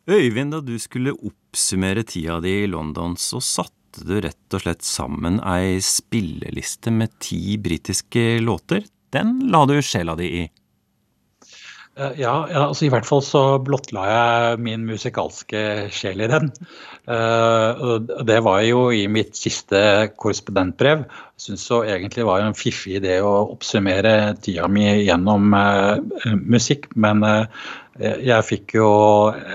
Øyvind, 0.04 0.52
da 0.52 0.60
du 0.60 0.74
skulle 0.80 1.14
oppsummere 1.16 2.04
tida 2.04 2.36
di 2.44 2.58
i 2.64 2.68
London, 2.68 3.16
så 3.16 3.40
satte 3.40 4.04
du 4.04 4.18
rett 4.20 4.56
og 4.56 4.64
slett 4.64 4.84
sammen 4.84 5.38
ei 5.48 5.78
spilleliste 5.80 6.92
med 6.92 7.14
ti 7.24 7.56
britiske 7.62 8.42
låter. 8.44 8.84
Den 9.14 9.38
la 9.52 9.64
du 9.70 9.78
sjela 9.80 10.16
di 10.18 10.28
i? 10.42 10.44
Eh, 11.94 12.16
ja, 12.18 12.32
altså 12.58 12.88
i 12.88 12.90
hvert 12.90 13.06
fall 13.06 13.20
så 13.22 13.40
blottla 13.62 14.04
jeg 14.10 14.62
min 14.66 14.82
musikalske 14.88 15.60
sjel 15.94 16.24
i 16.26 16.30
den. 16.30 16.50
Uh, 17.06 18.00
det 18.26 18.40
var 18.42 18.64
jo 18.66 18.88
i 18.90 19.04
mitt 19.06 19.38
siste 19.38 19.78
korrespondentbrev. 20.18 21.04
Jeg 21.38 21.44
syns 21.46 21.68
egentlig 21.78 22.24
det 22.24 22.26
var 22.26 22.42
en 22.42 22.58
fiffig 22.58 22.98
idé 22.98 23.20
å 23.22 23.44
oppsummere 23.52 24.34
tida 24.42 24.66
mi 24.66 24.88
gjennom 25.04 25.54
uh, 25.54 26.34
musikk, 26.42 26.90
men 26.98 27.22
jeg 28.00 28.42
fikk 28.42 28.74
jo 28.74 28.88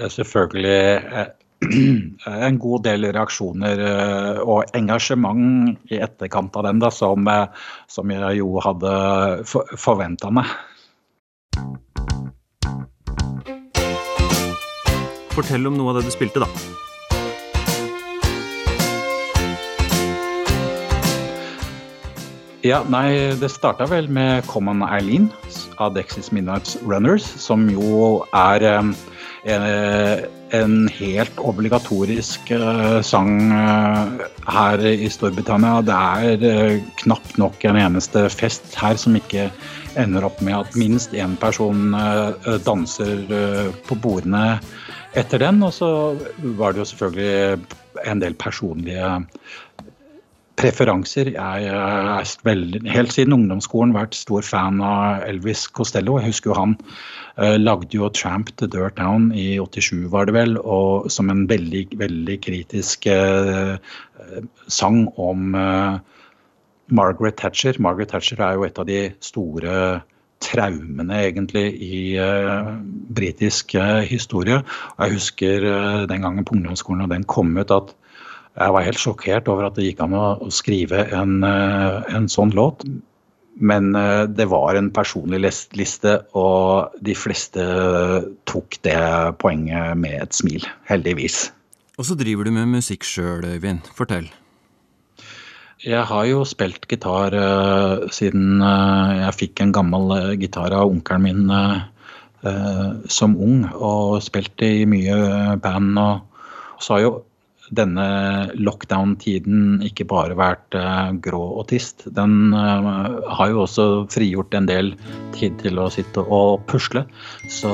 selvfølgelig 0.07 0.79
eh, 1.19 1.27
en 2.47 2.59
god 2.59 2.85
del 2.85 3.09
reaksjoner 3.11 3.81
eh, 3.83 4.39
og 4.39 4.71
engasjement 4.77 5.75
i 5.91 5.99
etterkant 5.99 6.55
av 6.55 6.69
den, 6.69 6.79
da, 6.79 6.91
som, 6.93 7.27
eh, 7.27 7.67
som 7.91 8.11
jeg 8.15 8.39
jo 8.39 8.55
hadde 8.63 8.93
forventa 9.75 10.31
meg. 10.31 10.47
Fortell 15.35 15.67
om 15.67 15.75
noe 15.75 15.91
av 15.91 15.99
det 15.99 16.07
du 16.07 16.15
spilte, 16.15 16.43
da. 16.43 16.47
Ja, 22.63 22.81
nei, 22.91 23.35
Det 23.39 23.47
starta 23.51 23.85
vel 23.87 24.09
med 24.11 24.47
Common 24.47 24.83
Eileen 24.83 25.29
av 25.79 25.95
Dexys 25.95 26.31
Midnight 26.35 26.75
Runners, 26.83 27.25
som 27.39 27.65
jo 27.71 28.19
er 28.35 28.65
en, 28.67 28.93
en 29.47 30.75
helt 30.99 31.41
obligatorisk 31.41 32.51
uh, 32.51 32.99
sang 33.05 33.51
her 34.49 34.85
i 34.85 35.09
Storbritannia. 35.11 35.79
Det 35.87 35.97
er 36.43 36.79
knapt 37.03 37.39
nok 37.41 37.63
en 37.69 37.79
eneste 37.79 38.27
fest 38.33 38.75
her 38.79 38.99
som 38.99 39.17
ikke 39.19 39.49
ender 39.99 40.27
opp 40.27 40.43
med 40.45 40.59
at 40.59 40.77
minst 40.79 41.15
én 41.17 41.33
person 41.41 41.95
danser 42.65 43.23
på 43.87 43.97
bordene 44.03 44.59
etter 45.17 45.41
den. 45.41 45.63
Og 45.65 45.73
så 45.75 45.89
var 46.59 46.73
det 46.73 46.83
jo 46.83 46.89
selvfølgelig 46.91 47.65
en 48.07 48.21
del 48.21 48.35
personlige 48.39 49.07
preferanser. 50.59 51.31
Jeg 51.35 51.69
er 51.71 52.33
veldig, 52.43 52.83
helt 52.91 53.15
siden 53.15 53.35
ungdomsskolen 53.37 53.95
vært 53.95 54.17
stor 54.17 54.45
fan 54.45 54.81
av 54.83 55.23
Elvis 55.29 55.65
Costello. 55.71 56.17
Jeg 56.19 56.33
husker 56.33 56.51
jo 56.51 56.57
han 56.57 56.75
uh, 57.39 57.55
lagde 57.55 57.95
jo 57.95 58.09
'Tramp 58.09 58.51
the 58.59 58.67
Dirt 58.67 58.99
Down' 58.99 59.31
i 59.31 59.55
87, 59.59 60.11
var 60.11 60.27
det 60.27 60.35
vel, 60.35 60.57
og 60.59 61.09
som 61.11 61.31
en 61.31 61.47
veldig, 61.49 61.87
veldig 61.99 62.37
kritisk 62.43 63.07
uh, 63.07 63.79
sang 64.67 65.05
om 65.17 65.55
uh, 65.55 65.99
Margaret 66.91 67.37
Thatcher. 67.37 67.79
Margaret 67.79 68.11
Thatcher 68.11 68.41
er 68.43 68.57
jo 68.57 68.67
et 68.67 68.79
av 68.79 68.87
de 68.89 69.01
store 69.23 70.01
traumene 70.43 71.23
egentlig 71.27 71.65
i 71.83 72.01
uh, 72.19 72.75
britisk 73.15 73.75
uh, 73.79 74.01
historie. 74.07 74.61
Og 74.97 75.05
jeg 75.05 75.17
husker 75.19 75.65
uh, 75.67 76.03
den 76.09 76.23
gangen 76.25 76.45
på 76.45 76.55
ungdomsskolen 76.57 77.05
og 77.05 77.13
den 77.13 77.27
kom 77.29 77.55
ut 77.57 77.71
at 77.75 77.95
jeg 78.57 78.73
var 78.75 78.83
helt 78.83 78.99
sjokkert 78.99 79.47
over 79.51 79.67
at 79.67 79.77
det 79.77 79.85
gikk 79.85 80.01
an 80.03 80.15
å 80.17 80.49
skrive 80.51 81.05
en, 81.15 81.43
eh, 81.45 82.01
en 82.15 82.27
sånn 82.31 82.51
låt. 82.57 82.83
Men 83.59 83.93
eh, 83.95 84.25
det 84.25 84.47
var 84.51 84.75
en 84.75 84.89
personlig 84.91 85.41
liste, 85.75 86.15
og 86.33 86.95
de 87.03 87.15
fleste 87.15 87.63
tok 88.49 88.79
det 88.87 88.99
poenget 89.39 89.99
med 89.99 90.17
et 90.23 90.35
smil. 90.35 90.65
Heldigvis. 90.89 91.49
Og 91.99 92.07
så 92.07 92.15
driver 92.19 92.47
du 92.47 92.55
med 92.55 92.71
musikk 92.79 93.07
sjøl, 93.07 93.45
Øyvind. 93.45 93.87
Fortell. 93.95 94.29
Jeg 95.79 96.03
har 96.03 96.25
jo 96.27 96.43
spilt 96.43 96.89
gitar 96.91 97.31
uh, 97.31 98.03
siden 98.11 98.59
uh, 98.59 99.15
jeg 99.15 99.35
fikk 99.37 99.61
en 99.63 99.71
gammel 99.71 100.11
uh, 100.11 100.33
gitar 100.35 100.75
av 100.75 100.91
onkelen 100.91 101.23
min 101.23 101.87
som 103.11 103.33
ung, 103.35 103.65
og 103.75 104.21
spilte 104.23 104.63
i 104.63 104.85
mye 104.87 105.57
band. 105.59 105.97
Og 105.99 106.79
så 106.79 106.93
har 106.93 107.01
jo 107.03 107.09
denne 107.75 108.05
lockdown-tiden 108.57 109.83
ikke 109.85 110.07
bare 110.09 110.37
vært 110.37 110.75
uh, 110.77 111.11
grå 111.21 111.41
og 111.59 111.67
trist. 111.69 112.05
Den 112.15 112.53
uh, 112.55 113.19
har 113.29 113.51
jo 113.51 113.63
også 113.65 113.87
frigjort 114.11 114.55
en 114.57 114.69
del 114.69 114.93
tid 115.35 115.59
til 115.61 115.79
å 115.81 115.89
sitte 115.93 116.23
og 116.23 116.65
pusle. 116.69 117.05
Så 117.51 117.71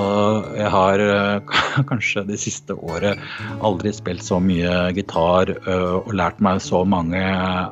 jeg 0.58 0.72
har 0.74 1.04
uh, 1.04 1.56
kanskje 1.91 2.26
det 2.30 2.39
siste 2.43 2.76
året 2.76 3.22
aldri 3.66 3.93
spilt 3.96 4.26
så 4.26 4.41
mye 4.43 4.91
gitar 4.96 5.52
og 5.66 6.12
lært 6.16 6.39
meg 6.43 6.62
så 6.64 6.84
mange 6.88 7.22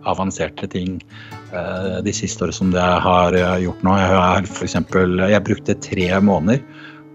avanserte 0.10 0.68
ting 0.72 0.98
de 1.54 2.14
siste 2.16 2.44
årene 2.44 2.56
som 2.58 2.72
det 2.74 2.82
jeg 2.82 3.02
har 3.06 3.38
gjort 3.62 3.84
nå. 3.86 3.96
Jeg 4.00 4.16
har 4.18 4.48
eksempel, 4.66 5.24
jeg 5.30 5.46
brukte 5.46 5.78
tre 5.86 6.08
måneder 6.24 6.64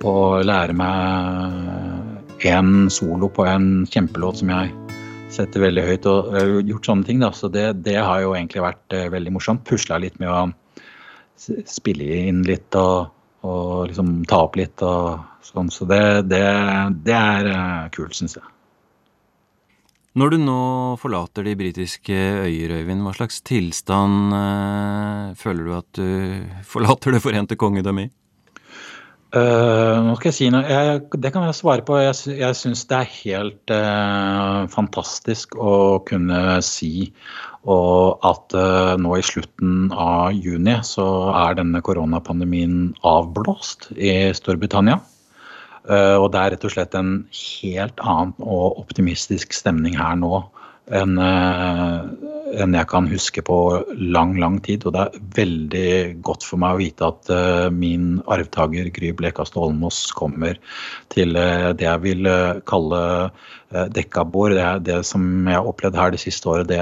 på 0.03 0.15
å 0.29 0.43
lære 0.47 0.77
meg 0.79 2.47
en 2.47 2.87
solo 2.91 3.31
på 3.35 3.47
en 3.51 3.87
kjempelåt 3.91 4.43
som 4.43 4.53
jeg 4.55 4.88
setter 5.33 5.63
veldig 5.63 5.85
høyt 5.87 6.09
og 6.11 6.33
har 6.35 6.51
gjort 6.67 6.89
sånne 6.89 7.09
ting. 7.09 7.23
Da. 7.23 7.31
Så 7.37 7.51
det, 7.53 7.67
det, 7.87 7.99
har 8.01 8.23
jo 8.25 8.35
egentlig 8.37 8.65
vært 8.65 8.97
uh, 8.97 9.07
veldig 9.13 9.35
morsomt. 9.37 9.65
Pusla 9.69 10.01
litt 10.03 10.19
med 10.23 10.33
å 10.33 10.47
spille 11.69 12.23
inn 12.29 12.43
litt 12.47 12.75
og, 12.79 13.11
og 13.47 13.89
liksom 13.91 14.23
ta 14.29 14.43
opp 14.49 14.59
litt 14.59 14.83
og 14.87 15.19
sånn. 15.47 15.73
Så 15.75 15.89
det, 15.89 16.03
det, 16.31 16.45
det 17.07 17.17
er 17.17 17.51
uh, 17.53 17.91
kult, 17.95 18.17
syns 18.19 18.39
jeg. 18.41 18.55
Når 20.19 20.33
du 20.35 20.39
nå 20.43 20.61
forlater 20.99 21.45
de 21.47 21.53
britiske 21.55 22.17
øyer, 22.49 22.73
Øyvind, 22.81 23.05
hva 23.07 23.13
slags 23.15 23.39
tilstand 23.47 24.33
uh, 24.35 25.37
føler 25.39 25.69
du 25.69 25.75
at 25.77 26.01
du 26.01 26.65
forlater 26.67 27.15
det 27.15 27.23
forente 27.23 27.59
kongedømmet 27.61 28.09
i? 28.09 28.15
Uh, 29.29 30.01
nå 30.07 30.15
skal 30.17 30.31
jeg 30.31 30.37
si 30.39 30.47
noe. 30.49 30.65
Jeg, 30.65 31.03
det 31.21 31.31
kan 31.35 31.45
jeg 31.45 31.57
svare 31.59 31.85
på. 31.85 31.99
Jeg, 32.01 32.17
jeg 32.39 32.57
syns 32.57 32.87
det 32.89 32.97
er 32.97 33.11
helt 33.13 33.73
uh, 33.75 34.65
fantastisk 34.73 35.59
å 35.61 36.01
kunne 36.09 36.57
si 36.65 37.11
og 37.69 38.25
at 38.25 38.57
uh, 38.57 38.95
nå 38.97 39.19
i 39.19 39.27
slutten 39.27 39.91
av 39.93 40.33
juni 40.33 40.79
så 40.87 41.05
er 41.37 41.59
denne 41.59 41.83
koronapandemien 41.85 42.95
avblåst 43.05 43.91
i 43.99 44.33
Storbritannia. 44.33 44.97
og 45.89 46.27
det 46.33 46.41
er 46.41 46.51
rett 46.53 46.65
og 46.69 46.73
slett 46.73 46.95
en 46.97 47.13
helt 47.33 48.01
annen 48.01 48.35
og 48.45 48.81
optimistisk 48.81 49.55
stemning 49.57 49.97
her 49.97 50.17
nå 50.21 50.43
enn 50.93 51.17
enn 52.57 52.75
jeg 52.77 52.89
kan 52.91 53.09
huske 53.11 53.43
på 53.45 53.57
lang, 53.99 54.37
lang 54.41 54.59
tid. 54.65 54.87
Og 54.87 54.95
det 54.95 55.05
er 55.05 55.23
veldig 55.37 55.91
godt 56.25 56.47
for 56.47 56.61
meg 56.63 56.75
å 56.77 56.81
vite 56.81 57.09
at 57.09 57.31
uh, 57.33 57.69
min 57.75 58.19
arvtaker 58.31 58.91
Gry 58.95 59.13
Blekastad 59.17 59.61
Holmås 59.63 60.01
kommer 60.17 60.59
til 61.13 61.37
uh, 61.39 61.71
det 61.77 61.87
jeg 61.87 62.05
vil 62.07 62.29
uh, 62.29 62.61
kalle 62.69 63.03
dekkabord. 63.93 64.55
Det, 64.57 64.69
det 64.87 65.01
som 65.05 65.25
jeg 65.45 65.59
har 65.59 65.67
opplevd 65.69 65.99
her 66.01 66.15
det 66.15 66.23
siste 66.23 66.49
året, 66.49 66.71
det 66.71 66.79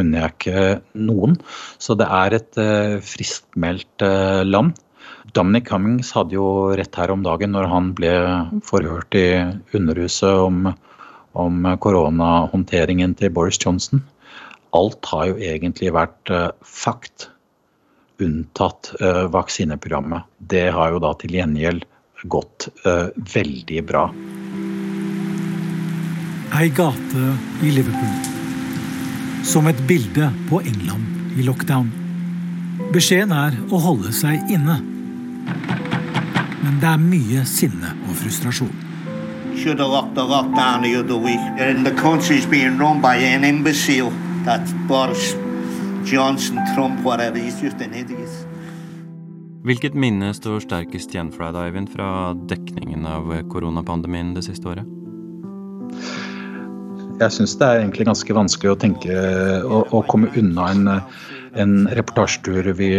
unner 0.00 0.22
jeg 0.22 0.32
ikke 0.32 0.62
noen. 0.96 1.34
Så 1.76 1.92
det 2.00 2.06
er 2.08 2.36
et 2.38 2.60
friskmeldt 3.04 4.06
land. 4.48 4.78
Dominic 5.36 5.68
Cummings 5.68 6.14
hadde 6.16 6.38
jo 6.38 6.70
rett 6.78 6.96
her 6.96 7.12
om 7.12 7.20
dagen 7.26 7.52
når 7.52 7.68
han 7.68 7.90
ble 7.98 8.14
forhørt 8.64 9.12
i 9.18 9.26
Underhuset 9.76 10.40
om, 10.46 10.72
om 11.36 11.68
koronahåndteringen 11.84 13.12
til 13.20 13.36
Boris 13.36 13.60
Johnson 13.60 14.00
alt 14.76 15.04
har 15.12 15.30
jo 15.30 15.36
egentlig 15.38 15.92
vært 15.94 16.30
fakt, 16.66 17.28
unntatt 18.20 18.92
vaksineprogrammet. 19.32 20.26
Det 20.38 20.66
har 20.74 20.92
jo 20.92 21.00
da 21.00 21.14
til 21.20 21.38
gjengjeld 21.38 21.86
gått 22.28 22.68
veldig 23.34 23.80
bra. 23.88 24.02
Ei 26.60 26.68
gate 26.76 27.24
i 27.64 27.72
Liverpool. 27.72 28.12
Som 29.46 29.70
et 29.70 29.80
bilde 29.88 30.28
på 30.50 30.60
England 30.60 31.38
i 31.40 31.46
lockdown. 31.46 31.88
Beskjeden 32.92 33.32
er 33.32 33.56
å 33.72 33.80
holde 33.80 34.12
seg 34.12 34.52
inne. 34.52 34.76
Men 36.60 36.78
det 36.82 36.92
er 36.92 37.00
mye 37.00 37.48
sinne 37.48 37.96
og 38.04 38.16
frustrasjon. 38.20 38.86
should 39.60 39.78
have 39.78 39.90
locked 39.90 40.14
the 40.14 40.24
lockdown 40.24 40.82
the 40.82 40.94
other 40.96 41.16
week. 41.16 41.40
And 41.58 41.84
the 41.84 41.90
country's 41.90 42.46
being 42.46 42.78
run 42.78 43.00
by 43.00 43.16
an 43.16 43.44
imbecile. 43.44 44.12
That 44.44 44.64
Boris 44.88 45.34
Johnson, 46.04 46.58
Trump, 46.74 47.04
whatever. 47.04 47.38
He's 47.38 47.60
just 47.60 47.80
an 47.80 47.94
idiot. 47.94 48.46
Hvilket 49.60 49.92
minne 49.94 50.30
står 50.32 50.62
sterkest 50.64 51.12
igjen 51.12 51.28
for 51.34 51.44
deg, 51.52 51.68
Eivind, 51.68 51.90
fra 51.92 52.32
dekningen 52.48 53.04
av 53.04 53.28
koronapandemien 53.52 54.32
det 54.32 54.46
siste 54.46 54.70
året? 54.72 54.88
Jeg 57.20 57.34
syns 57.36 57.52
det 57.60 57.66
er 57.68 57.82
egentlig 57.82 58.06
ganske 58.08 58.32
vanskelig 58.32 58.72
å 58.72 58.78
tenke 58.80 59.18
å, 59.60 59.82
å 59.92 60.00
komme 60.08 60.30
unna 60.40 60.70
en, 60.72 60.88
en 61.52 61.88
reportasjetur 61.88 62.72
vi, 62.72 62.90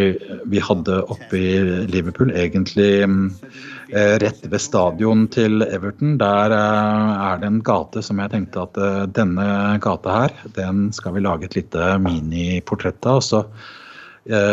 vi, 0.46 0.60
hadde 0.60 1.02
oppe 1.02 1.38
i 1.38 1.60
Liverpool. 1.88 2.32
Egentlig 2.32 3.04
eh, 3.04 4.16
rett 4.24 4.46
ved 4.46 4.62
stadion 4.62 5.28
til 5.32 5.64
Everton. 5.66 6.18
Der 6.22 6.56
eh, 6.56 7.12
er 7.28 7.42
det 7.42 7.52
en 7.52 7.62
gate 7.66 8.04
som 8.06 8.20
jeg 8.22 8.34
tenkte 8.34 8.66
at 8.66 8.80
eh, 8.82 9.04
denne 9.20 9.78
gata 9.84 10.18
her, 10.18 10.36
den 10.58 10.90
skal 10.96 11.16
vi 11.16 11.24
lage 11.24 11.48
et 11.50 11.60
lite 11.60 11.96
miniportrett 12.04 13.06
av. 13.06 13.22
så 13.26 13.46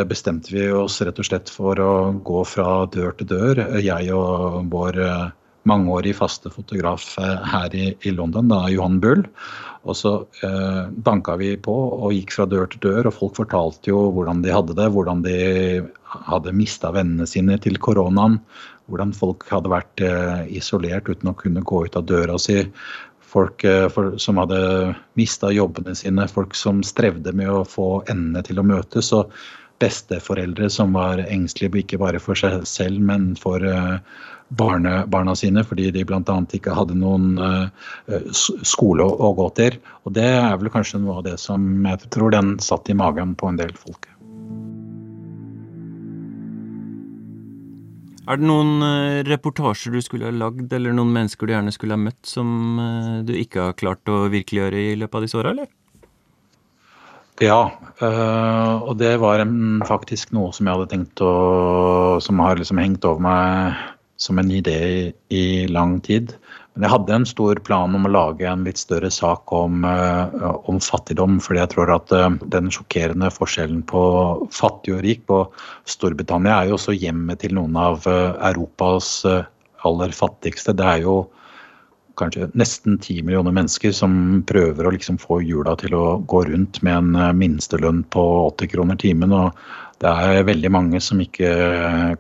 bestemte 0.09 0.49
vi 0.49 0.63
oss 0.73 0.95
rett 1.05 1.19
og 1.21 1.27
slett 1.29 1.51
for 1.53 1.77
å 1.77 1.91
gå 2.25 2.39
fra 2.49 2.87
dør 2.89 3.11
til 3.19 3.27
dør, 3.29 3.59
jeg 3.85 4.15
og 4.17 4.71
vår 4.73 4.97
mangeårig 5.69 6.15
faste 6.17 6.51
fotograf 6.53 7.11
eh, 7.19 7.49
her 7.53 7.75
i, 7.75 7.89
i, 8.01 8.13
London, 8.15 8.51
da, 8.53 8.67
Johan 8.73 9.01
Bull. 9.03 9.25
Og 9.89 9.97
så 9.97 10.15
eh, 10.45 10.89
banka 10.91 11.37
vi 11.41 11.55
på 11.61 11.75
og 11.75 12.13
gikk 12.15 12.35
fra 12.35 12.47
dør 12.51 12.69
til 12.71 12.83
dør, 12.85 13.09
og 13.09 13.17
folk 13.17 13.37
fortalte 13.39 13.93
jo 13.93 14.09
hvordan 14.15 14.43
de 14.45 14.55
hadde 14.55 14.77
det. 14.79 14.89
Hvordan 14.95 15.23
de 15.27 15.37
hadde 16.29 16.57
mista 16.57 16.93
vennene 16.95 17.29
sine 17.29 17.59
til 17.63 17.79
koronaen. 17.83 18.39
Hvordan 18.89 19.13
folk 19.17 19.47
hadde 19.53 19.73
vært 19.73 20.05
eh, 20.05 20.49
isolert 20.61 21.09
uten 21.11 21.33
å 21.33 21.37
kunne 21.39 21.65
gå 21.67 21.85
ut 21.87 21.99
av 21.99 22.09
døra 22.09 22.39
si. 22.41 22.63
Folk 23.29 23.65
eh, 23.69 23.87
for, 23.93 24.17
som 24.21 24.41
hadde 24.41 24.61
mista 25.21 25.53
jobbene 25.53 25.97
sine, 25.99 26.29
folk 26.33 26.57
som 26.57 26.83
strevde 26.87 27.35
med 27.37 27.53
å 27.53 27.65
få 27.69 28.03
endene 28.09 28.45
til 28.47 28.61
å 28.61 28.67
møtes. 28.67 29.13
og 29.17 29.33
besteforeldre 29.79 30.67
som 30.75 30.97
var 30.97 31.21
engstelige 31.23 31.85
ikke 31.85 32.01
bare 32.03 32.19
for 32.19 32.35
seg 32.35 32.65
selv, 32.67 32.99
men 32.99 33.37
for 33.39 33.63
uh, 34.51 34.57
barnebarna 34.57 35.35
sine 35.37 35.65
fordi 35.65 35.91
de 35.91 36.05
bl.a. 36.05 36.37
ikke 36.53 36.75
hadde 36.75 36.97
noen 36.99 37.39
uh, 37.39 37.69
skole 38.33 39.05
å, 39.05 39.17
å, 39.29 39.33
gå 39.37 39.49
til. 39.59 39.79
Og 40.05 40.15
det 40.17 40.29
er 40.29 40.57
vel 40.59 40.73
kanskje 40.73 41.01
noe 41.03 41.19
av 41.21 41.27
det 41.27 41.39
som 41.41 41.87
jeg 41.87 42.11
tror 42.13 42.33
den 42.35 42.57
satt 42.63 42.89
i 42.89 42.97
magen 42.97 43.35
på 43.39 43.51
en 43.51 43.59
del 43.61 43.75
folk. 43.77 44.09
Er 48.29 48.37
det 48.37 48.45
noen 48.45 48.85
uh, 48.85 49.25
reportasjer 49.29 49.97
du 49.97 50.05
skulle 50.05 50.29
ha 50.29 50.35
lagd, 50.35 50.73
eller 50.73 50.97
noen 50.97 51.13
mennesker 51.15 51.49
du 51.49 51.55
gjerne 51.55 51.73
skulle 51.73 51.97
ha 51.97 52.01
møtt, 52.01 52.25
som 52.29 52.49
du 53.25 53.35
ikke 53.37 53.71
har 53.71 53.77
klart 53.79 54.09
å 54.09 54.27
virkeliggjøre 54.33 54.89
i 54.93 54.97
løpet 55.01 55.21
av 55.21 55.25
disse 55.29 55.41
åra, 55.41 55.55
eller? 55.57 55.71
Ja, 57.39 57.71
og 58.03 58.97
det 58.99 59.13
var 59.23 59.45
faktisk 59.87 60.33
noe 60.35 60.51
som 60.51 60.67
jeg 60.67 60.75
hadde 60.75 60.91
tenkt 60.91 61.21
å 61.23 62.19
Som 62.19 62.43
har 62.43 62.59
liksom 62.59 62.81
hengt 62.83 63.07
over 63.07 63.23
meg 63.23 63.77
som 64.19 64.39
en 64.39 64.51
idé 64.51 64.79
i, 64.89 65.13
i, 65.29 65.67
lang 65.71 66.01
tid. 66.01 66.35
Men 66.75 66.87
jeg 66.87 66.93
hadde 66.93 67.15
en 67.15 67.27
stor 67.27 67.61
plan 67.67 67.95
om 67.95 68.07
å 68.07 68.11
lage 68.11 68.47
en 68.51 68.65
litt 68.67 68.81
større 68.81 69.11
sak 69.15 69.53
om, 69.55 69.87
uh, 69.87 70.59
om 70.71 70.81
fattigdom. 70.83 71.39
Fordi 71.43 71.63
jeg 71.63 71.73
tror 71.75 71.95
at 71.95 72.15
uh, 72.15 72.29
den 72.51 72.71
sjokkerende 72.75 73.31
forskjellen 73.35 73.85
på 73.87 74.03
fattig 74.55 74.97
og 74.97 75.03
rik 75.07 75.25
på 75.31 75.45
Storbritannia 75.91 76.59
er 76.59 76.71
jo 76.71 76.79
også 76.79 76.99
hjemmet 76.99 77.45
til 77.45 77.55
noen 77.59 77.79
av 77.79 78.07
uh, 78.11 78.35
Europas 78.51 79.23
aller 79.87 80.15
fattigste. 80.15 80.75
Det 80.75 80.87
er 80.87 81.05
jo 81.07 81.19
kanskje 82.19 82.49
nesten 82.59 82.97
ti 82.99 83.21
millioner 83.23 83.55
mennesker 83.55 83.93
som 83.95 84.41
prøver 84.47 84.89
å 84.89 84.95
liksom 84.97 85.21
få 85.23 85.39
hjula 85.47 85.77
til 85.79 85.95
å 85.95 86.07
gå 86.27 86.43
rundt 86.49 86.81
med 86.83 86.97
en 86.99 87.39
minstelønn 87.39 88.03
på 88.11 88.25
80 88.49 88.73
kroner 88.75 88.99
timen. 88.99 89.31
og 89.31 89.55
det 90.03 90.11
er 90.11 90.47
veldig 90.47 90.71
mange 90.71 91.01
som 91.03 91.21
ikke 91.23 91.51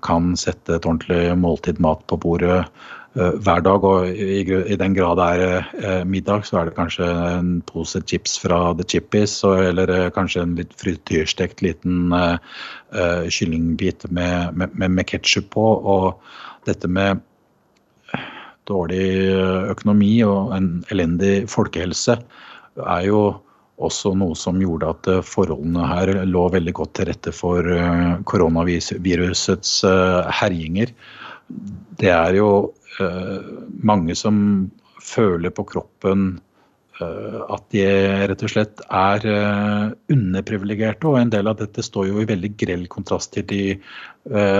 kan 0.02 0.32
sette 0.38 0.76
et 0.76 0.86
ordentlig 0.86 1.36
måltid 1.38 1.78
mat 1.82 2.00
på 2.10 2.18
bordet 2.18 2.64
uh, 2.64 3.34
hver 3.38 3.62
dag. 3.62 3.86
Og 3.86 4.08
i, 4.10 4.42
den 4.80 4.96
grad 4.96 5.20
det 5.20 5.28
er 5.28 5.68
uh, 5.84 6.02
middag, 6.08 6.46
så 6.48 6.58
er 6.58 6.68
det 6.68 6.76
kanskje 6.78 7.06
en 7.06 7.52
pose 7.68 8.02
chips 8.02 8.34
fra 8.42 8.72
The 8.74 8.86
Chippies, 8.88 9.38
eller 9.44 10.10
kanskje 10.16 10.42
en 10.42 10.58
litt 10.58 10.74
frityrstekt 10.80 11.62
liten 11.62 12.10
kyllingbit 12.90 14.08
med, 14.10 14.58
med, 14.58 14.90
med 14.90 15.06
ketsjup 15.06 15.50
på. 15.54 15.66
Og 15.94 16.66
dette 16.66 16.90
med 16.90 17.22
dårlig 18.68 19.06
økonomi 19.72 20.16
og 20.26 20.54
en 20.56 20.70
elendig 20.92 21.46
folkehelse 21.52 22.18
er 22.78 23.04
jo 23.06 23.20
også 23.78 24.12
noe 24.18 24.36
som 24.38 24.58
gjorde 24.62 24.90
at 24.90 25.10
eh, 25.10 25.24
forholdene 25.26 25.86
her 25.88 26.12
lå 26.28 26.46
veldig 26.54 26.74
godt 26.80 26.96
til 26.98 27.08
rette 27.10 27.34
for 27.34 27.68
eh, 27.74 28.18
koronavirusets 28.28 29.78
eh, 29.88 30.34
herjinger. 30.40 30.92
Det 31.98 32.12
er 32.12 32.38
jo 32.38 32.50
mange 33.86 34.14
som 34.18 34.36
føler 35.00 35.52
på 35.54 35.62
kroppen 35.70 36.32
at 36.98 37.62
de 37.70 37.84
rett 38.26 38.40
og 38.42 38.50
slett 38.50 38.80
er 38.90 39.22
underprivilegerte. 40.10 41.06
Og 41.06 41.20
en 41.20 41.30
del 41.30 41.46
av 41.46 41.60
dette 41.60 41.84
står 41.86 42.08
jo 42.08 42.18
i 42.20 42.26
veldig 42.26 42.50
grell 42.58 42.82
kontrast 42.90 43.36
til 43.36 43.46
de 43.48 43.62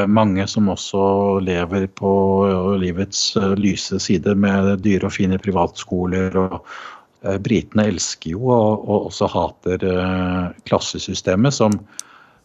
mange 0.06 0.46
som 0.48 0.70
også 0.70 1.02
lever 1.42 1.88
på 1.98 2.12
livets 2.78 3.24
lyse 3.58 3.98
side 4.06 4.36
med 4.38 4.76
dyre 4.86 5.10
og 5.10 5.16
fine 5.18 5.40
privatskoler 5.42 6.38
og, 6.46 6.62
britene 7.42 7.88
elsker 7.90 8.36
jo 8.36 8.50
og, 8.54 8.84
og 8.86 9.08
også 9.08 9.28
hater 9.32 9.84
uh, 9.90 10.50
klassesystemet, 10.68 11.54
som, 11.54 11.74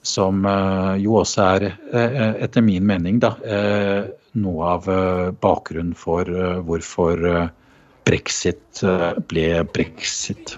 som 0.01 0.45
uh, 0.47 0.95
jo 0.97 1.19
også 1.21 1.45
er, 1.59 1.67
etter 2.41 2.65
min 2.65 2.85
mening, 2.87 3.21
da, 3.23 3.35
noe 4.33 4.71
av 4.73 4.89
bakgrunnen 5.43 5.93
for 5.93 6.25
hvorfor 6.65 7.21
brexit 8.03 8.81
ble 9.29 9.45
brexit. 9.75 10.57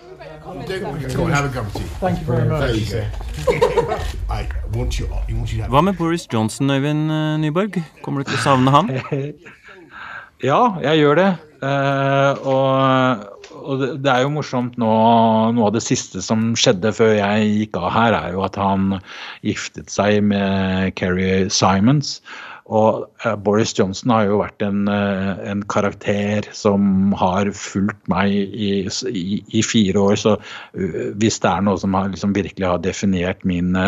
Hva 5.67 5.81
med 5.83 5.97
Boris 5.99 6.27
Johnson, 6.31 6.71
Øyvind 6.71 7.11
Nyborg? 7.43 7.81
Kommer 8.05 8.23
du 8.23 8.31
til 8.31 8.39
å 8.39 8.43
savne 8.47 8.75
han? 8.79 8.91
Ja, 10.43 10.75
jeg 10.83 10.99
gjør 10.99 11.15
det. 11.15 11.29
og 12.43 13.34
og 13.65 13.81
det, 13.81 14.11
er 14.11 14.23
jo 14.23 14.33
morsomt 14.35 14.77
nå 14.81 14.89
Noe 15.55 15.67
av 15.69 15.75
det 15.75 15.83
siste 15.85 16.21
som 16.23 16.53
skjedde 16.59 16.93
før 16.95 17.15
jeg 17.17 17.51
gikk 17.51 17.79
av 17.81 17.89
her, 17.95 18.17
er 18.17 18.35
jo 18.35 18.43
at 18.45 18.57
han 18.59 18.99
giftet 19.45 19.91
seg 19.93 20.21
med 20.25 20.93
Carrie 20.99 21.49
Simons. 21.53 22.19
Og 22.65 23.03
uh, 23.21 23.35
Boris 23.45 23.75
Johnson 23.77 24.09
har 24.09 24.25
jo 24.25 24.39
vært 24.39 24.63
en, 24.65 24.87
uh, 24.89 25.37
en 25.45 25.61
karakter 25.69 26.47
som 26.57 27.13
har 27.13 27.51
fulgt 27.53 27.99
meg 28.09 28.33
i, 28.33 28.69
i, 29.11 29.25
i 29.45 29.61
fire 29.61 30.01
år. 30.01 30.15
Så 30.17 30.33
uh, 30.39 31.03
hvis 31.21 31.37
det 31.43 31.51
er 31.51 31.61
noe 31.67 31.77
som 31.77 31.93
har, 31.93 32.09
liksom, 32.09 32.33
virkelig 32.33 32.65
har 32.65 32.81
definert 32.81 33.45
mine, 33.45 33.85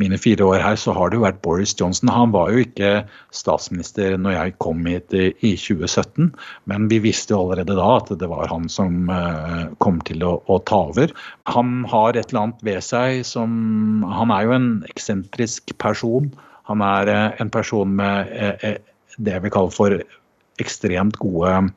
mine 0.00 0.20
fire 0.20 0.48
år 0.48 0.64
her, 0.64 0.80
så 0.80 0.96
har 0.96 1.12
det 1.12 1.20
jo 1.20 1.26
vært 1.26 1.42
Boris 1.44 1.76
Johnson. 1.76 2.08
Han 2.14 2.32
var 2.32 2.54
jo 2.54 2.64
ikke 2.64 2.94
statsminister 3.36 4.16
når 4.16 4.38
jeg 4.38 4.56
kom 4.64 4.88
hit 4.88 5.12
i, 5.12 5.28
i 5.44 5.52
2017, 5.60 6.32
men 6.72 6.88
vi 6.88 7.02
visste 7.04 7.36
jo 7.36 7.44
allerede 7.44 7.76
da 7.76 7.90
at 7.98 8.16
det 8.16 8.32
var 8.32 8.48
han 8.48 8.72
som 8.72 9.12
kom 9.84 10.00
til 10.08 10.24
å, 10.24 10.38
å 10.48 10.60
ta 10.64 10.80
over. 10.94 11.12
Han 11.52 11.82
har 11.92 12.16
et 12.16 12.32
eller 12.32 12.46
annet 12.46 12.64
ved 12.64 12.80
seg 12.84 13.20
som 13.28 14.06
Han 14.08 14.32
er 14.32 14.46
jo 14.46 14.54
en 14.56 14.68
eksentrisk 14.88 15.74
person. 15.80 16.32
Han 16.68 16.84
er 16.84 17.10
eh, 17.12 17.40
en 17.42 17.50
person 17.52 17.96
med 17.98 18.32
eh, 18.32 18.64
eh, 18.68 18.78
det 19.18 19.40
vi 19.44 19.52
kaller 19.52 19.74
for 19.74 19.98
ekstremt 20.62 21.18
gode 21.22 21.70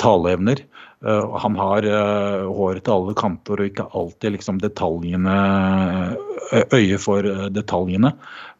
taleevner. 0.00 0.60
Han 1.42 1.56
har 1.58 1.84
håret 2.46 2.84
til 2.86 2.94
alle 2.94 3.14
kanter 3.18 3.60
og 3.60 3.66
ikke 3.66 3.86
alltid 3.98 4.34
liksom 4.36 4.60
detaljene 4.62 5.34
øye 6.70 6.98
for 7.02 7.26
detaljene. 7.52 8.12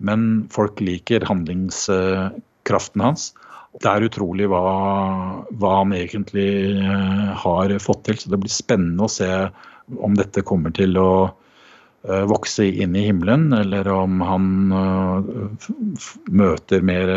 Men 0.03 0.27
folk 0.53 0.83
liker 0.83 1.25
handlingskraften 1.31 3.07
hans. 3.07 3.31
Det 3.79 3.87
er 3.87 4.09
utrolig 4.11 4.51
hva, 4.51 4.65
hva 5.63 5.73
han 5.79 5.95
egentlig 5.97 6.51
har 7.47 7.77
fått 7.83 8.05
til. 8.11 8.19
Så 8.21 8.35
det 8.35 8.43
blir 8.43 8.53
spennende 8.53 9.07
å 9.07 9.15
se 9.15 9.31
om 10.03 10.19
dette 10.19 10.45
kommer 10.47 10.75
til 10.75 10.99
å 11.01 11.11
vokse 12.03 12.65
inn 12.65 12.95
i 12.97 13.05
himmelen, 13.05 13.51
eller 13.53 13.89
om 13.93 14.23
han 14.25 14.45
møter 16.33 16.81
mer 16.81 17.13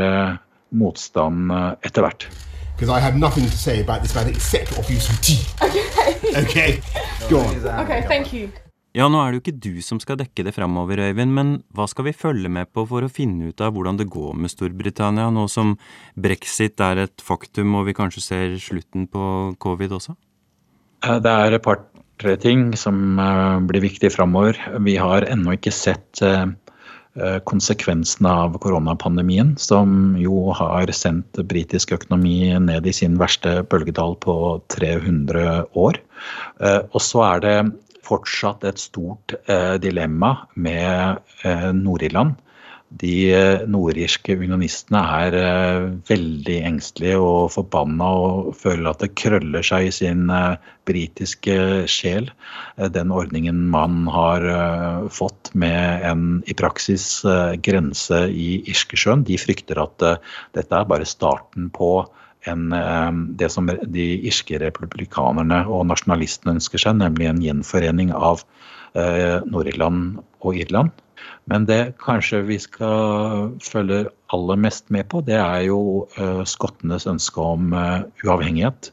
motstand 0.75 1.53
etter 1.79 2.03
hvert. 2.03 2.27
Because 2.75 2.89
I 2.89 2.99
have 2.99 3.15
nothing 3.15 3.45
to 3.45 3.57
say 3.57 3.79
about 3.79 4.01
this 4.01 4.15
matter 4.15 4.31
except 4.31 4.77
offer 4.77 5.21
tea. 5.21 5.39
Okay. 5.61 5.83
Okay, 6.33 6.81
go 7.29 7.37
on. 7.39 7.55
Okay, 7.83 8.01
thank 8.07 8.33
you. 8.33 8.49
Ja, 8.93 9.07
nå 9.09 9.19
er 9.21 9.31
det 9.31 9.37
jo 9.37 9.41
ikke 9.43 9.61
du 9.61 9.81
som 9.85 9.97
skal 10.01 10.19
dekke 10.19 10.43
det 10.45 10.53
framover, 10.53 10.99
Øyvind, 11.01 11.33
men 11.33 11.53
hva 11.73 11.87
skal 11.89 12.05
vi 12.07 12.13
følge 12.13 12.49
med 12.49 12.69
på 12.73 12.83
for 12.89 13.05
å 13.05 13.09
finne 13.09 13.49
ut 13.49 13.61
av 13.61 13.73
hvordan 13.73 13.97
det 13.97 14.05
går 14.13 14.35
med 14.37 14.53
Storbritannia, 14.53 15.31
nå 15.33 15.47
som 15.49 15.75
brexit 16.13 16.81
er 16.81 17.01
et 17.07 17.23
faktum 17.25 17.73
og 17.79 17.87
vi 17.89 17.95
kanskje 17.97 18.21
ser 18.21 18.53
slutten 18.61 19.07
på 19.09 19.23
covid 19.61 19.97
også? 19.97 20.13
Eh, 21.05 21.17
det 21.25 21.33
er 21.33 21.57
et 21.57 21.65
par-tre 22.23 22.37
ting 22.39 22.75
som 22.77 23.19
eh, 23.19 23.59
blir 23.67 23.81
viktig 23.83 24.11
framover. 24.13 24.55
Vi 24.79 24.95
har 24.97 25.25
ennå 25.27 25.57
ikke 25.57 25.71
sett 25.71 26.21
eh, 26.21 26.47
konsekvensene 27.45 28.29
av 28.29 28.55
koronapandemien, 28.57 29.57
som 29.57 30.15
jo 30.17 30.51
har 30.55 30.89
sendt 30.95 31.37
britisk 31.45 31.91
økonomi 31.91 32.55
ned 32.59 32.87
i 32.87 32.93
sin 32.93 33.19
verste 33.19 33.61
bølgedal 33.69 34.15
på 34.23 34.61
300 34.73 35.67
år. 35.75 35.99
Og 36.63 37.01
så 37.03 37.21
er 37.27 37.43
det 37.43 37.57
fortsatt 38.03 38.63
et 38.67 38.81
stort 38.81 39.35
eh, 39.47 39.75
dilemma 39.81 40.35
med 40.55 41.19
eh, 41.43 41.69
Nord-Irland. 41.75 42.35
De 43.01 43.33
eh, 43.33 43.63
nordirske 43.73 44.35
unionistene 44.37 44.99
er 45.25 45.35
eh, 45.39 45.85
veldig 46.09 46.57
engstelige 46.67 47.17
og 47.17 47.49
forbanna 47.55 48.09
og 48.21 48.51
føler 48.59 48.91
at 48.91 49.01
det 49.01 49.15
krøller 49.17 49.65
seg 49.65 49.87
i 49.87 49.93
sin 49.95 50.27
eh, 50.29 50.59
britiske 50.85 51.55
sjel. 51.89 52.27
Den 52.93 53.13
ordningen 53.15 53.63
man 53.71 54.03
har 54.11 54.43
fått 55.15 55.53
med 55.55 56.03
en 56.05 56.25
i 56.49 56.55
praksis 56.59 57.05
grense 57.63 58.19
i 58.27 58.59
Irskesjøen. 58.67 59.23
De 59.23 59.37
frykter 59.39 59.79
at 59.79 60.03
dette 60.57 60.75
er 60.75 60.89
bare 60.89 61.07
starten 61.07 61.69
på 61.71 61.93
en, 62.51 62.65
ehm, 62.75 63.21
det 63.39 63.47
som 63.53 63.71
de 63.71 64.09
irske 64.27 64.59
republikanerne 64.59 65.61
og 65.71 65.85
nasjonalistene 65.87 66.57
ønsker 66.57 66.83
seg, 66.83 66.99
nemlig 66.99 67.31
en 67.31 67.41
gjenforening 67.45 68.11
av 68.11 68.43
Nord-Irland 68.93 70.19
og 70.43 70.59
Irland. 70.59 70.91
Men 71.51 71.67
det 71.67 71.95
kanskje 72.03 72.41
vi 72.47 72.57
skal 72.61 73.53
følge 73.63 74.05
aller 74.33 74.59
mest 74.59 74.89
med 74.93 75.09
på, 75.11 75.21
det 75.27 75.37
er 75.39 75.65
jo 75.67 75.79
uh, 76.17 76.43
skottenes 76.47 77.07
ønske 77.09 77.41
om 77.43 77.73
uh, 77.75 78.05
uavhengighet. 78.23 78.91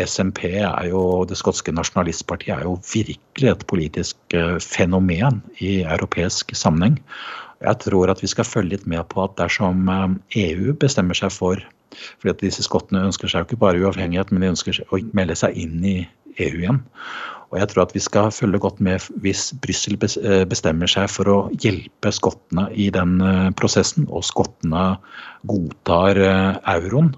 SMP 0.00 0.46
er 0.48 0.88
jo, 0.88 1.26
det 1.28 1.36
skotske 1.36 1.74
nasjonalistpartiet 1.76 2.54
er 2.56 2.64
jo 2.64 2.78
virkelig 2.88 3.50
et 3.52 3.66
politisk 3.68 4.36
uh, 4.38 4.56
fenomen 4.64 5.42
i 5.60 5.82
europeisk 5.82 6.56
sammenheng. 6.56 7.02
Jeg 7.60 7.82
tror 7.84 8.10
at 8.12 8.22
vi 8.22 8.30
skal 8.30 8.48
følge 8.48 8.76
litt 8.76 8.86
med 8.88 9.04
på 9.10 9.24
at 9.24 9.34
dersom 9.40 9.88
EU 10.38 10.76
bestemmer 10.78 11.18
seg 11.18 11.34
for 11.34 11.64
fordi 12.20 12.30
at 12.30 12.42
disse 12.44 12.62
skottene 12.62 13.06
ønsker 13.08 13.30
seg 13.30 13.42
jo 13.42 13.48
ikke 13.48 13.62
bare 13.64 13.80
uavhengighet, 13.82 14.30
men 14.30 14.44
de 14.44 14.52
ønsker 14.52 14.76
å 14.92 15.00
melde 15.16 15.34
seg 15.40 15.56
inn 15.58 15.80
i 15.82 15.96
EU 16.38 16.62
igjen. 16.62 16.82
Og 17.48 17.56
jeg 17.62 17.70
tror 17.70 17.86
at 17.86 17.94
vi 17.96 18.02
skal 18.04 18.32
følge 18.34 18.60
godt 18.60 18.80
med 18.84 19.04
hvis 19.24 19.48
Brussel 19.62 19.96
eh, 19.96 20.44
bestemmer 20.48 20.90
seg 20.90 21.08
for 21.12 21.32
å 21.32 21.38
hjelpe 21.64 22.12
skottene 22.12 22.66
i 22.76 22.90
den 22.92 23.16
eh, 23.24 23.48
prosessen, 23.56 24.08
og 24.12 24.26
skottene 24.28 24.98
godtar 25.48 26.20
eh, 26.20 26.60
euroen 26.76 27.14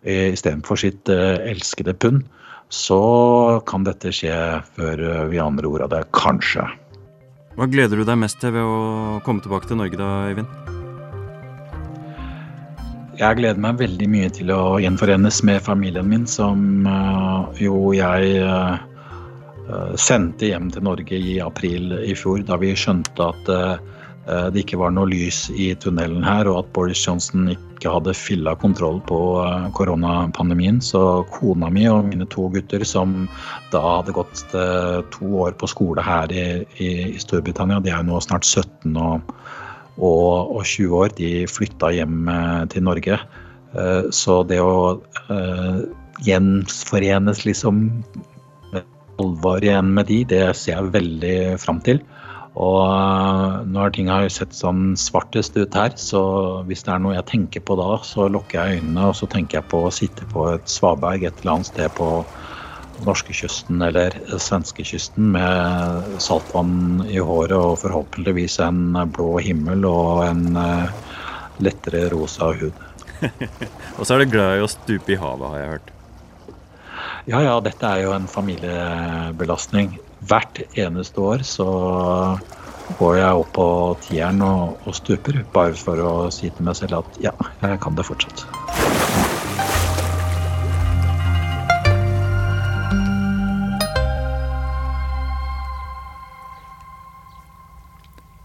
istedenfor 0.00 0.78
sitt 0.80 1.10
elskede 1.12 1.92
pund, 1.92 2.22
så 2.72 3.60
kan 3.68 3.84
dette 3.84 4.08
skje 4.16 4.32
før 4.72 5.04
vi 5.28 5.42
aner 5.44 5.68
ordet 5.68 5.90
av 5.90 5.92
det. 5.92 6.02
Kanskje. 6.16 6.64
Hva 7.58 7.68
gleder 7.68 8.00
du 8.00 8.08
deg 8.08 8.22
mest 8.24 8.40
til 8.40 8.56
ved 8.56 8.64
å 8.64 9.20
komme 9.28 9.44
tilbake 9.44 9.68
til 9.68 9.82
Norge 9.82 10.00
da, 10.00 10.14
Øyvind? 10.32 10.79
Jeg 13.20 13.36
gleder 13.36 13.60
meg 13.60 13.76
veldig 13.76 14.06
mye 14.08 14.28
til 14.32 14.48
å 14.54 14.78
gjenforenes 14.80 15.42
med 15.44 15.60
familien 15.60 16.06
min, 16.08 16.22
som 16.24 16.86
uh, 16.88 17.50
jo 17.60 17.90
jeg 17.92 18.38
uh, 18.40 18.80
sendte 20.00 20.48
hjem 20.48 20.70
til 20.72 20.86
Norge 20.86 21.18
i 21.20 21.34
april 21.44 21.98
i 22.00 22.14
fjor, 22.16 22.40
da 22.48 22.56
vi 22.62 22.72
skjønte 22.72 23.26
at 23.34 23.50
det 24.54 24.62
ikke 24.62 24.78
var 24.78 24.92
noe 24.94 25.08
lys 25.10 25.38
i 25.50 25.70
tunnelen 25.80 26.22
her, 26.22 26.46
og 26.46 26.58
at 26.60 26.72
Boris 26.76 27.00
Johnson 27.02 27.48
ikke 27.50 27.90
hadde 27.90 28.12
fylla 28.14 28.52
kontroll 28.60 29.00
på 29.08 29.18
koronapandemien. 29.74 30.78
Så 30.84 31.24
kona 31.32 31.70
mi 31.72 31.86
og 31.90 32.04
mine 32.10 32.28
to 32.30 32.44
gutter, 32.52 32.84
som 32.86 33.24
da 33.72 33.80
hadde 33.86 34.14
gått 34.14 34.44
to 35.16 35.32
år 35.46 35.56
på 35.58 35.70
skole 35.72 36.04
her 36.04 36.30
i, 36.36 36.44
i 36.84 36.90
Storbritannia, 37.18 37.80
de 37.82 37.90
er 37.90 38.04
jo 38.04 38.10
nå 38.12 38.20
snart 38.22 38.46
17 38.46 38.94
og 39.00 39.34
og, 39.98 40.56
og 40.56 40.62
20 40.64 40.96
år, 41.02 41.14
de 41.18 41.30
flytta 41.50 41.92
hjem 41.96 42.28
eh, 42.30 42.64
til 42.72 42.86
Norge. 42.86 43.18
Eh, 43.74 44.10
så 44.14 44.40
det 44.46 44.60
å 44.62 44.98
uh, 45.30 45.80
gjenforenes 46.26 47.44
liksom 47.46 47.84
alvor 49.20 49.64
igjen 49.64 49.92
med 49.96 50.08
de, 50.08 50.22
det 50.24 50.44
ser 50.56 50.78
jeg 50.78 50.94
veldig 50.94 51.36
fram 51.60 51.82
til. 51.84 52.00
Og 52.60 53.66
når 53.70 53.92
ting 53.94 54.08
har 54.10 54.26
sett 54.32 54.56
sånn 54.56 54.96
svartest 54.98 55.54
ut 55.60 55.76
her, 55.76 55.92
så 56.00 56.22
hvis 56.66 56.82
det 56.86 56.94
er 56.94 57.02
noe 57.04 57.14
jeg 57.14 57.28
tenker 57.28 57.62
på 57.62 57.76
da, 57.78 57.92
så 58.04 58.26
lukker 58.32 58.58
jeg 58.58 58.80
øynene 58.80 59.10
og 59.12 59.14
så 59.16 59.28
tenker 59.30 59.60
jeg 59.60 59.70
på 59.70 59.84
å 59.86 59.92
sitte 59.94 60.26
på 60.32 60.48
et 60.56 60.66
svaberg 60.70 61.28
et 61.28 61.44
eller 61.44 61.58
annet 61.58 61.70
sted 61.70 61.94
på 61.94 62.08
norskekysten 63.06 63.82
eller 63.82 64.14
svenskekysten 64.38 65.32
med 65.34 66.20
saltvann 66.22 67.04
i 67.08 67.18
håret 67.18 67.56
og 67.56 67.78
forhåpentligvis 67.82 68.58
en 68.64 68.98
blå 69.14 69.38
himmel 69.44 69.86
og 69.88 70.24
en 70.26 70.60
eh, 70.60 70.92
lettere 71.64 72.08
rosa 72.12 72.52
hud. 72.60 72.86
og 73.98 74.04
så 74.04 74.14
er 74.14 74.22
du 74.22 74.32
glad 74.32 74.58
i 74.58 74.64
å 74.64 74.70
stupe 74.70 75.14
i 75.14 75.18
havet, 75.20 75.48
har 75.48 75.60
jeg 75.60 75.72
hørt. 75.74 75.90
Ja 77.28 77.42
ja, 77.44 77.58
dette 77.62 77.86
er 77.86 78.06
jo 78.06 78.14
en 78.16 78.28
familiebelastning. 78.30 79.92
Hvert 80.26 80.62
eneste 80.78 81.20
år 81.20 81.44
så 81.46 81.68
går 82.98 83.18
jeg 83.20 83.42
opp 83.42 83.52
på 83.56 83.66
tieren 84.08 84.42
og, 84.44 84.80
og 84.88 84.96
stuper, 84.98 85.42
bare 85.54 85.76
for 85.78 86.00
å 86.02 86.14
si 86.34 86.50
til 86.50 86.66
meg 86.66 86.80
selv 86.80 87.02
at 87.02 87.20
ja, 87.28 87.36
jeg 87.62 87.82
kan 87.84 87.98
det 87.98 88.08
fortsatt. 88.08 88.48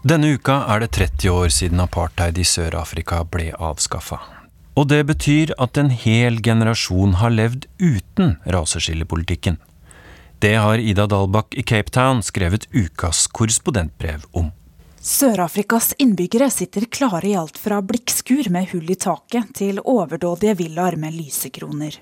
Denne 0.06 0.28
uka 0.36 0.60
er 0.70 0.84
det 0.84 0.92
30 0.94 1.32
år 1.34 1.48
siden 1.50 1.80
apartheid 1.82 2.36
i 2.38 2.44
Sør-Afrika 2.46 3.24
ble 3.26 3.48
avskaffa. 3.58 4.20
Og 4.78 4.84
det 4.92 5.00
betyr 5.08 5.50
at 5.58 5.80
en 5.80 5.88
hel 5.90 6.36
generasjon 6.46 7.16
har 7.18 7.32
levd 7.34 7.64
uten 7.80 8.36
raseskillepolitikken. 8.54 9.56
Det 10.38 10.52
har 10.62 10.78
Ida 10.78 11.08
Dalbakk 11.10 11.56
i 11.58 11.64
Cape 11.66 11.90
Town 11.90 12.22
skrevet 12.22 12.68
ukas 12.70 13.24
korrespondentbrev 13.34 14.28
om. 14.30 14.52
Sør-Afrikas 15.02 15.90
innbyggere 15.98 16.52
sitter 16.54 16.86
klare 16.86 17.26
i 17.26 17.34
alt 17.40 17.58
fra 17.58 17.80
blikkskur 17.82 18.52
med 18.54 18.70
hull 18.76 18.94
i 18.94 18.98
taket 19.08 19.50
til 19.58 19.82
overdådige 19.82 20.54
villaer 20.62 21.00
med 21.02 21.18
lysekroner. 21.18 21.98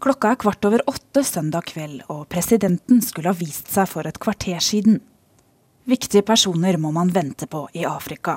Klokka 0.00 0.32
er 0.32 0.40
kvart 0.40 0.64
over 0.64 0.88
åtte 0.88 1.26
søndag 1.26 1.68
kveld, 1.68 2.00
og 2.08 2.30
presidenten 2.32 3.04
skulle 3.04 3.34
ha 3.34 3.36
vist 3.36 3.68
seg 3.76 3.92
for 3.92 4.08
et 4.08 4.22
kvarter 4.24 4.64
siden. 4.64 5.02
Viktige 5.88 6.20
personer 6.22 6.76
må 6.76 6.90
man 6.92 7.08
vente 7.08 7.46
på 7.48 7.62
i 7.72 7.86
Afrika. 7.88 8.36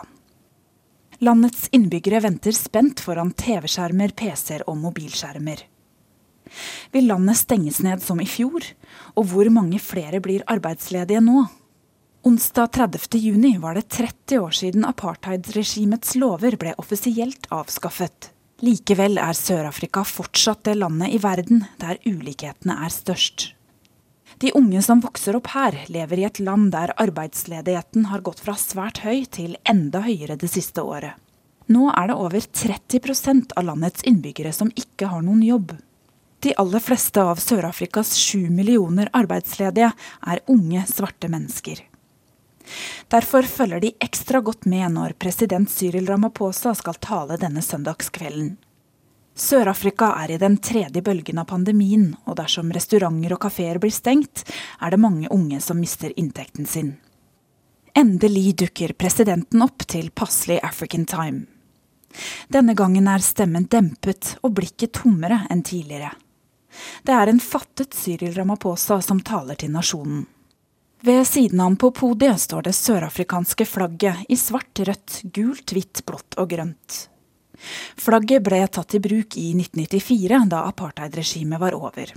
Landets 1.19 1.67
innbyggere 1.75 2.21
venter 2.23 2.55
spent 2.55 3.03
foran 3.03 3.33
TV-skjermer, 3.35 4.13
PC-er 4.15 4.63
og 4.71 4.77
mobilskjermer. 4.79 5.65
Vil 6.95 7.09
landet 7.11 7.41
stenges 7.41 7.81
ned 7.83 7.99
som 8.03 8.21
i 8.23 8.27
fjor, 8.27 8.63
og 9.19 9.27
hvor 9.33 9.51
mange 9.51 9.81
flere 9.83 10.23
blir 10.23 10.47
arbeidsledige 10.47 11.19
nå? 11.27 11.43
Onsdag 12.23 12.71
30. 12.77 13.19
juni 13.19 13.57
var 13.59 13.75
det 13.75 13.89
30 13.89 14.39
år 14.39 14.55
siden 14.55 14.87
apartheidregimets 14.87 16.15
lover 16.21 16.55
ble 16.61 16.75
offisielt 16.79 17.51
avskaffet. 17.51 18.31
Likevel 18.63 19.17
er 19.19 19.35
Sør-Afrika 19.35 20.05
fortsatt 20.07 20.63
det 20.69 20.77
landet 20.79 21.17
i 21.17 21.19
verden 21.19 21.65
der 21.81 21.99
ulikhetene 22.05 22.79
er 22.85 22.93
størst. 22.93 23.51
De 24.41 24.51
unge 24.57 24.81
som 24.81 24.99
vokser 24.99 25.35
opp 25.37 25.51
her, 25.53 25.75
lever 25.93 26.19
i 26.19 26.23
et 26.25 26.39
land 26.41 26.71
der 26.73 26.95
arbeidsledigheten 26.97 28.07
har 28.09 28.23
gått 28.25 28.39
fra 28.41 28.55
svært 28.57 29.03
høy 29.05 29.27
til 29.29 29.53
enda 29.69 30.01
høyere 30.01 30.33
det 30.41 30.49
siste 30.49 30.81
året. 30.81 31.13
Nå 31.69 31.91
er 31.93 32.09
det 32.09 32.15
over 32.17 32.41
30% 32.41 33.53
av 33.53 33.67
landets 33.67 34.01
innbyggere 34.09 34.49
som 34.57 34.71
ikke 34.73 35.11
har 35.11 35.21
noen 35.21 35.43
jobb. 35.45 35.75
De 36.41 36.55
aller 36.57 36.81
fleste 36.81 37.21
av 37.21 37.37
Sør-Afrikas 37.37 38.15
sju 38.17 38.49
millioner 38.49 39.11
arbeidsledige 39.13 39.91
er 40.33 40.41
unge, 40.49 40.87
svarte 40.89 41.29
mennesker. 41.29 41.85
Derfor 43.13 43.45
følger 43.45 43.85
de 43.85 43.93
ekstra 44.01 44.41
godt 44.41 44.65
med 44.65 44.97
når 44.97 45.19
president 45.21 45.69
Cyril 45.69 46.09
Ramaphosa 46.09 46.73
skal 46.81 46.97
tale 46.97 47.37
denne 47.37 47.61
søndagskvelden. 47.61 48.55
Sør-Afrika 49.35 50.11
er 50.23 50.33
i 50.33 50.39
den 50.41 50.57
tredje 50.59 51.01
bølgen 51.01 51.39
av 51.39 51.47
pandemien, 51.51 52.11
og 52.27 52.35
dersom 52.39 52.71
restauranter 52.75 53.35
og 53.35 53.41
kafeer 53.45 53.79
blir 53.79 53.93
stengt, 53.95 54.43
er 54.81 54.91
det 54.91 54.99
mange 54.99 55.31
unge 55.31 55.61
som 55.63 55.79
mister 55.79 56.11
inntekten 56.19 56.67
sin. 56.67 56.97
Endelig 57.95 58.55
dukker 58.63 58.93
presidenten 58.99 59.63
opp 59.63 59.87
til 59.87 60.11
passelig 60.15 60.59
African 60.63 61.05
time. 61.05 61.45
Denne 62.51 62.75
gangen 62.75 63.07
er 63.07 63.23
stemmen 63.23 63.69
dempet 63.71 64.35
og 64.43 64.55
blikket 64.59 64.97
tommere 64.99 65.45
enn 65.51 65.63
tidligere. 65.63 66.11
Det 67.03 67.15
er 67.15 67.31
en 67.31 67.39
fattet 67.43 67.95
Cyril 67.95 68.35
Ramaphosa 68.35 69.01
som 69.03 69.19
taler 69.23 69.59
til 69.59 69.71
nasjonen. 69.71 70.25
Ved 71.01 71.23
siden 71.27 71.59
av 71.59 71.71
ham 71.71 71.77
på 71.81 71.89
podiet 71.97 72.39
står 72.43 72.67
det 72.67 72.75
sørafrikanske 72.77 73.65
flagget 73.65 74.27
i 74.29 74.37
svart, 74.37 74.83
rødt, 74.85 75.21
gult, 75.33 75.73
hvitt, 75.73 76.03
blått 76.05 76.37
og 76.37 76.51
grønt. 76.51 77.07
Flagget 77.97 78.43
ble 78.45 78.65
tatt 78.67 78.97
i 78.97 79.01
bruk 79.03 79.37
i 79.37 79.51
1994, 79.53 80.43
da 80.51 80.65
apartheidregimet 80.69 81.61
var 81.61 81.77
over. 81.77 82.13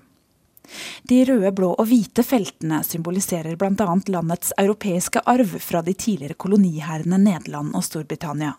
De 1.05 1.21
røde, 1.29 1.51
blå 1.53 1.71
og 1.75 1.89
hvite 1.91 2.25
feltene 2.25 2.81
symboliserer 2.87 3.57
bl.a. 3.61 3.89
landets 4.09 4.55
europeiske 4.59 5.21
arv 5.29 5.59
fra 5.61 5.83
de 5.85 5.93
tidligere 5.93 6.39
kolonihærene 6.41 7.19
Nederland 7.21 7.75
og 7.77 7.85
Storbritannia. 7.85 8.55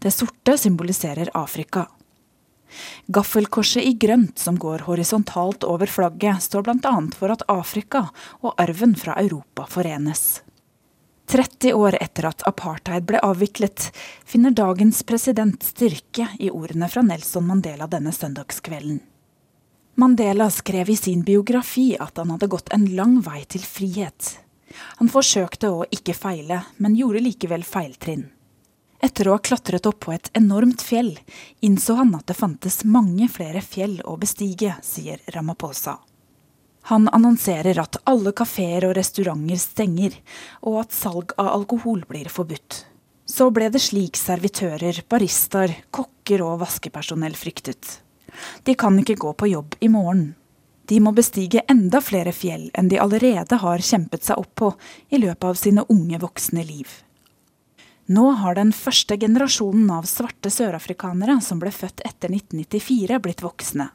Det 0.00 0.12
sorte 0.14 0.56
symboliserer 0.58 1.32
Afrika. 1.34 1.88
Gaffelkorset 3.10 3.82
i 3.82 3.96
grønt 3.98 4.38
som 4.38 4.58
går 4.58 4.86
horisontalt 4.86 5.66
over 5.66 5.90
flagget, 5.90 6.42
står 6.46 6.68
bl.a. 6.68 6.94
for 7.18 7.34
at 7.34 7.42
Afrika 7.50 8.06
og 8.40 8.54
arven 8.62 8.94
fra 8.96 9.18
Europa 9.18 9.66
forenes. 9.68 10.44
30 11.30 11.72
år 11.72 11.96
etter 12.00 12.26
at 12.26 12.42
apartheid 12.42 13.04
ble 13.06 13.20
avviklet, 13.22 13.92
finner 14.26 14.50
dagens 14.50 15.04
president 15.06 15.62
styrke 15.62 16.26
i 16.42 16.48
ordene 16.50 16.88
fra 16.90 17.04
Nelson 17.06 17.46
Mandela 17.46 17.86
denne 17.86 18.10
søndagskvelden. 18.10 18.98
Mandela 19.94 20.48
skrev 20.50 20.90
i 20.90 20.96
sin 20.98 21.22
biografi 21.22 21.92
at 22.00 22.18
han 22.18 22.34
hadde 22.34 22.50
gått 22.50 22.74
en 22.74 22.88
lang 22.98 23.20
vei 23.22 23.44
til 23.46 23.62
frihet. 23.62 24.32
Han 24.98 25.12
forsøkte 25.12 25.70
å 25.70 25.86
ikke 25.94 26.18
feile, 26.18 26.64
men 26.82 26.98
gjorde 26.98 27.22
likevel 27.22 27.62
feiltrinn. 27.62 28.26
Etter 28.98 29.30
å 29.30 29.38
ha 29.38 29.46
klatret 29.52 29.86
opp 29.86 30.02
på 30.02 30.18
et 30.18 30.34
enormt 30.34 30.82
fjell, 30.82 31.14
innså 31.62 31.94
han 32.02 32.10
at 32.18 32.26
det 32.26 32.40
fantes 32.42 32.82
mange 32.82 33.30
flere 33.30 33.62
fjell 33.62 34.00
å 34.02 34.18
bestige, 34.18 34.80
sier 34.82 35.22
Ramaphosa. 35.30 36.00
Han 36.88 37.08
annonserer 37.12 37.78
at 37.82 38.00
alle 38.08 38.32
kafeer 38.32 38.86
og 38.88 38.96
restauranter 38.96 39.60
stenger, 39.60 40.16
og 40.64 40.80
at 40.84 40.96
salg 40.96 41.34
av 41.36 41.52
alkohol 41.52 42.04
blir 42.08 42.30
forbudt. 42.32 42.84
Så 43.30 43.50
ble 43.54 43.68
det 43.70 43.82
slik 43.84 44.18
servitører, 44.18 45.04
baristaer, 45.08 45.76
kokker 45.94 46.42
og 46.42 46.58
vaskepersonell 46.64 47.36
fryktet. 47.38 48.00
De 48.64 48.74
kan 48.74 48.96
ikke 48.98 49.18
gå 49.20 49.32
på 49.38 49.50
jobb 49.52 49.76
i 49.80 49.90
morgen. 49.92 50.32
De 50.90 50.98
må 50.98 51.12
bestige 51.14 51.62
enda 51.70 52.00
flere 52.02 52.32
fjell 52.34 52.66
enn 52.74 52.88
de 52.90 52.98
allerede 52.98 53.60
har 53.62 53.84
kjempet 53.86 54.26
seg 54.26 54.40
opp 54.42 54.50
på 54.58 54.72
i 55.14 55.20
løpet 55.22 55.46
av 55.52 55.60
sine 55.60 55.84
unge 55.94 56.18
voksne 56.18 56.64
liv. 56.66 56.90
Nå 58.10 58.24
har 58.40 58.56
den 58.58 58.72
første 58.74 59.14
generasjonen 59.22 59.86
av 59.94 60.08
svarte 60.10 60.50
sørafrikanere 60.50 61.36
som 61.46 61.60
ble 61.62 61.70
født 61.70 62.02
etter 62.02 62.32
1994, 62.34 63.20
blitt 63.22 63.44
voksne. 63.46 63.86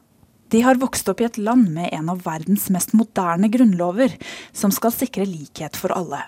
De 0.48 0.62
har 0.62 0.78
vokst 0.78 1.08
opp 1.10 1.20
i 1.20 1.26
et 1.26 1.38
land 1.38 1.70
med 1.74 1.90
en 1.92 2.10
av 2.12 2.22
verdens 2.26 2.68
mest 2.70 2.92
moderne 2.94 3.48
grunnlover, 3.50 4.14
som 4.52 4.74
skal 4.74 4.94
sikre 4.94 5.26
likhet 5.26 5.76
for 5.76 5.94
alle. 5.96 6.22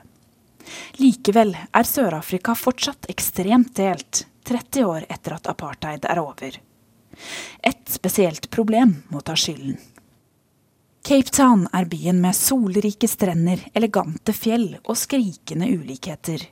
Likevel 0.98 1.54
er 1.56 1.86
Sør-Afrika 1.86 2.54
fortsatt 2.58 3.08
ekstremt 3.12 3.76
delt, 3.78 4.26
30 4.48 4.84
år 4.88 5.06
etter 5.08 5.36
at 5.36 5.48
apartheid 5.50 6.08
er 6.08 6.20
over. 6.22 6.58
Et 7.62 7.84
spesielt 7.90 8.50
problem 8.50 8.98
må 9.12 9.22
ta 9.22 9.36
skylden. 9.38 9.78
Cape 11.08 11.32
Town 11.32 11.64
er 11.72 11.86
byen 11.88 12.18
med 12.20 12.36
solrike 12.36 13.08
strender, 13.08 13.62
elegante 13.72 14.34
fjell 14.36 14.74
og 14.82 14.96
skrikende 14.98 15.70
ulikheter. 15.70 16.42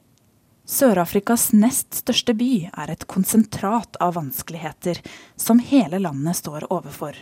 Sør-Afrikas 0.67 1.51
nest 1.55 1.95
største 2.01 2.35
by 2.35 2.51
er 2.73 2.91
et 2.91 3.05
konsentrat 3.11 3.99
av 4.03 4.17
vanskeligheter 4.17 5.03
som 5.39 5.61
hele 5.63 6.01
landet 6.03 6.41
står 6.41 6.71
overfor. 6.73 7.19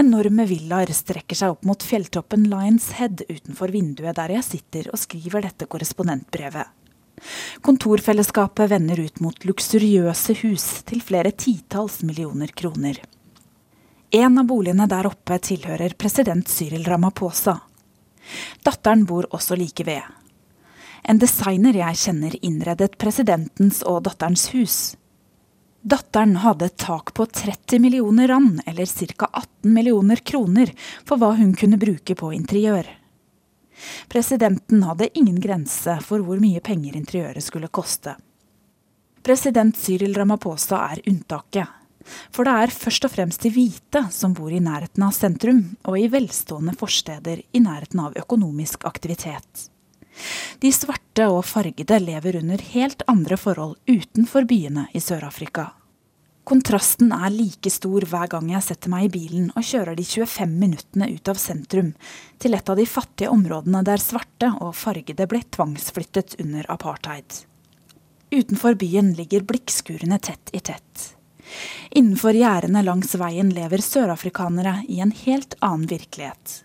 Enorme 0.00 0.46
villaer 0.48 0.90
strekker 0.94 1.38
seg 1.38 1.54
opp 1.54 1.66
mot 1.68 1.82
fjelltoppen 1.82 2.48
Lions 2.50 2.90
Head 2.98 3.24
utenfor 3.28 3.72
vinduet 3.74 4.16
der 4.18 4.34
jeg 4.36 4.46
sitter 4.46 4.88
og 4.92 5.00
skriver 5.00 5.46
dette 5.46 5.68
korrespondentbrevet. 5.70 6.72
Kontorfellesskapet 7.64 8.70
vender 8.70 9.00
ut 9.00 9.20
mot 9.22 9.46
luksuriøse 9.46 10.34
hus 10.42 10.66
til 10.88 11.02
flere 11.04 11.30
titalls 11.30 12.02
millioner 12.02 12.50
kroner. 12.56 12.98
En 14.14 14.38
av 14.38 14.46
boligene 14.46 14.86
der 14.90 15.08
oppe 15.08 15.38
tilhører 15.42 15.94
president 15.98 16.50
Cyril 16.50 16.84
Ramaphosa. 16.86 17.56
Datteren 18.66 19.06
bor 19.08 19.26
også 19.34 19.56
like 19.58 19.86
ved. 19.86 20.02
En 21.04 21.18
designer 21.20 21.76
jeg 21.76 22.00
kjenner 22.00 22.36
innredet 22.40 22.94
presidentens 23.00 23.82
og 23.84 24.04
datterens 24.06 24.48
hus. 24.54 24.76
Datteren 25.84 26.38
hadde 26.40 26.64
et 26.70 26.76
tak 26.80 27.10
på 27.14 27.26
30 27.26 27.78
millioner 27.78 28.28
rand, 28.28 28.60
eller 28.66 28.86
ca. 28.86 29.28
18 29.32 29.72
millioner 29.72 30.16
kroner, 30.16 30.70
for 31.04 31.20
hva 31.20 31.34
hun 31.36 31.50
kunne 31.60 31.76
bruke 31.76 32.16
på 32.16 32.30
interiør. 32.32 32.88
Presidenten 34.08 34.86
hadde 34.88 35.10
ingen 35.18 35.36
grense 35.44 35.98
for 36.06 36.24
hvor 36.24 36.40
mye 36.40 36.62
penger 36.64 36.96
interiøret 36.96 37.44
skulle 37.44 37.68
koste. 37.68 38.14
President 39.24 39.76
Cyril 39.76 40.16
Ramaphosa 40.16 40.80
er 40.94 41.04
unntaket. 41.04 41.68
For 42.32 42.48
det 42.48 42.56
er 42.64 42.72
først 42.72 43.04
og 43.04 43.12
fremst 43.12 43.44
de 43.44 43.52
hvite 43.52 44.06
som 44.12 44.32
bor 44.36 44.52
i 44.52 44.64
nærheten 44.64 45.04
av 45.04 45.12
sentrum, 45.16 45.62
og 45.84 46.00
i 46.00 46.08
velstående 46.08 46.72
forsteder 46.80 47.44
i 47.52 47.60
nærheten 47.60 48.00
av 48.08 48.16
økonomisk 48.24 48.88
aktivitet. 48.88 49.68
De 50.62 50.72
svarte 50.72 51.28
og 51.30 51.44
fargede 51.46 51.98
lever 52.02 52.40
under 52.42 52.60
helt 52.74 53.02
andre 53.10 53.38
forhold 53.40 53.78
utenfor 53.90 54.46
byene 54.48 54.88
i 54.94 55.02
Sør-Afrika. 55.02 55.72
Kontrasten 56.44 57.08
er 57.16 57.32
like 57.32 57.70
stor 57.72 58.04
hver 58.04 58.28
gang 58.34 58.50
jeg 58.52 58.66
setter 58.66 58.92
meg 58.92 59.06
i 59.06 59.12
bilen 59.14 59.46
og 59.56 59.64
kjører 59.64 59.96
de 59.96 60.04
25 60.04 60.58
minuttene 60.60 61.08
ut 61.14 61.30
av 61.32 61.40
sentrum, 61.40 61.94
til 62.36 62.56
et 62.56 62.68
av 62.68 62.76
de 62.76 62.84
fattige 62.84 63.32
områdene 63.32 63.80
der 63.86 64.02
svarte 64.02 64.50
og 64.60 64.74
fargede 64.76 65.24
ble 65.30 65.40
tvangsflyttet 65.56 66.36
under 66.44 66.68
apartheid. 66.68 67.40
Utenfor 68.34 68.76
byen 68.76 69.14
ligger 69.16 69.46
blikkskurene 69.48 70.18
tett 70.20 70.52
i 70.52 70.60
tett. 70.60 71.14
Innenfor 71.96 72.36
gjerdene 72.36 72.82
langs 72.84 73.14
veien 73.20 73.48
lever 73.54 73.80
sørafrikanere 73.84 74.82
i 74.90 75.00
en 75.04 75.14
helt 75.24 75.56
annen 75.64 75.88
virkelighet. 75.88 76.60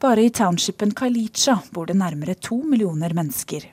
Bare 0.00 0.24
i 0.24 0.30
townshipen 0.30 0.92
Kailicha 0.96 1.58
bor 1.70 1.86
det 1.86 1.96
nærmere 1.98 2.34
to 2.34 2.60
millioner 2.62 3.14
mennesker. 3.16 3.70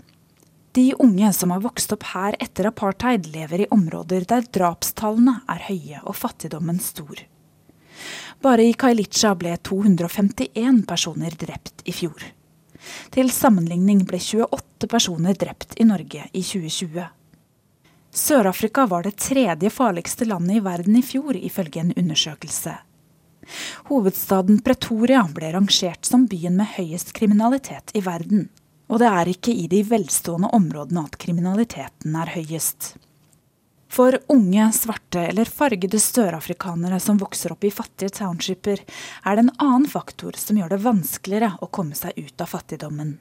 De 0.72 0.94
unge 1.04 1.34
som 1.34 1.52
har 1.52 1.64
vokst 1.66 1.92
opp 1.92 2.06
her 2.14 2.36
etter 2.40 2.70
apartheid, 2.70 3.28
lever 3.34 3.66
i 3.66 3.72
områder 3.76 4.24
der 4.28 4.46
drapstallene 4.56 5.42
er 5.52 5.66
høye 5.68 6.04
og 6.06 6.16
fattigdommen 6.16 6.80
stor. 6.80 7.26
Bare 8.42 8.64
i 8.66 8.74
Kailicha 8.74 9.34
ble 9.36 9.58
251 9.60 10.86
personer 10.88 11.36
drept 11.38 11.84
i 11.86 11.94
fjor. 11.94 12.24
Til 13.14 13.30
sammenligning 13.30 14.06
ble 14.08 14.18
28 14.18 14.88
personer 14.90 15.36
drept 15.38 15.76
i 15.78 15.86
Norge 15.86 16.24
i 16.32 16.42
2020. 16.42 17.04
Sør-Afrika 18.12 18.88
var 18.92 19.06
det 19.06 19.20
tredje 19.22 19.70
farligste 19.72 20.26
landet 20.26 20.58
i 20.58 20.64
verden 20.64 20.98
i 21.00 21.04
fjor, 21.06 21.36
ifølge 21.36 21.84
en 21.84 21.94
undersøkelse. 21.96 22.74
Hovedstaden 23.90 24.62
Pretoria 24.66 25.24
ble 25.34 25.52
rangert 25.56 26.08
som 26.08 26.28
byen 26.30 26.58
med 26.60 26.74
høyest 26.78 27.14
kriminalitet 27.18 27.94
i 27.98 28.04
verden. 28.06 28.50
Og 28.92 29.00
det 29.00 29.08
er 29.08 29.32
ikke 29.32 29.54
i 29.56 29.70
de 29.72 29.86
velstående 29.88 30.52
områdene 30.56 31.06
at 31.08 31.18
kriminaliteten 31.22 32.18
er 32.20 32.34
høyest. 32.36 32.94
For 33.92 34.16
unge, 34.32 34.70
svarte 34.72 35.26
eller 35.28 35.50
fargede 35.52 36.00
sørafrikanere 36.00 37.00
som 37.04 37.18
vokser 37.20 37.52
opp 37.52 37.66
i 37.68 37.74
fattige 37.76 38.14
townshiper, 38.22 38.80
er 39.26 39.36
det 39.36 39.44
en 39.44 39.58
annen 39.58 39.88
faktor 39.92 40.38
som 40.40 40.60
gjør 40.60 40.72
det 40.72 40.80
vanskeligere 40.86 41.58
å 41.60 41.68
komme 41.68 41.98
seg 42.00 42.16
ut 42.16 42.44
av 42.44 42.52
fattigdommen. 42.54 43.18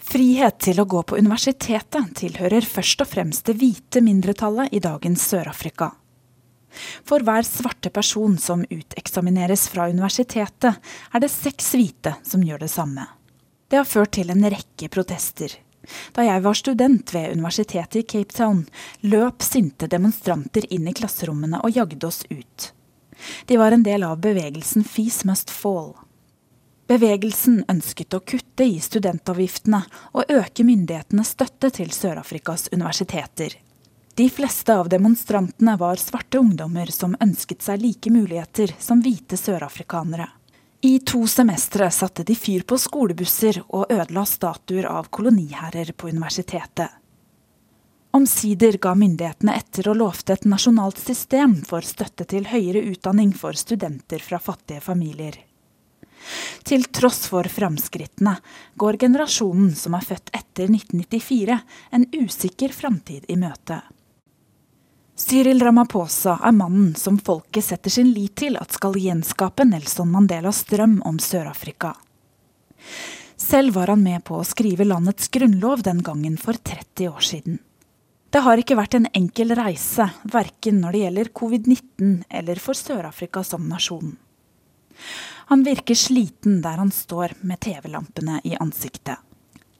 Frihet 0.00 0.58
til 0.64 0.80
å 0.80 0.88
gå 0.88 1.04
på 1.06 1.18
universitetet 1.20 2.14
tilhører 2.18 2.66
først 2.66 3.04
og 3.04 3.10
fremst 3.12 3.46
det 3.46 3.58
hvite 3.60 4.02
mindretallet 4.02 4.74
i 4.74 4.82
dagens 4.82 5.22
Sør-Afrika. 5.30 5.92
For 7.06 7.24
hver 7.26 7.46
svarte 7.46 7.90
person 7.90 8.36
som 8.38 8.64
uteksamineres 8.70 9.68
fra 9.72 9.88
universitetet, 9.90 10.78
er 11.12 11.22
det 11.22 11.32
seks 11.32 11.72
hvite 11.74 12.14
som 12.26 12.44
gjør 12.46 12.62
det 12.64 12.70
samme. 12.72 13.06
Det 13.70 13.78
har 13.78 13.88
ført 13.88 14.14
til 14.16 14.30
en 14.32 14.46
rekke 14.50 14.88
protester. 14.90 15.52
Da 16.12 16.24
jeg 16.26 16.42
var 16.44 16.58
student 16.58 17.14
ved 17.14 17.32
universitetet 17.32 18.02
i 18.02 18.06
Cape 18.06 18.34
Town, 18.34 18.64
løp 19.00 19.42
sinte 19.42 19.88
demonstranter 19.90 20.66
inn 20.74 20.88
i 20.90 20.94
klasserommene 20.94 21.62
og 21.64 21.74
jagde 21.74 22.06
oss 22.06 22.22
ut. 22.30 22.70
De 23.46 23.58
var 23.60 23.72
en 23.72 23.84
del 23.84 24.04
av 24.06 24.20
bevegelsen 24.22 24.84
Fees 24.84 25.24
Must 25.28 25.50
Fall. 25.50 25.94
Bevegelsen 26.90 27.62
ønsket 27.70 28.14
å 28.16 28.22
kutte 28.26 28.66
i 28.66 28.80
studentavgiftene 28.82 29.84
og 30.10 30.32
øke 30.34 30.66
myndighetenes 30.66 31.36
støtte 31.36 31.70
til 31.76 31.92
Sør-Afrikas 31.94 32.66
universiteter. 32.74 33.54
De 34.20 34.30
fleste 34.30 34.76
av 34.76 34.88
demonstrantene 34.88 35.76
var 35.76 35.96
svarte 35.96 36.38
ungdommer 36.38 36.90
som 36.92 37.14
ønsket 37.24 37.62
seg 37.64 37.80
like 37.80 38.10
muligheter 38.12 38.74
som 38.76 39.00
hvite 39.00 39.36
sørafrikanere. 39.40 40.26
I 40.84 40.98
to 41.08 41.22
semestre 41.24 41.86
satte 41.88 42.26
de 42.28 42.34
fyr 42.36 42.66
på 42.68 42.76
skolebusser 42.76 43.62
og 43.68 43.86
ødela 43.88 44.26
statuer 44.28 44.90
av 44.90 45.08
koloniherrer 45.08 45.94
på 45.96 46.10
universitetet. 46.12 46.90
Omsider 48.12 48.76
ga 48.76 48.92
myndighetene 48.92 49.54
etter 49.56 49.88
og 49.88 49.96
lovte 50.02 50.36
et 50.36 50.44
nasjonalt 50.44 51.00
system 51.00 51.54
for 51.70 51.88
støtte 51.88 52.26
til 52.28 52.50
høyere 52.50 52.82
utdanning 52.90 53.32
for 53.32 53.56
studenter 53.56 54.20
fra 54.20 54.36
fattige 54.36 54.82
familier. 54.84 55.38
Til 56.68 56.84
tross 56.92 57.22
for 57.32 57.48
framskrittene 57.48 58.36
går 58.76 59.00
generasjonen 59.06 59.72
som 59.84 59.96
er 59.96 60.04
født 60.10 60.28
etter 60.42 60.68
1994, 60.68 61.58
en 61.96 62.06
usikker 62.20 62.76
framtid 62.82 63.24
i 63.32 63.38
møte. 63.40 63.80
Cyril 65.20 65.60
Ramaphosa 65.60 66.38
er 66.48 66.54
mannen 66.56 66.94
som 66.96 67.18
folket 67.20 67.66
setter 67.66 67.92
sin 67.92 68.08
lit 68.14 68.38
til 68.40 68.54
at 68.56 68.72
skal 68.72 68.94
gjenskape 68.96 69.66
Nelson 69.68 70.08
Mandelas 70.08 70.62
drøm 70.64 70.94
om 71.04 71.18
Sør-Afrika. 71.20 71.90
Selv 73.36 73.74
var 73.76 73.92
han 73.92 74.00
med 74.00 74.24
på 74.24 74.38
å 74.40 74.46
skrive 74.48 74.86
landets 74.88 75.28
grunnlov 75.28 75.82
den 75.84 76.00
gangen 76.06 76.38
for 76.40 76.56
30 76.56 77.10
år 77.10 77.26
siden. 77.26 77.58
Det 78.32 78.40
har 78.46 78.62
ikke 78.62 78.78
vært 78.80 78.96
en 78.96 79.10
enkel 79.20 79.52
reise, 79.58 80.06
verken 80.24 80.80
når 80.80 80.96
det 80.96 81.04
gjelder 81.04 81.32
covid-19 81.42 82.16
eller 82.40 82.62
for 82.64 82.80
Sør-Afrika 82.80 83.44
som 83.44 83.68
nasjon. 83.68 84.16
Han 85.52 85.66
virker 85.68 86.00
sliten 86.00 86.62
der 86.64 86.80
han 86.80 86.94
står 86.96 87.36
med 87.44 87.60
TV-lampene 87.60 88.40
i 88.48 88.56
ansiktet. 88.56 89.20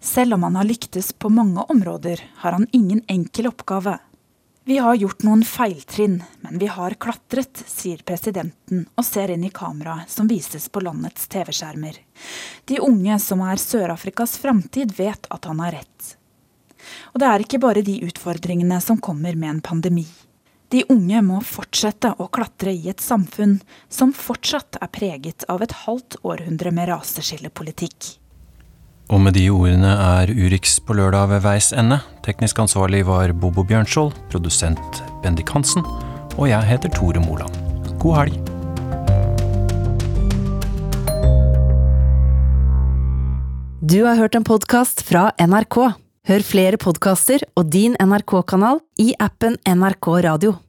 Selv 0.05 0.37
om 0.37 0.45
han 0.45 0.61
har 0.61 0.69
lyktes 0.69 1.15
på 1.17 1.33
mange 1.33 1.65
områder, 1.73 2.21
har 2.45 2.59
han 2.59 2.69
ingen 2.77 3.01
enkel 3.09 3.49
oppgave. 3.55 3.97
Vi 4.71 4.79
har 4.79 4.95
gjort 4.95 5.23
noen 5.27 5.41
feiltrinn, 5.43 6.21
men 6.41 6.59
vi 6.59 6.67
har 6.71 6.95
klatret, 6.95 7.59
sier 7.67 8.05
presidenten 8.07 8.85
og 8.95 9.03
ser 9.03 9.33
inn 9.35 9.43
i 9.43 9.51
kameraet 9.51 10.13
som 10.15 10.29
vises 10.31 10.69
på 10.71 10.83
landets 10.87 11.27
TV-skjermer. 11.33 11.97
De 12.71 12.79
unge 12.79 13.17
som 13.19 13.43
er 13.43 13.59
Sør-Afrikas 13.59 14.37
framtid, 14.39 14.95
vet 14.95 15.27
at 15.27 15.51
han 15.51 15.59
har 15.65 15.75
rett. 15.75 16.13
Og 17.11 17.19
det 17.19 17.33
er 17.33 17.47
ikke 17.49 17.63
bare 17.67 17.83
de 17.83 17.97
utfordringene 18.13 18.79
som 18.87 19.03
kommer 19.03 19.35
med 19.35 19.57
en 19.57 19.61
pandemi. 19.73 20.07
De 20.71 20.85
unge 20.95 21.27
må 21.33 21.43
fortsette 21.43 22.15
å 22.23 22.31
klatre 22.31 22.71
i 22.71 22.87
et 22.95 23.03
samfunn 23.03 23.59
som 23.91 24.15
fortsatt 24.15 24.79
er 24.79 24.95
preget 24.95 25.51
av 25.51 25.67
et 25.67 25.75
halvt 25.83 26.21
århundre 26.23 26.71
med 26.79 26.93
raseskillepolitikk. 26.95 28.20
Og 29.11 29.19
med 29.19 29.35
de 29.35 29.49
ordene 29.51 29.91
er 29.91 30.31
Urix 30.31 30.77
på 30.87 30.95
lørdag 30.95 31.33
ved 31.33 31.41
veis 31.43 31.73
ende. 31.75 31.99
Teknisk 32.23 32.61
ansvarlig 32.63 33.03
var 33.09 33.33
Bobo 33.35 33.65
Bjørnskjold, 33.67 34.15
produsent 34.31 35.01
Bendik 35.25 35.51
Hansen, 35.51 35.83
og 36.39 36.47
jeg 36.47 36.63
heter 36.69 36.93
Tore 36.95 37.19
Moland. 37.25 37.51
God 37.99 38.21
helg! 38.21 38.39
Du 43.83 44.05
har 44.07 44.15
hørt 44.15 44.39
en 44.39 44.47
podkast 44.47 45.03
fra 45.03 45.33
NRK. 45.43 45.83
Hør 46.31 46.47
flere 46.47 46.79
podkaster 46.79 47.43
og 47.59 47.73
din 47.75 47.99
NRK-kanal 47.99 48.79
i 49.03 49.11
appen 49.19 49.59
NRK 49.67 50.13
Radio. 50.31 50.61